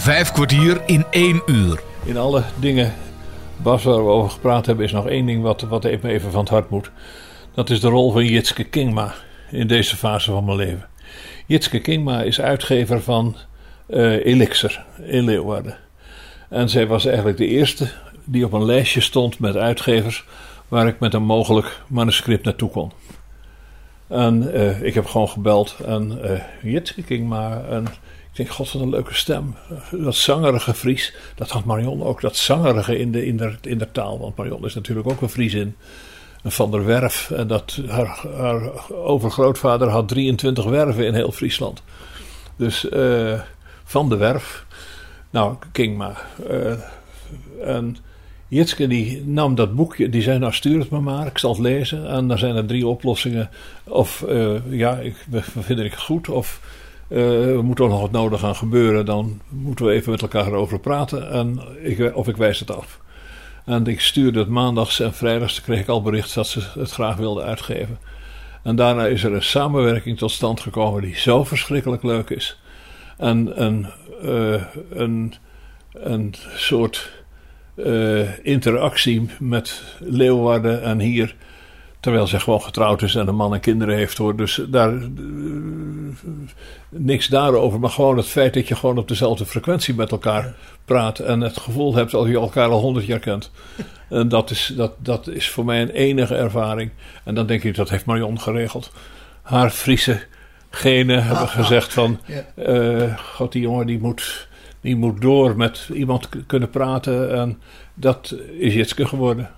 Vijf 0.05 0.31
kwartier 0.31 0.81
in 0.85 1.05
één 1.09 1.41
uur. 1.45 1.79
In 2.03 2.17
alle 2.17 2.43
dingen, 2.59 2.93
Bas, 3.57 3.83
waar 3.83 4.05
we 4.05 4.09
over 4.09 4.31
gepraat 4.31 4.65
hebben, 4.65 4.85
is 4.85 4.91
nog 4.91 5.07
één 5.07 5.25
ding 5.25 5.41
wat, 5.41 5.61
wat 5.61 5.83
me 5.83 5.99
even 6.03 6.31
van 6.31 6.39
het 6.39 6.49
hart 6.49 6.69
moet. 6.69 6.91
Dat 7.53 7.69
is 7.69 7.79
de 7.79 7.87
rol 7.87 8.11
van 8.11 8.25
Jitske 8.25 8.63
Kingma 8.63 9.13
in 9.51 9.67
deze 9.67 9.95
fase 9.95 10.31
van 10.31 10.45
mijn 10.45 10.57
leven. 10.57 10.87
Jitske 11.45 11.79
Kingma 11.79 12.21
is 12.21 12.41
uitgever 12.41 13.01
van 13.01 13.35
eh, 13.87 14.25
Elixir 14.25 14.85
in 15.05 15.23
Leeuwarden. 15.23 15.77
En 16.49 16.69
zij 16.69 16.87
was 16.87 17.05
eigenlijk 17.05 17.37
de 17.37 17.47
eerste 17.47 17.91
die 18.23 18.45
op 18.45 18.53
een 18.53 18.65
lijstje 18.65 19.01
stond 19.01 19.39
met 19.39 19.55
uitgevers 19.55 20.25
waar 20.67 20.87
ik 20.87 20.99
met 20.99 21.13
een 21.13 21.25
mogelijk 21.25 21.81
manuscript 21.87 22.45
naartoe 22.45 22.69
kon. 22.69 22.91
En 24.07 24.53
eh, 24.53 24.81
ik 24.81 24.93
heb 24.93 25.05
gewoon 25.05 25.29
gebeld 25.29 25.75
en 25.85 26.23
eh 26.23 26.41
Jitske 26.61 27.03
Kingma. 27.03 27.63
En 27.69 27.87
ik 28.35 28.41
denk, 28.41 28.55
god 28.55 28.71
wat 28.71 28.81
een 28.81 28.89
leuke 28.89 29.13
stem. 29.13 29.55
Dat 29.91 30.15
zangerige 30.15 30.73
Fries, 30.73 31.13
dat 31.35 31.49
had 31.49 31.65
Marion 31.65 32.03
ook. 32.03 32.21
Dat 32.21 32.35
zangerige 32.35 32.99
in 32.99 33.11
de, 33.11 33.25
in 33.25 33.37
de, 33.37 33.55
in 33.61 33.77
de 33.77 33.91
taal. 33.91 34.19
Want 34.19 34.35
Marion 34.35 34.65
is 34.65 34.73
natuurlijk 34.73 35.09
ook 35.09 35.21
een 35.21 35.29
Friesin. 35.29 35.75
Een 36.43 36.51
Van 36.51 36.71
der 36.71 36.85
Werf. 36.85 37.31
En 37.31 37.47
dat, 37.47 37.79
haar, 37.87 38.25
overgrootvader 38.91 39.87
had 39.87 40.07
23 40.07 40.65
werven 40.65 41.05
in 41.05 41.13
heel 41.13 41.31
Friesland. 41.31 41.83
Dus 42.55 42.89
eh, 42.89 43.41
Van 43.83 44.09
der 44.09 44.17
Werf. 44.17 44.65
Nou, 45.29 45.55
Kingma. 45.71 46.15
eh 46.49 46.73
en 47.63 47.97
Jitske 48.47 48.87
die 48.87 49.25
nam 49.25 49.55
dat 49.55 49.75
boekje, 49.75 50.09
die 50.09 50.21
zei 50.21 50.39
nou 50.39 50.53
stuur 50.53 50.79
het 50.79 50.89
me 50.89 50.99
maar, 50.99 51.27
ik 51.27 51.37
zal 51.37 51.51
het 51.51 51.59
lezen. 51.59 52.07
En 52.07 52.27
dan 52.27 52.37
zijn 52.37 52.55
er 52.55 52.65
drie 52.65 52.87
oplossingen. 52.87 53.49
Of 53.83 54.21
eh, 54.21 54.71
ja, 54.71 54.97
ik, 54.97 55.25
vinden 55.59 55.85
ik 55.85 55.93
goed. 55.93 56.29
Of 56.29 56.59
eh, 57.07 57.55
er 57.55 57.63
moet 57.63 57.79
er 57.79 57.87
nog 57.87 58.01
wat 58.01 58.11
nodig 58.11 58.43
aan 58.43 58.55
gebeuren. 58.55 59.05
Dan 59.05 59.41
moeten 59.49 59.85
we 59.85 59.91
even 59.91 60.11
met 60.11 60.21
elkaar 60.21 60.47
erover 60.47 60.79
praten. 60.79 61.31
En 61.31 61.59
ik, 61.81 62.15
of 62.15 62.27
ik 62.27 62.37
wijs 62.37 62.59
het 62.59 62.75
af. 62.75 62.99
En 63.65 63.87
ik 63.87 64.01
stuurde 64.01 64.39
het 64.39 64.47
maandags 64.47 64.99
en 64.99 65.13
vrijdags 65.13 65.61
kreeg 65.61 65.79
ik 65.79 65.87
al 65.87 66.01
bericht 66.01 66.33
dat 66.33 66.47
ze 66.47 66.61
het 66.79 66.91
graag 66.91 67.15
wilden 67.15 67.45
uitgeven. 67.45 67.97
En 68.63 68.75
daarna 68.75 69.05
is 69.05 69.23
er 69.23 69.33
een 69.33 69.43
samenwerking 69.43 70.17
tot 70.17 70.31
stand 70.31 70.59
gekomen 70.59 71.01
die 71.01 71.15
zo 71.15 71.43
verschrikkelijk 71.43 72.03
leuk 72.03 72.29
is. 72.29 72.59
En 73.17 73.63
een, 73.63 73.87
eh, 74.21 74.63
een, 74.89 75.33
een 75.93 76.35
soort 76.55 77.11
eh, 77.75 78.45
interactie 78.45 79.29
met 79.39 79.81
Leeuwarden 79.99 80.83
en 80.83 80.99
hier. 80.99 81.35
Terwijl 82.05 82.27
ze 82.27 82.39
gewoon 82.39 82.61
getrouwd 82.61 83.01
is 83.01 83.15
en 83.15 83.27
een 83.27 83.35
man 83.35 83.53
en 83.53 83.59
kinderen 83.59 83.95
heeft 83.95 84.17
hoor. 84.17 84.35
Dus 84.35 84.61
daar. 84.67 84.93
eh, 84.93 85.01
niks 86.89 87.27
daarover. 87.27 87.79
Maar 87.79 87.89
gewoon 87.89 88.17
het 88.17 88.27
feit 88.27 88.53
dat 88.53 88.67
je 88.67 88.75
gewoon 88.75 88.97
op 88.97 89.07
dezelfde 89.07 89.45
frequentie 89.45 89.95
met 89.95 90.11
elkaar 90.11 90.55
praat. 90.85 91.19
En 91.19 91.41
het 91.41 91.57
gevoel 91.57 91.95
hebt 91.95 92.13
alsof 92.13 92.29
je 92.29 92.35
elkaar 92.35 92.69
al 92.69 92.79
honderd 92.79 93.05
jaar 93.05 93.19
kent. 93.19 93.51
En 94.09 94.29
dat 94.29 94.49
is, 94.49 94.73
dat, 94.75 94.91
dat 94.97 95.27
is 95.27 95.49
voor 95.49 95.65
mij 95.65 95.81
een 95.81 95.89
enige 95.89 96.35
ervaring. 96.35 96.91
En 97.23 97.35
dan 97.35 97.45
denk 97.45 97.63
ik, 97.63 97.75
dat 97.75 97.89
heeft 97.89 98.05
Marion 98.05 98.39
geregeld. 98.39 98.91
Haar 99.41 99.69
Friese 99.69 100.21
genen 100.69 101.23
hebben 101.23 101.47
gezegd 101.47 101.93
van. 101.93 102.19
Eh, 102.55 103.17
God, 103.17 103.51
die 103.51 103.61
jongen 103.61 103.85
die 103.85 103.99
moet, 103.99 104.47
die 104.81 104.95
moet 104.95 105.21
door 105.21 105.57
met 105.57 105.89
iemand 105.93 106.29
kunnen 106.47 106.69
praten. 106.69 107.35
En 107.35 107.61
dat 107.93 108.35
is 108.57 108.73
Jitske 108.73 109.07
geworden. 109.07 109.49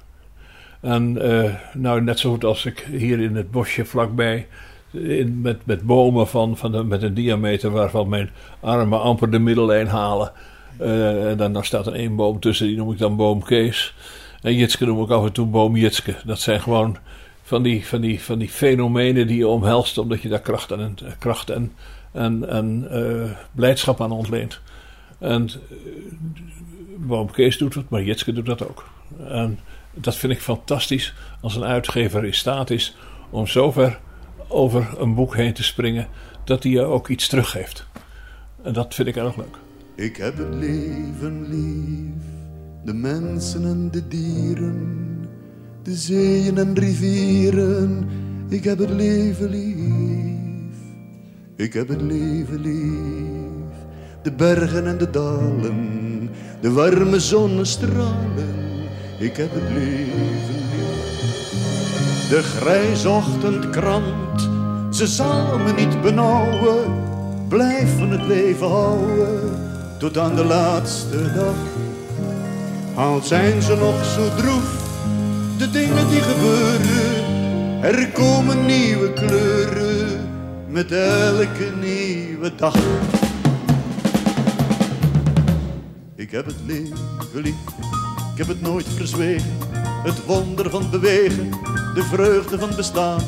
En 0.80 1.22
eh, 1.22 1.54
nou, 1.74 2.02
net 2.02 2.20
zo 2.20 2.32
goed 2.32 2.44
als 2.44 2.66
ik 2.66 2.88
hier 2.92 3.20
in 3.20 3.36
het 3.36 3.52
bosje 3.52 3.86
vlakbij. 3.86 4.48
In, 4.92 5.42
met, 5.42 5.66
met 5.66 5.82
bomen 5.82 6.28
van, 6.28 6.58
van 6.58 6.72
de, 6.72 6.84
met 6.84 7.04
een 7.04 7.14
diameter 7.14 7.72
waarvan 7.72 8.10
mijn 8.10 8.30
armen 8.60 9.02
amper 9.02 9.32
de 9.32 9.40
middellijn 9.40 9.88
halen. 9.88 10.32
Eh, 10.78 11.30
en 11.30 11.38
dan, 11.38 11.54
dan 11.54 11.64
staat 11.64 11.88
er 11.88 11.94
één 11.94 12.16
boom 12.16 12.40
tussen, 12.40 12.68
die 12.68 12.78
noem 12.78 12.92
ik 12.92 12.98
dan 12.98 13.16
boom 13.16 13.44
Kees. 13.44 13.94
En 14.42 14.56
Jitske 14.56 14.86
noem 14.86 15.04
ik 15.04 15.10
af 15.10 15.26
en 15.26 15.32
toe 15.32 15.46
boom 15.46 15.76
Jitske. 15.76 16.16
Dat 16.26 16.40
zijn 16.40 16.62
gewoon 16.62 16.98
van 17.44 17.64
die, 17.64 17.88
van 17.88 18.02
die, 18.02 18.22
van 18.22 18.38
die 18.38 18.50
fenomenen 18.50 19.28
die 19.28 19.38
je 19.38 19.48
omhelst, 19.48 19.98
omdat 19.98 20.22
je 20.22 20.30
daar 20.30 20.40
kracht 20.42 20.72
en, 20.72 20.98
kracht 21.20 21.50
en, 21.50 21.72
en, 22.12 22.50
en 22.50 22.88
eh, 22.92 23.32
blijdschap 23.52 24.02
aan 24.02 24.12
ontleent. 24.12 24.60
En 25.20 25.50
eh, 25.50 25.78
boom 26.98 27.32
Kees 27.32 27.58
doet 27.58 27.74
het, 27.74 27.90
maar 27.90 28.04
Jitske 28.04 28.34
doet 28.34 28.46
dat 28.46 28.70
ook. 28.70 28.90
En 29.28 29.60
dat 30.02 30.16
vind 30.16 30.34
ik 30.34 30.42
fantastisch 30.42 31.14
als 31.42 31.56
een 31.56 31.64
uitgever 31.64 32.26
in 32.26 32.34
staat 32.34 32.70
is 32.70 32.96
om 33.30 33.48
zover 33.48 34.00
over 34.48 34.88
een 34.98 35.16
boek 35.16 35.36
heen 35.36 35.54
te 35.54 35.64
springen 35.64 36.08
dat 36.44 36.64
hij 36.64 36.72
je 36.72 36.82
ook 36.82 37.08
iets 37.08 37.28
teruggeeft. 37.28 37.86
En 38.64 38.74
dat 38.74 38.96
vind 38.96 39.08
ik 39.08 39.16
erg 39.16 39.36
leuk. 39.36 39.58
Ik 39.96 40.18
heb 40.18 40.38
het 40.38 40.54
leven 40.54 41.48
lief, 41.50 42.24
de 42.84 42.94
mensen 42.94 43.66
en 43.66 43.92
de 43.92 44.08
dieren, 44.08 45.30
de 45.84 45.96
zeeën 45.96 46.58
en 46.58 46.80
rivieren. 46.80 48.10
Ik 48.50 48.64
heb 48.64 48.78
het 48.78 48.90
leven 48.90 49.50
lief, 49.50 50.78
ik 51.56 51.74
heb 51.74 51.88
het 51.88 52.02
leven 52.02 52.62
lief, 52.62 53.76
de 54.24 54.32
bergen 54.32 54.88
en 54.88 54.98
de 54.98 55.10
dalen, 55.10 56.30
de 56.62 56.72
warme 56.72 57.20
zonnestralen. 57.20 58.67
Ik 59.20 59.38
heb 59.38 59.54
het 59.54 59.64
leven 59.64 60.20
lief. 60.72 61.08
De 62.30 62.44
grijze 62.44 63.10
ochtendkrant, 63.10 64.50
ze 64.96 65.08
zal 65.08 65.58
me 65.58 65.72
niet 65.72 66.02
benauwen. 66.02 67.06
Blijf 67.48 67.98
van 67.98 68.12
het 68.12 68.22
leven 68.22 68.68
houden 68.68 69.70
tot 70.00 70.18
aan 70.18 70.36
de 70.36 70.44
laatste 70.44 71.34
dag. 71.34 71.56
Al 72.96 73.22
zijn 73.22 73.62
ze 73.62 73.76
nog 73.76 74.06
zo 74.06 74.36
droef, 74.36 74.86
de 75.58 75.72
dingen 75.72 76.10
die 76.10 76.22
gebeuren. 76.22 77.26
Er 77.84 78.12
komen 78.12 78.66
nieuwe 78.66 79.14
kleuren 79.14 80.30
met 80.68 80.92
elke 80.92 81.72
nieuwe 81.82 82.56
dag. 82.56 82.76
Ik 86.16 86.32
heb 86.32 86.46
het 86.46 86.56
leven 86.66 86.98
lief, 87.34 87.56
ik 88.38 88.46
heb 88.46 88.56
het 88.56 88.62
nooit 88.62 88.88
verzwegen. 88.96 89.58
Het 90.04 90.26
wonder 90.26 90.70
van 90.70 90.90
bewegen, 90.90 91.50
de 91.94 92.04
vreugde 92.04 92.60
van 92.60 92.70
bestaan. 92.76 93.22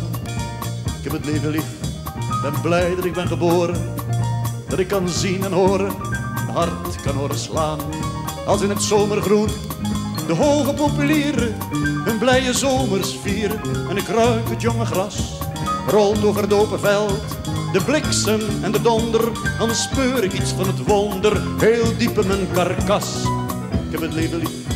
Ik 0.98 1.04
heb 1.04 1.12
het 1.12 1.26
leven 1.26 1.50
lief, 1.50 1.66
ben 2.42 2.62
blij 2.62 2.96
dat 2.96 3.06
ik 3.06 3.14
ben 3.14 3.28
geboren. 3.28 3.94
Dat 4.68 4.80
ik 4.80 4.88
kan 4.88 5.10
zien 5.10 5.44
en 5.44 5.52
horen, 5.52 5.94
mijn 6.36 6.48
hart 6.48 7.02
kan 7.02 7.16
horen 7.16 7.38
slaan. 7.38 7.80
Als 8.46 8.62
in 8.62 8.70
het 8.70 8.82
zomergroen, 8.82 9.48
de 10.28 10.34
hoge 10.34 10.74
populieren 10.74 11.56
hun 12.06 12.18
blije 12.18 12.54
zomers 12.54 13.18
vieren. 13.24 13.62
En 13.90 13.98
ik 13.98 14.08
ruik 14.08 14.50
het 14.50 14.62
jonge 14.62 14.86
gras, 14.86 15.38
rolt 15.88 16.24
over 16.24 16.42
het 16.42 16.54
open 16.54 16.80
veld. 16.80 17.24
De 17.74 17.84
bliksem 17.86 18.42
en 18.62 18.72
de 18.72 18.82
donder, 18.82 19.32
dan 19.60 19.76
speur 19.76 20.24
ik 20.24 20.34
iets 20.34 20.52
van 20.52 20.68
het 20.68 20.84
wonder. 20.86 21.42
Heel 21.58 21.98
diep 21.98 22.20
in 22.20 22.28
mijn 22.28 22.52
karkas, 22.54 23.24
ik 23.86 23.92
heb 23.92 24.02
het 24.02 24.14
leven 24.14 24.38
lief. 24.38 24.69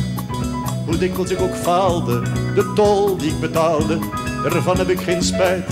Hoe 0.84 0.98
dikwijls 0.98 1.30
ik 1.30 1.40
ook 1.40 1.54
faalde, 1.54 2.20
de 2.54 2.72
tol 2.74 3.16
die 3.16 3.30
ik 3.30 3.40
betaalde, 3.40 3.98
ervan 4.44 4.76
heb 4.76 4.88
ik 4.88 5.00
geen 5.00 5.22
spijt. 5.22 5.70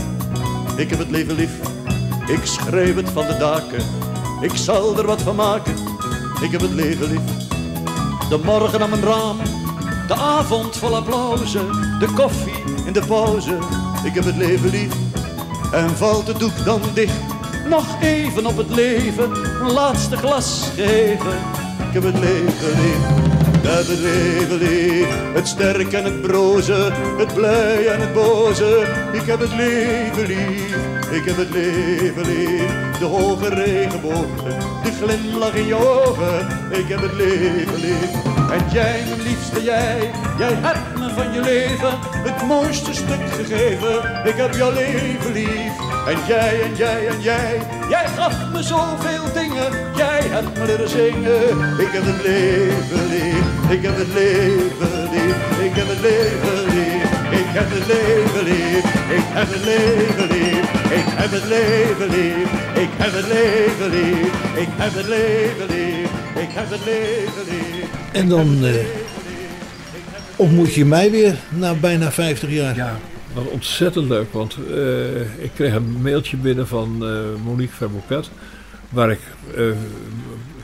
Ik 0.76 0.90
heb 0.90 0.98
het 0.98 1.10
leven 1.10 1.34
lief, 1.34 1.50
ik 2.26 2.40
schreef 2.44 2.94
het 2.94 3.10
van 3.10 3.26
de 3.26 3.36
daken, 3.36 3.84
ik 4.40 4.54
zal 4.54 4.98
er 4.98 5.06
wat 5.06 5.22
van 5.22 5.36
maken. 5.36 5.74
Ik 6.42 6.50
heb 6.50 6.60
het 6.60 6.72
leven 6.72 7.10
lief. 7.10 7.48
De 8.28 8.38
morgen 8.44 8.82
aan 8.82 8.90
mijn 8.90 9.02
raam, 9.02 9.36
de 10.06 10.14
avond 10.14 10.76
vol 10.76 10.96
applausen, 10.96 11.66
de 11.98 12.12
koffie 12.14 12.64
in 12.86 12.92
de 12.92 13.06
pauze. 13.06 13.58
Ik 14.04 14.14
heb 14.14 14.24
het 14.24 14.36
leven 14.36 14.70
lief. 14.70 14.94
En 15.72 15.96
valt 15.96 16.26
het 16.26 16.38
doek 16.38 16.64
dan 16.64 16.80
dicht, 16.94 17.20
nog 17.68 18.02
even 18.02 18.46
op 18.46 18.56
het 18.56 18.70
leven, 18.70 19.30
een 19.60 19.72
laatste 19.72 20.16
glas 20.16 20.70
geven. 20.74 21.36
Ik 21.88 21.92
heb 21.92 22.02
het 22.02 22.18
leven 22.18 22.80
lief. 22.80 23.21
Leven 23.62 24.58
lief, 24.58 25.06
het 25.34 25.48
sterk 25.48 25.92
en 25.92 26.04
het 26.04 26.20
broze, 26.20 26.92
het 27.18 27.34
blij 27.34 27.86
en 27.86 28.00
het 28.00 28.12
boze. 28.12 28.86
Ik 29.12 29.26
heb 29.26 29.40
het 29.40 29.52
leven 29.54 30.26
lief, 30.26 30.76
ik 31.10 31.24
heb 31.24 31.36
het 31.36 31.50
leven 31.50 32.26
lief. 32.26 32.98
De 32.98 33.04
hoge 33.04 33.48
regenbogen, 33.48 34.58
de 34.82 34.90
glimlach 34.90 35.54
in 35.54 35.66
je 35.66 35.74
ogen. 35.74 36.46
Ik 36.70 36.88
heb 36.88 37.00
het 37.00 37.12
leven 37.12 37.80
lief. 37.80 38.31
En 38.52 38.64
jij, 38.72 39.02
mijn 39.08 39.22
liefste 39.22 39.62
jij, 39.62 40.10
jij 40.38 40.54
hebt 40.60 40.98
me 40.98 41.08
van 41.14 41.32
je 41.32 41.40
leven 41.40 41.98
het 42.28 42.46
mooiste 42.46 42.94
stuk 42.94 43.24
gegeven. 43.30 43.94
Ik 44.24 44.36
heb 44.36 44.54
jouw 44.54 44.72
leven 44.72 45.32
lief. 45.32 45.72
En 46.06 46.18
jij, 46.26 46.62
en 46.62 46.74
jij, 46.76 47.06
en 47.08 47.20
jij, 47.20 47.60
jij 47.88 48.06
gaf 48.16 48.34
me 48.52 48.62
zoveel 48.62 49.32
dingen. 49.32 49.70
Jij 49.96 50.20
hebt 50.34 50.58
me 50.58 50.64
leren 50.66 50.88
zingen. 50.88 51.80
Ik 51.84 51.92
heb 51.96 52.04
het 52.04 52.22
leven 52.22 53.06
lief, 53.12 53.70
ik 53.76 53.82
heb 53.82 53.96
het 53.96 54.12
leven 54.12 55.10
lief, 55.12 55.36
ik 55.66 55.74
heb 55.74 55.88
het 55.88 56.00
leven 56.00 56.68
lief. 56.70 57.22
Ik 57.32 57.48
heb 57.58 57.70
het 57.70 57.86
leven 57.86 58.44
lief, 58.44 58.84
ik 59.14 59.28
heb 59.28 59.48
het 59.50 59.64
leven 59.64 60.28
lief, 60.28 60.92
ik 60.94 61.04
heb 61.16 61.30
het 61.30 61.44
leven 61.44 62.08
lief, 62.08 62.50
ik 62.74 62.90
heb 62.96 63.12
het 63.12 63.26
leven 63.26 63.90
lief, 63.90 64.32
ik 64.54 64.68
heb 64.76 64.94
het 64.94 65.06
leven 65.06 65.66
lief, 65.68 66.10
ik 66.34 66.48
heb 66.52 66.70
het 66.70 66.84
leven 66.84 67.44
lief. 67.48 68.01
En 68.12 68.28
dan 68.28 68.64
eh, 68.64 68.74
ontmoet 70.36 70.74
je 70.74 70.84
mij 70.84 71.10
weer 71.10 71.34
na 71.48 71.74
bijna 71.74 72.10
50 72.10 72.50
jaar. 72.50 72.76
Ja, 72.76 72.98
wat 73.34 73.46
ontzettend 73.46 74.08
leuk. 74.08 74.32
Want 74.32 74.56
eh, 74.70 75.44
ik 75.44 75.50
kreeg 75.54 75.74
een 75.74 76.02
mailtje 76.02 76.36
binnen 76.36 76.68
van 76.68 77.06
eh, 77.06 77.44
Monique 77.44 77.74
Verbouquet. 77.74 78.30
Waar 78.88 79.10
ik 79.10 79.20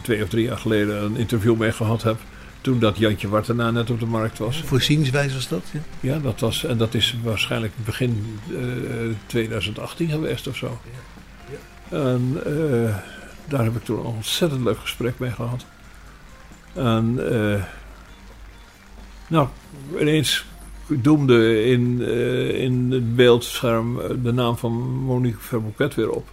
twee 0.02 0.22
of 0.22 0.28
drie 0.28 0.44
jaar 0.44 0.58
geleden 0.58 1.02
een 1.02 1.16
interview 1.16 1.56
mee 1.56 1.72
gehad 1.72 2.02
heb. 2.02 2.16
Toen 2.60 2.78
dat 2.78 2.98
Jantje 2.98 3.28
Wartenaar 3.28 3.72
net 3.72 3.90
op 3.90 4.00
de 4.00 4.06
markt 4.06 4.38
was. 4.38 4.62
Voor 4.64 4.82
zienswijze 4.82 5.34
was 5.34 5.48
dat. 5.48 5.62
Ja. 5.72 5.80
Ja, 6.00 6.18
dat 6.18 6.40
was, 6.40 6.64
en 6.64 6.78
dat 6.78 6.94
is 6.94 7.16
waarschijnlijk 7.22 7.72
begin 7.84 8.38
eh, 8.48 8.56
2018 9.26 10.08
geweest 10.08 10.46
of 10.46 10.56
zo. 10.56 10.80
En 11.88 12.40
eh, 12.44 12.96
daar 13.48 13.64
heb 13.64 13.76
ik 13.76 13.84
toen 13.84 13.98
een 13.98 14.04
ontzettend 14.04 14.64
leuk 14.64 14.78
gesprek 14.78 15.18
mee 15.18 15.30
gehad. 15.30 15.64
En 16.78 17.30
eh, 17.30 17.62
nou, 19.28 19.48
ineens 20.00 20.44
doemde 20.88 21.64
in, 21.64 22.02
eh, 22.02 22.62
in 22.62 22.90
het 22.92 23.16
beeldscherm 23.16 24.00
eh, 24.00 24.10
de 24.22 24.32
naam 24.32 24.56
van 24.56 24.72
Monique 24.90 25.40
Verbouquet 25.40 25.94
weer 25.94 26.10
op. 26.10 26.28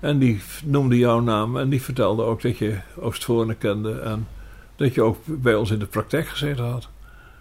En 0.00 0.18
die 0.18 0.40
noemde 0.64 0.98
jouw 0.98 1.20
naam 1.20 1.56
en 1.56 1.68
die 1.68 1.82
vertelde 1.82 2.22
ook 2.22 2.42
dat 2.42 2.58
je 2.58 2.78
Oostvoorne 2.96 3.54
kende 3.54 4.00
en 4.00 4.28
dat 4.76 4.94
je 4.94 5.02
ook 5.02 5.18
bij 5.24 5.54
ons 5.54 5.70
in 5.70 5.78
de 5.78 5.86
praktijk 5.86 6.28
gezeten 6.28 6.64
had. 6.64 6.88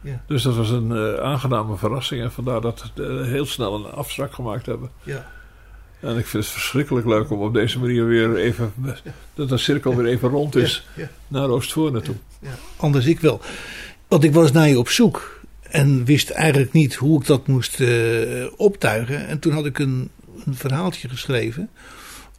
Ja. 0.01 0.23
Dus 0.27 0.43
dat 0.43 0.55
was 0.55 0.69
een 0.69 1.17
aangename 1.17 1.77
verrassing 1.77 2.21
en 2.21 2.31
vandaar 2.31 2.61
dat 2.61 2.91
we 2.95 3.23
heel 3.25 3.45
snel 3.45 3.75
een 3.75 3.91
afspraak 3.91 4.33
gemaakt 4.33 4.65
hebben. 4.65 4.89
Ja. 5.03 5.25
En 6.05 6.17
ik 6.17 6.25
vind 6.25 6.43
het 6.43 6.53
verschrikkelijk 6.53 7.07
leuk 7.07 7.31
om 7.31 7.41
op 7.41 7.53
deze 7.53 7.79
manier 7.79 8.05
weer 8.05 8.35
even, 8.35 8.73
dat 9.33 9.49
de 9.49 9.57
cirkel 9.57 9.95
weer 9.95 10.05
even 10.05 10.29
rond 10.29 10.55
is, 10.55 10.87
Ja, 10.95 11.01
ja. 11.01 11.09
naar 11.27 11.49
Oostvoorne 11.49 12.01
toe. 12.01 12.15
Ja, 12.41 12.49
anders 12.77 13.05
ik 13.05 13.19
wel. 13.19 13.41
Want 14.07 14.23
ik 14.23 14.33
was 14.33 14.51
naar 14.51 14.67
je 14.67 14.79
op 14.79 14.89
zoek 14.89 15.39
en 15.61 16.05
wist 16.05 16.29
eigenlijk 16.29 16.71
niet 16.71 16.95
hoe 16.95 17.19
ik 17.21 17.27
dat 17.27 17.47
moest 17.47 17.81
eh, 17.81 18.45
optuigen. 18.57 19.27
En 19.27 19.39
toen 19.39 19.53
had 19.53 19.65
ik 19.65 19.79
een, 19.79 20.09
een 20.45 20.55
verhaaltje 20.55 21.09
geschreven 21.09 21.69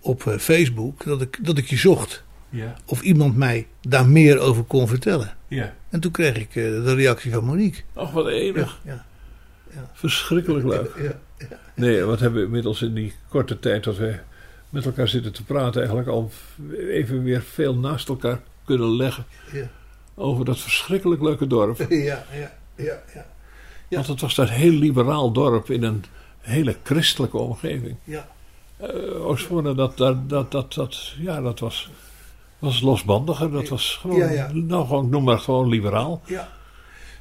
op 0.01 0.27
eh, 0.27 0.39
Facebook 0.39 1.05
dat 1.05 1.21
ik, 1.21 1.39
dat 1.43 1.59
ik 1.59 1.67
je 1.67 1.77
zocht. 1.77 2.25
Ja, 2.49 2.77
Of 2.85 3.01
iemand 3.01 3.37
mij 3.37 3.67
daar 3.81 4.07
meer 4.09 4.39
over 4.39 4.63
kon 4.65 4.89
vertellen. 4.89 5.37
ja. 5.49 5.75
En 5.91 6.01
toen 6.01 6.11
kreeg 6.11 6.37
ik 6.37 6.49
eh, 6.49 6.55
de 6.55 6.95
reactie 6.95 7.33
van 7.33 7.45
Monique. 7.45 7.83
Ach, 7.95 8.11
wat 8.13 8.27
enig. 8.29 8.81
Ja, 8.85 9.05
Verschrikkelijk 9.93 10.67
leuk. 10.67 11.13
Nee, 11.75 12.03
wat 12.03 12.21
hebben 12.21 12.41
we 12.41 12.47
inmiddels 12.47 12.83
in 12.83 12.95
die 12.95 13.13
korte 13.29 13.59
tijd 13.59 13.85
dat 13.85 13.97
we 13.97 14.19
met 14.69 14.85
elkaar 14.87 15.09
zitten 15.09 15.33
te 15.33 15.45
praten... 15.45 15.81
eigenlijk 15.81 16.09
al 16.09 16.31
even 16.91 17.23
weer 17.23 17.43
veel 17.43 17.75
naast 17.75 18.09
elkaar 18.09 18.41
kunnen 18.65 18.97
leggen... 18.97 19.25
ja, 19.53 19.69
over 20.15 20.45
dat 20.45 20.59
verschrikkelijk 20.59 21.23
leuke 21.23 21.47
dorp. 21.47 21.79
ja, 21.89 22.25
ja, 22.33 22.53
ja, 22.75 23.03
ja. 23.15 23.27
Ja. 23.89 23.97
Want 23.97 24.07
het 24.07 24.21
was 24.21 24.35
dat 24.35 24.51
heel 24.51 24.73
liberaal 24.73 25.33
dorp 25.33 25.71
in 25.71 25.83
een 25.83 26.05
hele 26.41 26.77
christelijke 26.83 27.37
omgeving. 27.37 27.97
ja. 28.05 28.29
Eh 28.77 29.27
Oostvoorne, 29.27 29.75
dat, 29.75 29.97
dat, 29.97 30.29
dat, 30.29 30.51
dat, 30.51 30.75
dat, 30.75 31.13
ja, 31.19 31.41
dat 31.41 31.59
was, 31.59 31.91
was 32.59 32.81
losbandiger. 32.81 33.51
Dat 33.51 33.69
was 33.69 33.99
gewoon, 34.01 34.19
Ja, 34.19 34.31
ja. 34.31 34.51
nou 34.53 34.87
gewoon, 34.87 35.09
noem 35.09 35.25
maar 35.25 35.39
gewoon 35.39 35.69
liberaal. 35.69 36.23
Ja. 36.27 36.49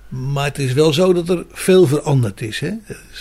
Maar 0.08 0.46
het 0.46 0.60
is 0.60 0.74
wel 0.74 0.94
zo 0.94 1.14
dat 1.14 1.30
er 1.30 1.46
veel 1.50 1.88
veranderd 1.88 2.42
is. 2.42 2.60
Hè? 2.60 2.74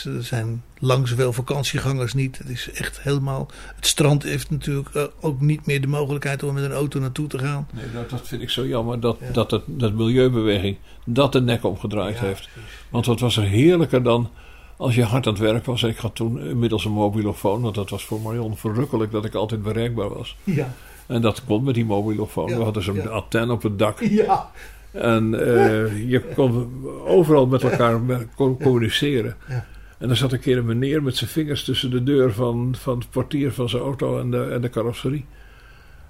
Er 0.05 0.23
zijn 0.25 0.63
lang 0.85 1.09
zoveel 1.09 1.33
vakantiegangers 1.33 2.15
niet. 2.15 2.39
Het 2.39 2.49
is 2.49 2.71
echt 2.71 3.01
helemaal. 3.01 3.49
Het 3.77 3.87
strand 3.87 4.23
heeft 4.23 4.51
natuurlijk 4.51 4.89
eh, 4.95 5.03
ook 5.21 5.41
niet 5.41 5.67
meer 5.67 5.81
de 5.81 5.87
mogelijkheid 5.87 6.43
om 6.43 6.55
met 6.55 6.65
een 6.65 6.73
auto 6.73 7.01
naartoe 7.01 7.27
te 7.27 7.39
gaan. 7.39 7.69
Nee, 7.73 7.85
dat, 7.93 8.11
dat 8.11 8.21
vind 8.29 8.43
ik 8.43 8.51
zo 8.51 8.67
jammer 8.67 9.01
dat, 9.01 9.17
Ja. 9.21 9.31
dat, 9.33 9.51
het, 9.51 9.63
dat 9.67 9.93
milieubeweging 9.93 10.77
dat 11.05 11.33
de 11.33 11.41
nek 11.41 11.65
omgedraaid 11.65 12.19
Ja, 12.19 12.25
heeft. 12.25 12.49
Want 12.91 13.07
wat 13.07 13.21
was 13.21 13.37
er 13.37 13.43
heerlijker 13.45 14.03
dan 14.03 14.31
als 14.77 14.95
je 14.95 15.03
hard 15.05 15.27
aan 15.27 15.33
het 15.33 15.43
werk 15.43 15.65
was. 15.67 15.83
Ik 15.83 15.97
had 15.97 16.15
toen 16.15 16.41
inmiddels 16.41 16.85
een 16.85 16.93
mobilofoon, 16.93 17.61
want 17.63 17.75
dat 17.75 17.91
was 17.91 18.05
voor 18.05 18.21
Marion 18.21 18.57
verrukkelijk 18.57 19.13
dat 19.13 19.25
ik 19.25 19.35
altijd 19.35 19.63
bereikbaar 19.63 20.09
was. 20.09 20.37
Ja. 20.45 20.73
En 21.07 21.21
dat 21.21 21.45
kon 21.45 21.65
met 21.65 21.75
die 21.75 21.85
mobilofoon. 21.85 22.49
Ja, 22.49 22.57
We 22.57 22.63
hadden 22.63 22.83
zo'n 22.83 22.95
ja. 22.95 23.09
antenne 23.09 23.53
op 23.53 23.63
het 23.63 23.79
dak. 23.79 24.01
Ja. 24.01 24.51
En 24.91 25.35
eh, 25.35 26.11
je 26.11 26.23
kon 26.35 26.71
overal 27.07 27.47
met 27.47 27.63
elkaar 27.63 28.01
communiceren. 28.37 29.37
Ja. 29.49 29.67
En 29.99 30.11
er 30.11 30.17
zat 30.17 30.33
een 30.33 30.41
keer 30.41 30.59
een 30.59 30.67
meneer 30.67 31.03
met 31.03 31.17
zijn 31.17 31.31
vingers 31.31 31.65
tussen 31.65 31.91
de 31.91 32.03
deur 32.03 32.33
van, 32.33 32.75
van 32.79 32.99
het 32.99 33.11
portier 33.11 33.53
van 33.53 33.69
zijn 33.69 33.83
auto 33.83 34.21
en 34.21 34.31
de, 34.31 34.45
en 34.45 34.61
de 34.61 34.71
carrosserie. 34.71 35.25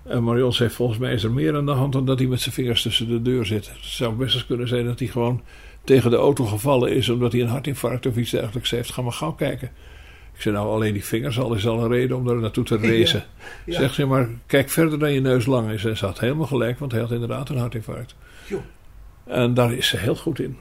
En 0.03 0.25
Marion 0.25 0.53
zei, 0.53 0.71
volgens 0.71 0.99
mij 0.99 1.13
is 1.13 1.25
er 1.25 1.31
meer 1.31 1.57
aan 1.57 1.67
de 1.67 1.73
hand 1.73 1.93
dan 1.93 2.05
dat 2.05 2.19
hij 2.19 2.29
met 2.29 2.41
zijn 2.41 2.55
vingers 2.55 2.83
tussen 2.83 3.09
de 3.09 3.23
deur 3.23 3.47
zit. 3.47 3.67
Het 3.67 3.79
zou 3.81 4.15
best 4.15 4.35
eens 4.35 4.47
kunnen 4.47 4.69
zijn 4.69 4.85
dat 4.85 4.99
hij 4.99 5.09
gewoon 5.09 5.43
tegen 5.85 6.11
de 6.11 6.17
auto 6.17 6.45
gevallen 6.45 6.93
is 6.93 7.09
omdat 7.09 7.33
hij 7.33 7.41
een 7.41 7.49
hartinfarct 7.49 8.07
of 8.07 8.17
iets 8.17 8.31
dergelijks 8.31 8.71
heeft. 8.71 8.93
Ga 8.93 9.03
maar 9.03 9.13
gauw 9.13 9.33
kijken. 9.33 9.71
Ik 10.35 10.41
zei, 10.41 10.55
nou 10.55 10.69
alleen 10.69 10.93
die 10.93 11.05
vingers 11.05 11.39
al 11.39 11.55
is 11.55 11.67
al 11.67 11.83
een 11.83 11.91
reden 11.91 12.17
om 12.17 12.29
er 12.29 12.37
naartoe 12.37 12.65
te 12.65 12.79
racen. 12.89 13.25
ja. 13.67 13.79
Zeg 13.79 13.95
ze, 13.95 14.07
maar 14.07 14.29
kijk 14.47 14.71
verder 14.71 14.99
dan 14.99 15.13
je 15.13 15.21
neus 15.21 15.47
lang 15.47 15.71
is. 15.71 15.85
En 15.85 15.97
ze 15.97 16.07
had 16.07 16.21
helemaal 16.21 16.47
gelijk, 16.47 16.79
want 16.79 16.93
hij 16.93 17.01
had 17.01 17.11
inderdaad 17.13 17.49
een 17.49 17.59
hartinfarct. 17.59 18.15
Joh. 18.47 18.61
En 19.25 19.55
daar 19.55 19.73
is 19.73 19.89
ze 19.89 19.97
heel 19.97 20.17
goed 20.17 20.39
in. 20.39 20.57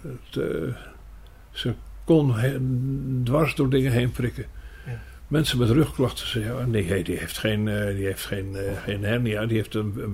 Het, 0.00 0.36
eh, 0.36 0.74
ze 1.50 1.74
kon 2.04 2.34
dwars 3.24 3.54
door 3.54 3.70
dingen 3.70 3.92
heen 3.92 4.10
prikken. 4.10 4.46
Ja. 4.86 5.00
mensen 5.28 5.58
met 5.58 5.70
rugklachten 5.70 6.28
zeggen: 6.28 6.56
oh, 6.56 6.64
nee, 6.64 7.02
die 7.02 7.16
heeft 7.16 7.38
geen, 7.38 7.68
eh, 7.68 7.94
die 7.94 8.04
heeft 8.04 8.24
geen, 8.24 8.56
eh, 8.56 8.82
geen 8.84 9.04
hernia, 9.04 9.46
die 9.46 9.56
heeft 9.56 9.74
een, 9.74 9.94
een. 9.96 10.12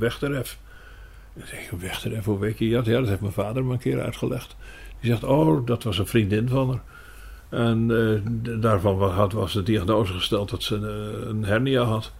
Dan 1.37 1.47
zeg 1.47 1.61
ik: 1.61 1.70
Een 1.70 1.80
wegteref, 1.80 2.24
hoe 2.24 2.39
weet 2.39 2.59
je 2.59 2.70
dat? 2.70 2.87
Ja, 2.87 2.99
dat 2.99 3.09
heeft 3.09 3.20
mijn 3.20 3.32
vader 3.32 3.64
me 3.64 3.72
een 3.72 3.78
keer 3.78 4.01
uitgelegd. 4.01 4.57
Die 5.01 5.11
zegt: 5.11 5.24
Oh, 5.24 5.66
dat 5.66 5.82
was 5.82 5.99
een 5.99 6.07
vriendin 6.07 6.49
van 6.49 6.68
haar. 6.68 6.82
En 7.49 7.91
eh, 7.91 8.61
daarvan 8.61 9.03
had, 9.11 9.32
was 9.32 9.53
de 9.53 9.62
diagnose 9.62 10.12
gesteld 10.12 10.51
dat 10.51 10.62
ze 10.62 10.74
een, 10.74 11.28
een 11.28 11.45
hernia 11.45 11.82
had. 11.82 12.12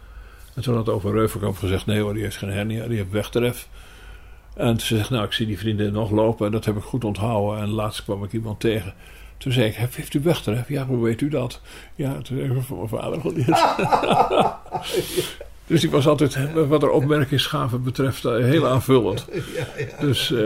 En 0.55 0.63
toen 0.63 0.75
had 0.75 0.89
over 0.89 1.13
Reuvenkamp 1.13 1.57
gezegd: 1.57 1.87
Nee 1.87 2.01
hoor, 2.01 2.15
die 2.15 2.23
heeft 2.23 2.37
geen 2.37 2.51
hernia, 2.51 2.87
die 2.87 2.97
heeft 2.97 3.11
wegteref. 3.11 3.69
En 4.57 4.81
ze 4.81 4.97
zegt: 4.97 5.11
Nou, 5.11 5.25
ik 5.25 5.33
zie 5.33 5.47
die 5.47 5.59
vriendin 5.59 5.93
nog 5.93 6.11
lopen 6.11 6.47
en 6.47 6.53
dat 6.53 6.65
heb 6.65 6.77
ik 6.77 6.83
goed 6.83 7.05
onthouden. 7.05 7.63
En 7.63 7.69
laatst 7.69 8.05
kwam 8.05 8.25
ik 8.25 8.33
iemand 8.33 8.61
tegen. 8.61 8.95
Toen 9.39 9.53
zei 9.53 9.67
ik: 9.67 9.75
Heeft 9.75 10.15
u 10.15 10.21
wegteref? 10.21 10.69
Ja, 10.69 10.87
hoe 10.87 11.05
weet 11.05 11.21
u 11.21 11.29
dat? 11.29 11.61
Ja, 11.95 12.21
toen 12.23 12.39
heb 12.39 12.51
ik 12.51 12.63
van 12.63 12.77
mijn 12.77 12.89
vader 12.89 13.21
geleerd. 13.21 13.65
Dus 15.67 15.81
die 15.81 15.91
was 15.91 16.07
altijd, 16.07 16.53
wat 16.69 16.83
er 16.83 16.91
opmerkingsgaven 16.91 17.83
betreft, 17.83 18.25
eh, 18.25 18.33
heel 18.33 18.69
aanvullend. 18.69 19.27
Dus 20.01 20.33
eh, 20.33 20.39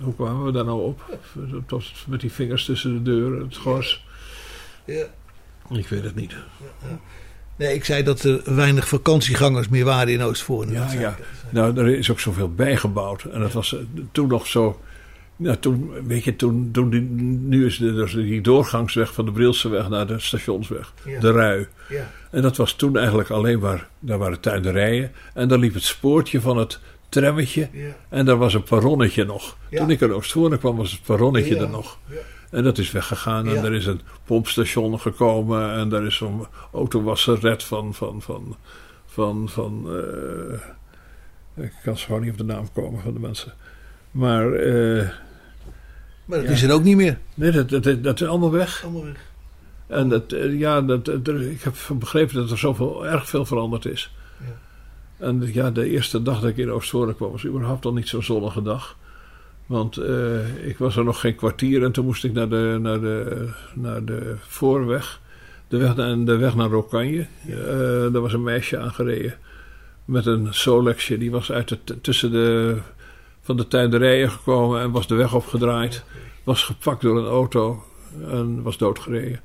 hoe 0.00 0.14
kwamen 0.16 0.44
we 0.44 0.52
daar 0.52 0.64
nou 0.64 0.82
op? 0.82 1.18
Tot 1.66 1.84
met 2.06 2.20
die 2.20 2.32
vingers 2.32 2.64
tussen 2.64 2.92
de 2.92 3.02
deur, 3.02 3.40
het 3.40 3.56
gors. 3.56 4.04
Ja. 4.84 5.04
Ik 5.70 5.88
weet 5.88 6.04
het 6.04 6.14
niet. 6.14 6.34
Nee, 7.56 7.74
ik 7.74 7.84
zei 7.84 8.02
dat 8.02 8.22
er 8.22 8.54
weinig 8.54 8.88
vakantiegangers 8.88 9.68
meer 9.68 9.84
waren 9.84 10.12
in 10.12 10.22
Oostvoorne. 10.22 10.72
Ja, 10.72 10.92
ja. 10.92 11.16
Nou, 11.50 11.78
er 11.78 11.88
is 11.88 12.10
ook 12.10 12.20
zoveel 12.20 12.54
bijgebouwd. 12.54 13.22
En 13.22 13.40
dat 13.40 13.52
was 13.52 13.74
eh, 13.74 13.80
toen 14.12 14.28
nog 14.28 14.46
zo. 14.46 14.80
Nou, 15.40 15.56
toen, 15.56 15.90
weet 16.06 16.24
je, 16.24 16.36
toen, 16.36 16.68
toen 16.72 16.90
die, 16.90 17.00
nu 17.40 17.66
is 17.66 17.78
de, 17.78 17.94
dus 17.94 18.12
die 18.12 18.40
doorgangsweg 18.40 19.12
van 19.14 19.24
de 19.24 19.32
Brilseweg 19.32 19.88
naar 19.88 20.06
de 20.06 20.18
stationsweg, 20.18 20.92
Ja. 21.04 21.20
de 21.20 21.32
Rui. 21.32 21.66
Ja. 21.88 22.10
En 22.30 22.42
dat 22.42 22.56
was 22.56 22.72
toen 22.72 22.96
eigenlijk 22.96 23.30
alleen 23.30 23.58
maar, 23.58 23.88
daar 23.98 24.18
waren 24.18 24.40
tuinderijen. 24.40 25.12
En 25.34 25.48
dan 25.48 25.58
liep 25.60 25.74
het 25.74 25.82
spoortje 25.82 26.40
van 26.40 26.56
het 26.56 26.80
trammetje. 27.08 27.68
Ja. 27.72 27.96
En 28.08 28.24
daar 28.24 28.36
was 28.36 28.54
een 28.54 28.62
perronnetje 28.62 29.24
nog. 29.24 29.56
Toen 29.70 29.90
ik 29.90 30.00
in 30.00 30.12
Oostvoorne 30.12 30.58
kwam, 30.58 30.76
was 30.76 30.90
het 30.92 31.02
perronnetje 31.02 31.54
Ja. 31.54 31.60
er 31.60 31.68
nog. 31.70 31.98
En 32.50 32.62
dat 32.64 32.78
is 32.78 32.90
weggegaan. 32.92 33.48
En 33.48 33.64
er 33.64 33.72
is 33.74 33.86
een 33.86 34.00
pompstation 34.24 35.00
gekomen. 35.00 35.72
En 35.72 35.88
daar 35.88 36.04
is 36.06 36.16
zo'n 36.16 36.46
autowasseret 36.72 37.62
van. 37.62 37.94
van, 37.94 38.22
van, 38.22 38.56
van, 39.06 39.48
van 39.48 39.86
eh, 41.56 41.64
ik 41.64 41.72
kan 41.82 41.96
zo 41.98 42.04
gewoon 42.06 42.20
niet 42.20 42.30
op 42.30 42.38
de 42.38 42.44
naam 42.44 42.72
komen 42.72 43.00
van 43.00 43.12
de 43.12 43.20
mensen. 43.20 43.52
Maar 44.10 44.52
eh, 44.52 45.08
Maar 46.30 46.38
dat 46.38 46.48
Ja. 46.48 46.54
is 46.54 46.62
er 46.62 46.72
ook 46.72 46.82
niet 46.82 46.96
meer. 46.96 47.18
nee, 47.34 47.50
dat, 47.50 47.68
dat, 47.68 48.02
dat 48.04 48.20
is 48.20 48.26
allemaal 48.28 48.50
weg. 48.50 48.82
Allemaal 48.84 49.04
weg. 49.04 49.28
En 49.86 50.08
dat, 50.08 50.32
eh, 50.32 50.58
ja, 50.58 50.80
dat, 50.82 51.08
ik 51.28 51.60
heb 51.62 51.74
begrepen 51.98 52.34
dat 52.34 52.50
er 52.50 52.58
zoveel, 52.58 53.06
erg 53.06 53.28
veel 53.28 53.44
veranderd 53.44 53.84
is. 53.84 54.14
Ja. 54.38 55.26
En 55.26 55.50
ja, 55.52 55.70
de 55.70 55.88
eerste 55.90 56.22
dag 56.22 56.40
dat 56.40 56.50
ik 56.50 56.56
in 56.56 56.70
Oostvoorne 56.70 57.14
kwam 57.14 57.30
was 57.30 57.46
überhaupt 57.46 57.84
al 57.84 57.92
niet 57.92 58.08
zo'n 58.08 58.22
zonnige 58.22 58.62
dag. 58.62 58.96
Want 59.66 59.96
eh, 59.96 60.66
ik 60.66 60.78
was 60.78 60.96
er 60.96 61.04
nog 61.04 61.20
geen 61.20 61.34
kwartier 61.34 61.82
en 61.82 61.92
toen 61.92 62.04
moest 62.04 62.24
ik 62.24 62.32
naar 62.32 62.48
de, 62.48 62.78
naar 62.80 63.00
de, 63.00 63.48
naar 63.74 64.04
de 64.04 64.34
voorweg. 64.40 65.20
De 65.68 65.76
weg 65.76 65.96
naar, 65.96 66.24
de 66.24 66.36
weg 66.36 66.54
naar 66.54 66.68
Rokanje. 66.68 67.26
Eh, 67.48 67.56
daar 68.12 68.20
was 68.20 68.32
een 68.32 68.42
meisje 68.42 68.78
aangereden 68.78 69.34
met 70.04 70.26
een 70.26 70.48
Solexje. 70.50 71.18
Die 71.18 71.30
was 71.30 71.52
uit 71.52 71.70
het, 71.70 72.02
tussen 72.02 72.30
de, 72.30 72.76
van 73.40 73.56
de 73.56 73.68
tuinderijen 73.68 74.30
gekomen 74.30 74.80
en 74.80 74.90
was 74.90 75.06
de 75.06 75.14
weg 75.14 75.34
opgedraaid. 75.34 76.04
Was 76.44 76.62
gepakt 76.62 77.00
door 77.00 77.18
een 77.18 77.26
auto 77.26 77.84
en 78.30 78.62
was 78.62 78.78
doodgereden. 78.78 79.40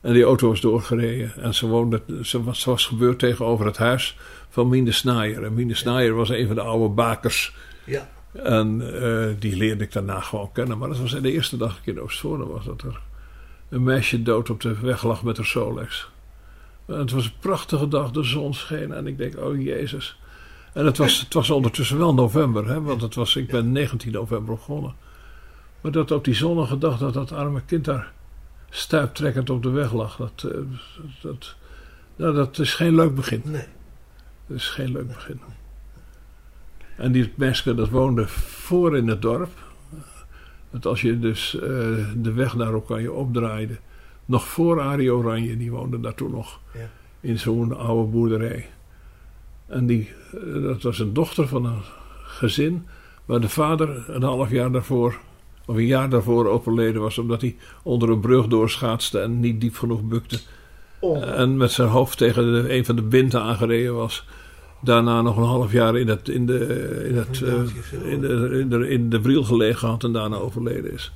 En 0.00 0.12
die 0.12 0.24
auto 0.24 0.48
was 0.48 0.60
doorgereden. 0.60 1.32
En 1.36 1.54
ze, 1.54 1.66
woonde, 1.66 2.02
ze, 2.22 2.42
was, 2.42 2.60
ze 2.60 2.70
was 2.70 2.86
gebeurd 2.86 3.18
tegenover 3.18 3.66
het 3.66 3.76
huis 3.76 4.16
van 4.48 4.68
Mine 4.68 4.92
Snaaier. 4.92 5.44
En 5.44 5.54
Mine 5.54 5.74
Snaaier 5.74 6.14
was 6.14 6.28
een 6.28 6.46
van 6.46 6.56
de 6.56 6.62
oude 6.62 6.94
bakers. 6.94 7.54
Ja. 7.84 8.08
En 8.32 9.00
eh, 9.02 9.34
die 9.38 9.56
leerde 9.56 9.84
ik 9.84 9.92
daarna 9.92 10.20
gewoon 10.20 10.52
kennen. 10.52 10.78
Maar 10.78 10.88
dat 10.88 10.98
was 10.98 11.20
de 11.20 11.32
eerste 11.32 11.56
dag 11.56 11.68
dat 11.68 11.78
ik 11.78 11.86
in 11.86 12.00
Oostvoorne 12.00 12.46
was. 12.46 12.64
Dat 12.64 12.82
er 12.82 13.00
een 13.68 13.82
meisje 13.82 14.22
dood 14.22 14.50
op 14.50 14.60
de 14.60 14.80
weg 14.80 15.04
lag 15.04 15.22
met 15.22 15.36
haar 15.36 15.46
Solex. 15.46 16.10
En 16.86 16.98
het 16.98 17.10
was 17.10 17.24
een 17.24 17.38
prachtige 17.40 17.88
dag, 17.88 18.10
de 18.10 18.22
zon 18.22 18.54
scheen. 18.54 18.92
En 18.92 19.06
ik 19.06 19.18
denk, 19.18 19.38
oh 19.38 19.62
jezus. 19.62 20.18
En 20.76 20.86
het 20.86 20.96
was, 20.96 21.20
het 21.20 21.34
was 21.34 21.50
ondertussen 21.50 21.98
wel 21.98 22.14
november. 22.14 22.68
Hè, 22.68 22.82
want 22.82 23.00
het 23.02 23.14
was, 23.14 23.36
ik 23.36 23.46
ben 23.46 23.72
19 23.72 24.12
november 24.12 24.54
begonnen. 24.54 24.94
Maar 25.80 25.92
dat 25.92 26.10
op 26.10 26.24
die 26.24 26.34
zonnige 26.34 26.78
dag 26.78 26.98
dat 26.98 27.14
dat 27.14 27.32
arme 27.32 27.60
kind 27.66 27.84
daar 27.84 28.12
stuiptrekkend 28.70 29.50
op 29.50 29.62
de 29.62 29.70
weg 29.70 29.92
lag. 29.92 30.16
Dat, 30.16 30.50
eh, 30.52 30.58
dat, 31.22 31.56
nou, 32.16 32.34
dat 32.34 32.58
is 32.58 32.74
geen 32.74 32.94
leuk 32.94 33.14
begin. 33.14 33.42
Nee. 33.44 33.64
Dat 34.46 34.56
is 34.56 34.68
geen 34.68 34.92
leuk 34.92 35.06
begin. 35.06 35.40
En 36.96 37.12
die 37.12 37.32
mensen 37.36 37.76
dat 37.76 37.88
woonden 37.88 38.28
voor 38.28 38.96
in 38.96 39.08
het 39.08 39.22
dorp. 39.22 39.52
Want 40.70 40.86
als 40.86 41.00
je 41.00 41.18
dus 41.18 41.54
eh, 41.54 41.68
de 42.16 42.32
weg 42.34 42.54
naar 42.54 42.74
Oranje 42.74 43.12
opdraaide, 43.12 43.78
nog 44.24 44.48
voor 44.48 44.80
Arie 44.80 45.12
Oranje, 45.12 45.56
die 45.56 45.70
woonde 45.70 46.00
daar 46.00 46.14
toen 46.14 46.30
nog 46.30 46.60
Ja. 46.72 46.88
in 47.20 47.38
zo'n 47.38 47.76
oude 47.76 48.10
boerderij. 48.10 48.70
En 49.66 49.86
die, 49.86 50.08
eh, 50.32 50.62
dat 50.62 50.82
was 50.82 50.98
een 50.98 51.12
dochter 51.12 51.48
van 51.48 51.64
een 51.64 51.82
gezin 52.24 52.86
waar 53.24 53.40
de 53.40 53.48
vader 53.48 54.04
een 54.08 54.22
half 54.22 54.50
jaar 54.50 54.72
daarvoor, 54.72 55.18
of 55.66 55.76
een 55.76 55.86
jaar 55.86 56.10
daarvoor 56.10 56.48
overleden 56.48 57.00
was, 57.00 57.18
omdat 57.18 57.40
hij 57.40 57.56
onder 57.82 58.10
een 58.10 58.20
brug 58.20 58.46
doorschaatste 58.46 59.20
en 59.20 59.40
niet 59.40 59.60
diep 59.60 59.76
genoeg 59.76 60.02
bukte. 60.02 60.38
En 61.20 61.56
met 61.56 61.72
zijn 61.72 61.88
hoofd 61.88 62.18
tegen 62.18 62.52
de, 62.52 62.74
een 62.74 62.84
van 62.84 62.96
de 62.96 63.02
binten 63.02 63.42
aangereden 63.42 63.94
was. 63.94 64.24
Daarna 64.80 65.22
nog 65.22 65.36
een 65.36 65.42
half 65.42 65.72
jaar 65.72 65.96
in, 65.96 66.08
het, 66.08 66.28
in, 66.28 66.46
de, 66.46 67.04
in, 67.08 67.16
het, 67.16 67.42
eh, 67.42 68.12
in, 68.12 68.20
de, 68.20 68.58
in, 68.60 68.68
de, 68.68 68.88
in 68.88 69.10
de 69.10 69.20
briel 69.20 69.44
gelegen 69.44 69.88
had 69.88 70.04
en 70.04 70.12
daarna 70.12 70.36
overleden 70.36 70.92
is. 70.92 71.12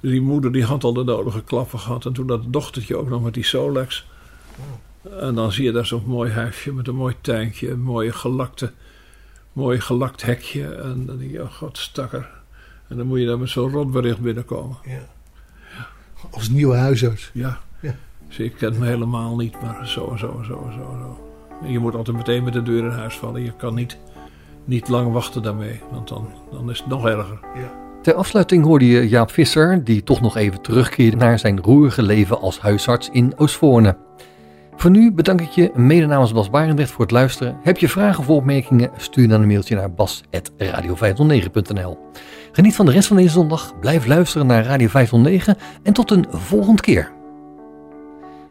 Dus 0.00 0.10
die 0.10 0.20
moeder 0.20 0.52
die 0.52 0.64
had 0.64 0.84
al 0.84 0.92
de 0.92 1.04
nodige 1.04 1.42
klappen 1.42 1.78
gehad. 1.78 2.06
En 2.06 2.12
toen 2.12 2.26
dat 2.26 2.52
dochtertje 2.52 2.96
ook 2.96 3.08
nog 3.08 3.22
met 3.22 3.34
die 3.34 3.44
Solex. 3.44 4.06
En 5.20 5.34
dan 5.34 5.52
zie 5.52 5.64
je 5.64 5.72
daar 5.72 5.86
zo'n 5.86 6.02
mooi 6.06 6.32
huisje 6.32 6.72
met 6.72 6.88
een 6.88 6.94
mooi 6.94 7.14
tuintje. 7.20 7.70
Een 7.70 7.82
mooie 7.82 8.12
gelakte, 8.12 8.72
mooi 9.52 9.80
gelakt 9.80 10.22
hekje. 10.22 10.74
En 10.74 11.06
dan 11.06 11.18
denk 11.18 11.30
je, 11.30 11.42
oh 11.42 11.52
god, 11.52 11.78
stakker. 11.78 12.28
En 12.88 12.96
dan 12.96 13.06
moet 13.06 13.18
je 13.18 13.26
daar 13.26 13.38
met 13.38 13.48
zo'n 13.48 13.70
rotbericht 13.70 14.20
binnenkomen. 14.20 14.76
Ja. 14.84 15.06
Als 16.30 16.48
nieuwe 16.48 16.76
huisarts. 16.76 17.30
Ja. 17.32 17.58
Ja. 17.80 17.94
Dus 18.26 18.36
je 18.36 18.50
kent 18.50 18.78
me 18.78 18.86
helemaal 18.86 19.36
niet, 19.36 19.60
maar 19.62 19.88
zo 19.88 20.10
en 20.10 20.18
zo 20.18 20.36
en 20.38 20.44
zo 20.44 20.64
en 20.66 20.72
zo. 20.72 20.92
en 20.92 20.98
zo. 20.98 21.28
En 21.62 21.72
je 21.72 21.78
moet 21.78 21.94
altijd 21.94 22.16
meteen 22.16 22.44
met 22.44 22.52
de 22.52 22.62
deur 22.62 22.84
in 22.84 22.90
huis 22.90 23.14
vallen. 23.14 23.44
Je 23.44 23.52
kan 23.56 23.74
niet, 23.74 23.98
niet 24.64 24.88
lang 24.88 25.12
wachten 25.12 25.42
daarmee, 25.42 25.80
want 25.90 26.08
dan, 26.08 26.28
dan 26.50 26.70
is 26.70 26.78
het 26.78 26.88
nog 26.88 27.06
erger. 27.06 27.38
Ter 28.02 28.14
afsluiting 28.14 28.64
hoorde 28.64 28.86
je 28.86 29.08
Jaap 29.08 29.30
Visser, 29.30 29.84
die 29.84 30.02
toch 30.02 30.20
nog 30.20 30.36
even 30.36 30.62
terugkeerde 30.62 31.16
naar 31.16 31.38
zijn 31.38 31.60
roerige 31.60 32.02
leven 32.02 32.40
als 32.40 32.60
huisarts 32.60 33.08
in 33.12 33.32
Oostvoorne. 33.36 34.07
Voor 34.78 34.90
nu 34.90 35.12
bedank 35.12 35.40
ik 35.40 35.50
je 35.50 35.70
mede 35.74 36.06
namens 36.06 36.32
Bas 36.32 36.50
Barendrecht 36.50 36.90
voor 36.90 37.00
het 37.00 37.10
luisteren. 37.10 37.58
Heb 37.62 37.78
je 37.78 37.88
vragen 37.88 38.20
of 38.20 38.28
opmerkingen? 38.28 38.90
Stuur 38.96 39.28
dan 39.28 39.40
een 39.40 39.46
mailtje 39.46 39.76
naar 39.76 39.92
bas.radio509.nl 39.92 41.98
Geniet 42.52 42.74
van 42.74 42.86
de 42.86 42.92
rest 42.92 43.08
van 43.08 43.16
deze 43.16 43.28
zondag, 43.28 43.78
blijf 43.80 44.06
luisteren 44.06 44.46
naar 44.46 44.64
Radio 44.64 44.88
509 44.88 45.56
en 45.82 45.92
tot 45.92 46.10
een 46.10 46.26
volgende 46.30 46.82
keer. 46.82 47.12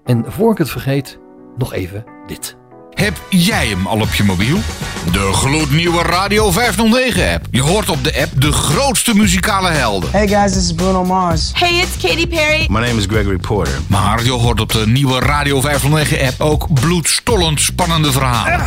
En 0.03 0.31
voor 0.31 0.51
ik 0.51 0.57
het 0.57 0.69
vergeet, 0.69 1.19
nog 1.57 1.73
even 1.73 2.03
dit. 2.25 2.57
Heb 2.97 3.21
jij 3.29 3.67
hem 3.67 3.87
al 3.87 3.99
op 3.99 4.13
je 4.13 4.23
mobiel? 4.23 4.57
De 5.11 5.29
gloednieuwe 5.33 6.01
Radio 6.01 6.51
509-app. 6.51 7.45
Je 7.51 7.61
hoort 7.61 7.89
op 7.89 8.03
de 8.03 8.21
app 8.21 8.41
de 8.41 8.51
grootste 8.51 9.15
muzikale 9.15 9.69
helden. 9.69 10.11
Hey 10.11 10.27
guys, 10.27 10.51
this 10.53 10.63
is 10.63 10.73
Bruno 10.73 11.03
Mars. 11.03 11.51
Hey, 11.53 11.73
it's 11.73 12.07
Katy 12.07 12.27
Perry. 12.27 12.65
My 12.69 12.79
name 12.79 12.93
is 12.93 13.05
Gregory 13.05 13.37
Porter. 13.37 13.79
Maar 13.87 14.23
je 14.23 14.31
hoort 14.31 14.59
op 14.59 14.71
de 14.71 14.87
nieuwe 14.87 15.19
Radio 15.19 15.61
509-app 15.61 16.41
ook 16.41 16.73
bloedstollend 16.73 17.61
spannende 17.61 18.11
verhalen. 18.11 18.65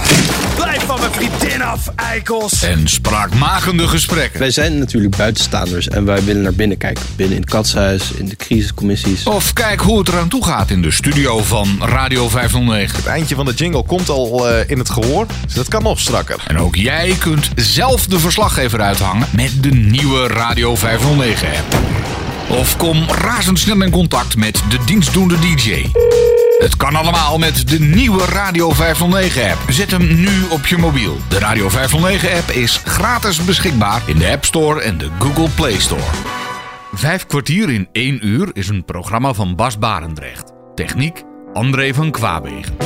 Blijf 0.56 0.84
van 0.86 1.00
mijn 1.00 1.12
vriendin 1.12 1.62
af, 1.62 1.88
eikels! 1.96 2.62
En 2.62 2.88
spraakmakende 2.88 3.88
gesprekken. 3.88 4.40
Wij 4.40 4.50
zijn 4.50 4.78
natuurlijk 4.78 5.16
buitenstaanders 5.16 5.88
en 5.88 6.04
wij 6.04 6.24
willen 6.24 6.42
naar 6.42 6.54
binnen 6.54 6.78
kijken. 6.78 7.04
Binnen 7.16 7.36
in 7.36 7.42
het 7.42 7.50
katshuis, 7.50 8.12
in 8.12 8.28
de 8.28 8.36
crisiscommissies. 8.36 9.24
Of 9.24 9.52
kijk 9.52 9.80
hoe 9.80 9.98
het 9.98 10.08
eraan 10.08 10.28
toe 10.28 10.44
gaat 10.44 10.70
in 10.70 10.82
de 10.82 10.90
studio 10.90 11.38
van 11.42 11.78
Radio 11.80 12.28
509. 12.28 12.96
Het 12.96 13.06
eindje 13.06 13.34
van 13.34 13.44
de 13.44 13.54
jingle 13.54 13.82
komt 13.82 14.08
al 14.08 14.19
eh, 14.28 14.70
in 14.70 14.78
het 14.78 14.90
gehoor, 14.90 15.26
dus 15.44 15.54
dat 15.54 15.68
kan 15.68 15.82
nog 15.82 16.00
strakker. 16.00 16.42
En 16.46 16.58
ook 16.58 16.76
jij 16.76 17.14
kunt 17.18 17.50
zelf 17.54 18.06
de 18.06 18.18
verslaggever 18.18 18.80
uithangen 18.80 19.28
met 19.32 19.62
de 19.62 19.70
nieuwe 19.70 20.26
Radio 20.26 20.76
509-app. 20.76 21.78
Of 22.48 22.76
kom 22.76 23.04
razendsnel 23.08 23.82
in 23.82 23.90
contact 23.90 24.36
met 24.36 24.62
de 24.68 24.78
dienstdoende 24.84 25.38
DJ. 25.38 25.86
Het 26.58 26.76
kan 26.76 26.94
allemaal 26.94 27.38
met 27.38 27.68
de 27.68 27.80
nieuwe 27.80 28.24
Radio 28.24 28.72
509-app. 28.72 29.58
Zet 29.68 29.90
hem 29.90 30.20
nu 30.20 30.42
op 30.50 30.66
je 30.66 30.76
mobiel. 30.78 31.18
De 31.28 31.38
Radio 31.38 31.68
509-app 31.70 32.50
is 32.50 32.80
gratis 32.84 33.44
beschikbaar 33.44 34.02
in 34.06 34.18
de 34.18 34.30
App 34.30 34.44
Store 34.44 34.80
en 34.80 34.98
de 34.98 35.08
Google 35.18 35.48
Play 35.54 35.78
Store. 35.78 36.10
Vijf 36.92 37.26
kwartier 37.26 37.70
in 37.70 37.88
één 37.92 38.26
uur 38.26 38.50
is 38.52 38.68
een 38.68 38.84
programma 38.84 39.32
van 39.32 39.56
Bas 39.56 39.78
Barendrecht. 39.78 40.52
Techniek 40.74 41.22
André 41.52 41.94
van 41.94 42.10
Kwaabegen. 42.10 42.76